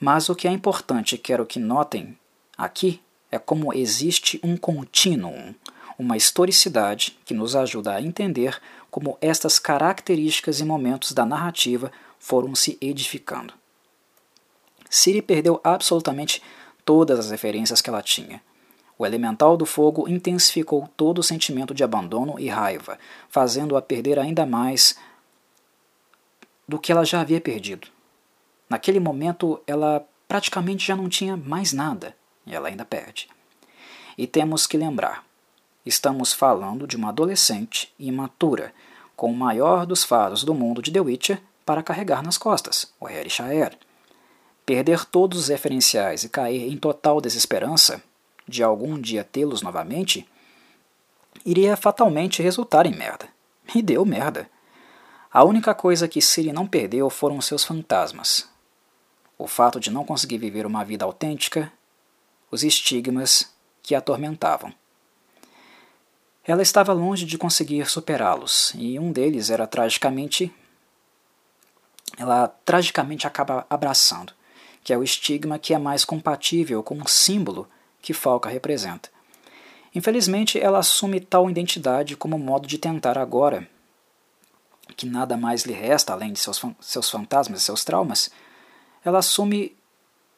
Mas 0.00 0.30
o 0.30 0.34
que 0.34 0.48
é 0.48 0.50
importante, 0.50 1.18
quero 1.18 1.44
que 1.44 1.58
notem 1.60 2.18
aqui, 2.56 3.02
é 3.30 3.38
como 3.38 3.74
existe 3.74 4.40
um 4.42 4.56
contínuo, 4.56 5.54
uma 5.98 6.16
historicidade 6.16 7.18
que 7.26 7.34
nos 7.34 7.54
ajuda 7.54 7.94
a 7.94 8.00
entender 8.00 8.58
como 8.90 9.18
estas 9.20 9.58
características 9.58 10.58
e 10.58 10.64
momentos 10.64 11.12
da 11.12 11.26
narrativa 11.26 11.92
foram 12.18 12.54
se 12.54 12.78
edificando. 12.80 13.52
Siri 14.88 15.20
perdeu 15.20 15.60
absolutamente 15.62 16.42
todas 16.84 17.18
as 17.18 17.30
referências 17.30 17.82
que 17.82 17.90
ela 17.90 18.02
tinha. 18.02 18.42
O 18.98 19.06
elemental 19.06 19.56
do 19.56 19.64
fogo 19.64 20.08
intensificou 20.08 20.88
todo 20.96 21.18
o 21.18 21.22
sentimento 21.22 21.72
de 21.72 21.84
abandono 21.84 22.40
e 22.40 22.48
raiva, 22.48 22.98
fazendo-a 23.28 23.80
perder 23.80 24.18
ainda 24.18 24.44
mais 24.44 24.96
do 26.66 26.78
que 26.78 26.90
ela 26.90 27.04
já 27.04 27.20
havia 27.20 27.40
perdido. 27.40 27.88
Naquele 28.70 29.00
momento, 29.00 29.60
ela 29.66 30.06
praticamente 30.28 30.86
já 30.86 30.94
não 30.94 31.08
tinha 31.08 31.36
mais 31.36 31.72
nada, 31.72 32.16
e 32.46 32.54
ela 32.54 32.68
ainda 32.68 32.84
perde. 32.84 33.28
E 34.16 34.28
temos 34.28 34.64
que 34.64 34.76
lembrar: 34.76 35.24
estamos 35.84 36.32
falando 36.32 36.86
de 36.86 36.96
uma 36.96 37.08
adolescente 37.08 37.92
imatura, 37.98 38.72
com 39.16 39.32
o 39.32 39.36
maior 39.36 39.84
dos 39.84 40.04
faros 40.04 40.44
do 40.44 40.54
mundo 40.54 40.80
de 40.80 40.92
The 40.92 41.00
Witcher 41.00 41.42
para 41.66 41.82
carregar 41.82 42.22
nas 42.22 42.38
costas, 42.38 42.94
o 43.00 43.06
Harry 43.06 43.28
Shaer. 43.28 43.76
Perder 44.64 45.04
todos 45.04 45.40
os 45.40 45.48
referenciais 45.48 46.22
e 46.22 46.28
cair 46.28 46.72
em 46.72 46.76
total 46.76 47.20
desesperança 47.20 48.00
de 48.46 48.62
algum 48.62 49.00
dia 49.00 49.24
tê-los 49.24 49.62
novamente 49.62 50.28
iria 51.44 51.76
fatalmente 51.76 52.42
resultar 52.42 52.86
em 52.86 52.94
merda. 52.94 53.28
E 53.74 53.82
deu 53.82 54.04
merda. 54.04 54.48
A 55.32 55.44
única 55.44 55.74
coisa 55.74 56.08
que 56.08 56.20
Siri 56.20 56.52
não 56.52 56.66
perdeu 56.66 57.08
foram 57.08 57.40
seus 57.40 57.64
fantasmas. 57.64 58.48
O 59.40 59.46
fato 59.46 59.80
de 59.80 59.90
não 59.90 60.04
conseguir 60.04 60.38
viver 60.38 60.66
uma 60.66 60.84
vida 60.84 61.04
autêntica, 61.04 61.72
os 62.50 62.62
estigmas 62.62 63.50
que 63.82 63.94
a 63.94 63.98
atormentavam. 63.98 64.72
Ela 66.44 66.62
estava 66.62 66.92
longe 66.92 67.24
de 67.24 67.38
conseguir 67.38 67.86
superá-los, 67.86 68.72
e 68.74 68.98
um 68.98 69.12
deles 69.12 69.50
era 69.50 69.66
tragicamente. 69.66 70.52
Ela 72.18 72.48
tragicamente 72.64 73.26
acaba 73.26 73.66
abraçando 73.70 74.32
que 74.82 74.92
é 74.92 74.98
o 74.98 75.04
estigma 75.04 75.58
que 75.58 75.74
é 75.74 75.78
mais 75.78 76.04
compatível 76.04 76.82
com 76.82 77.00
o 77.00 77.08
símbolo 77.08 77.68
que 78.00 78.14
Falca 78.14 78.48
representa. 78.48 79.10
Infelizmente, 79.94 80.58
ela 80.58 80.78
assume 80.78 81.20
tal 81.20 81.50
identidade 81.50 82.16
como 82.16 82.38
modo 82.38 82.66
de 82.66 82.78
tentar 82.78 83.18
agora, 83.18 83.68
que 84.96 85.06
nada 85.06 85.36
mais 85.36 85.64
lhe 85.64 85.72
resta 85.72 86.12
além 86.12 86.32
de 86.32 86.40
seus, 86.40 86.62
seus 86.80 87.10
fantasmas 87.10 87.60
e 87.60 87.64
seus 87.64 87.84
traumas, 87.84 88.30
ela 89.04 89.18
assume 89.18 89.76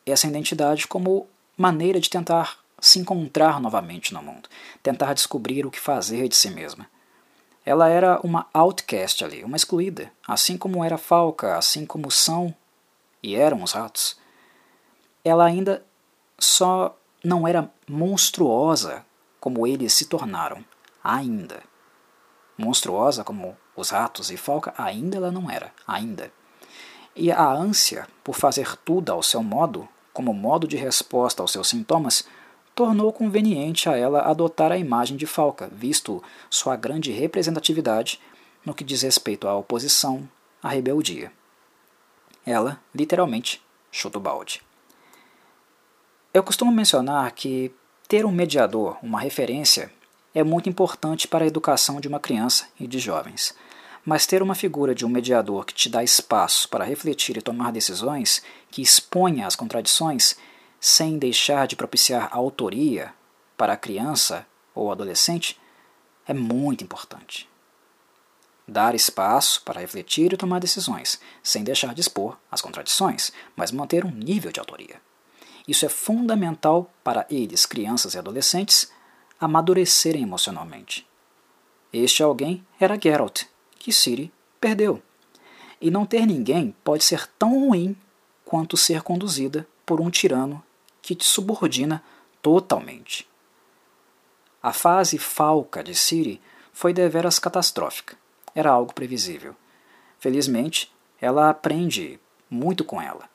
essa 0.04 0.26
identidade 0.26 0.86
como 0.86 1.26
maneira 1.56 2.00
de 2.00 2.10
tentar 2.10 2.58
se 2.80 2.98
encontrar 2.98 3.60
novamente 3.60 4.12
no 4.12 4.22
mundo, 4.22 4.48
tentar 4.82 5.14
descobrir 5.14 5.64
o 5.64 5.70
que 5.70 5.78
fazer 5.78 6.28
de 6.28 6.34
si 6.34 6.50
mesma. 6.50 6.90
Ela 7.64 7.88
era 7.88 8.20
uma 8.24 8.48
outcast 8.52 9.24
ali, 9.24 9.44
uma 9.44 9.56
excluída, 9.56 10.10
assim 10.26 10.58
como 10.58 10.84
era 10.84 10.98
Falca, 10.98 11.56
assim 11.56 11.86
como 11.86 12.10
são 12.10 12.52
e 13.22 13.36
eram 13.36 13.62
os 13.62 13.72
ratos. 13.72 14.18
Ela 15.24 15.44
ainda 15.44 15.84
só 16.36 16.98
não 17.22 17.46
era 17.46 17.70
monstruosa 17.88 19.06
como 19.38 19.64
eles 19.64 19.92
se 19.94 20.06
tornaram, 20.06 20.64
ainda. 21.04 21.62
Monstruosa 22.58 23.22
como 23.22 23.56
os 23.76 23.90
ratos 23.90 24.30
e 24.32 24.36
Falca, 24.36 24.74
ainda 24.76 25.18
ela 25.18 25.30
não 25.30 25.48
era, 25.48 25.72
ainda. 25.86 26.32
E 27.14 27.30
a 27.30 27.50
ânsia 27.50 28.06
por 28.24 28.34
fazer 28.34 28.76
tudo 28.78 29.12
ao 29.12 29.22
seu 29.22 29.42
modo, 29.42 29.88
como 30.12 30.32
modo 30.32 30.66
de 30.66 30.76
resposta 30.76 31.42
aos 31.42 31.52
seus 31.52 31.68
sintomas, 31.68 32.24
tornou 32.74 33.12
conveniente 33.12 33.88
a 33.88 33.96
ela 33.96 34.22
adotar 34.22 34.72
a 34.72 34.78
imagem 34.78 35.16
de 35.16 35.26
Falca, 35.26 35.68
visto 35.72 36.22
sua 36.48 36.76
grande 36.76 37.12
representatividade 37.12 38.20
no 38.64 38.74
que 38.74 38.84
diz 38.84 39.02
respeito 39.02 39.46
à 39.46 39.56
oposição, 39.56 40.28
à 40.62 40.68
rebeldia. 40.68 41.32
Ela, 42.46 42.80
literalmente, 42.94 43.62
chuta 43.90 44.18
o 44.18 44.20
balde. 44.20 44.62
Eu 46.32 46.42
costumo 46.42 46.72
mencionar 46.72 47.30
que 47.32 47.72
ter 48.08 48.24
um 48.24 48.32
mediador, 48.32 48.96
uma 49.02 49.20
referência, 49.20 49.92
é 50.34 50.42
muito 50.42 50.68
importante 50.68 51.28
para 51.28 51.44
a 51.44 51.46
educação 51.46 52.00
de 52.00 52.08
uma 52.08 52.18
criança 52.18 52.66
e 52.80 52.86
de 52.86 52.98
jovens. 52.98 53.54
Mas 54.05 54.26
ter 54.26 54.42
uma 54.42 54.55
figura 54.55 54.94
de 54.94 55.07
um 55.07 55.09
mediador 55.09 55.64
que 55.64 55.74
te 55.74 55.88
dá 55.88 56.03
espaço 56.03 56.68
para 56.68 56.84
refletir 56.84 57.36
e 57.36 57.42
tomar 57.42 57.70
decisões, 57.70 58.42
que 58.70 58.82
exponha 58.82 59.46
as 59.46 59.55
contradições, 59.55 60.36
sem 60.80 61.18
deixar 61.18 61.68
de 61.68 61.76
propiciar 61.76 62.28
a 62.32 62.36
autoria 62.36 63.14
para 63.57 63.74
a 63.74 63.76
criança 63.76 64.44
ou 64.74 64.90
adolescente, 64.90 65.61
é 66.26 66.34
muito 66.34 66.82
importante. 66.82 67.48
Dar 68.66 68.94
espaço 68.94 69.62
para 69.62 69.80
refletir 69.80 70.32
e 70.32 70.36
tomar 70.36 70.59
decisões, 70.59 71.20
sem 71.42 71.62
deixar 71.62 71.94
de 71.94 72.00
expor 72.00 72.36
as 72.50 72.61
contradições, 72.61 73.32
mas 73.55 73.70
manter 73.70 74.05
um 74.05 74.11
nível 74.11 74.50
de 74.50 74.59
autoria. 74.59 75.00
Isso 75.66 75.86
é 75.86 75.88
fundamental 75.88 76.90
para 77.05 77.26
eles, 77.30 77.66
crianças 77.66 78.14
e 78.14 78.18
adolescentes, 78.18 78.90
amadurecerem 79.38 80.22
emocionalmente. 80.22 81.07
Este 81.92 82.22
alguém 82.22 82.66
era 82.80 82.98
Geralt, 83.00 83.44
que 83.83 83.93
Ciri 83.93 84.33
perdeu. 84.61 85.03
E 85.80 85.91
não 85.91 86.07
ter 86.07 86.24
ninguém 86.24 86.72
pode 86.85 87.03
ser 87.03 87.26
tão 87.37 87.66
ruim 87.66 87.97
quanto 88.45 88.76
ser 88.76 89.03
conduzida 89.03 89.66
por 89.85 90.01
um 90.01 90.09
tirano 90.09 90.62
que 91.03 91.16
te 91.16 91.24
subordina 91.24 92.01
totalmente. 92.41 93.28
A 94.62 94.72
fase 94.72 95.18
falca 95.18 95.83
de 95.83 95.97
Siri 95.97 96.41
foi 96.72 96.93
deveras 96.93 97.41
catastrófica. 97.41 98.16
Era 98.55 98.70
algo 98.70 98.95
previsível. 98.95 99.57
Felizmente, 100.20 100.93
ela 101.20 101.51
aprende 101.51 102.20
muito 102.49 102.85
com 102.85 103.03
ela, 103.03 103.28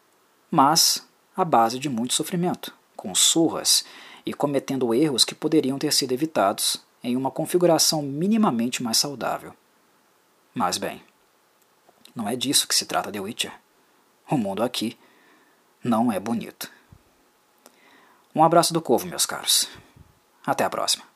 mas 0.49 1.05
à 1.35 1.43
base 1.43 1.77
de 1.77 1.89
muito 1.89 2.13
sofrimento, 2.13 2.73
com 2.95 3.13
surras 3.13 3.83
e 4.25 4.33
cometendo 4.33 4.93
erros 4.93 5.25
que 5.25 5.35
poderiam 5.35 5.77
ter 5.77 5.91
sido 5.91 6.13
evitados 6.13 6.81
em 7.03 7.17
uma 7.17 7.31
configuração 7.31 8.01
minimamente 8.01 8.81
mais 8.81 8.95
saudável. 8.95 9.53
Mas 10.57 10.79
bem, 10.79 11.03
não 12.15 12.27
é 12.27 12.35
disso 12.35 12.67
que 12.67 12.73
se 12.73 12.87
trata 12.87 13.11
The 13.11 13.19
Witcher. 13.19 13.53
O 14.27 14.35
mundo 14.35 14.63
aqui 14.63 14.97
não 15.83 16.11
é 16.11 16.19
bonito. 16.19 16.71
Um 18.33 18.43
abraço 18.43 18.73
do 18.73 18.81
Corvo, 18.81 19.05
meus 19.05 19.23
caros. 19.23 19.69
Até 20.43 20.63
a 20.63 20.69
próxima. 20.71 21.06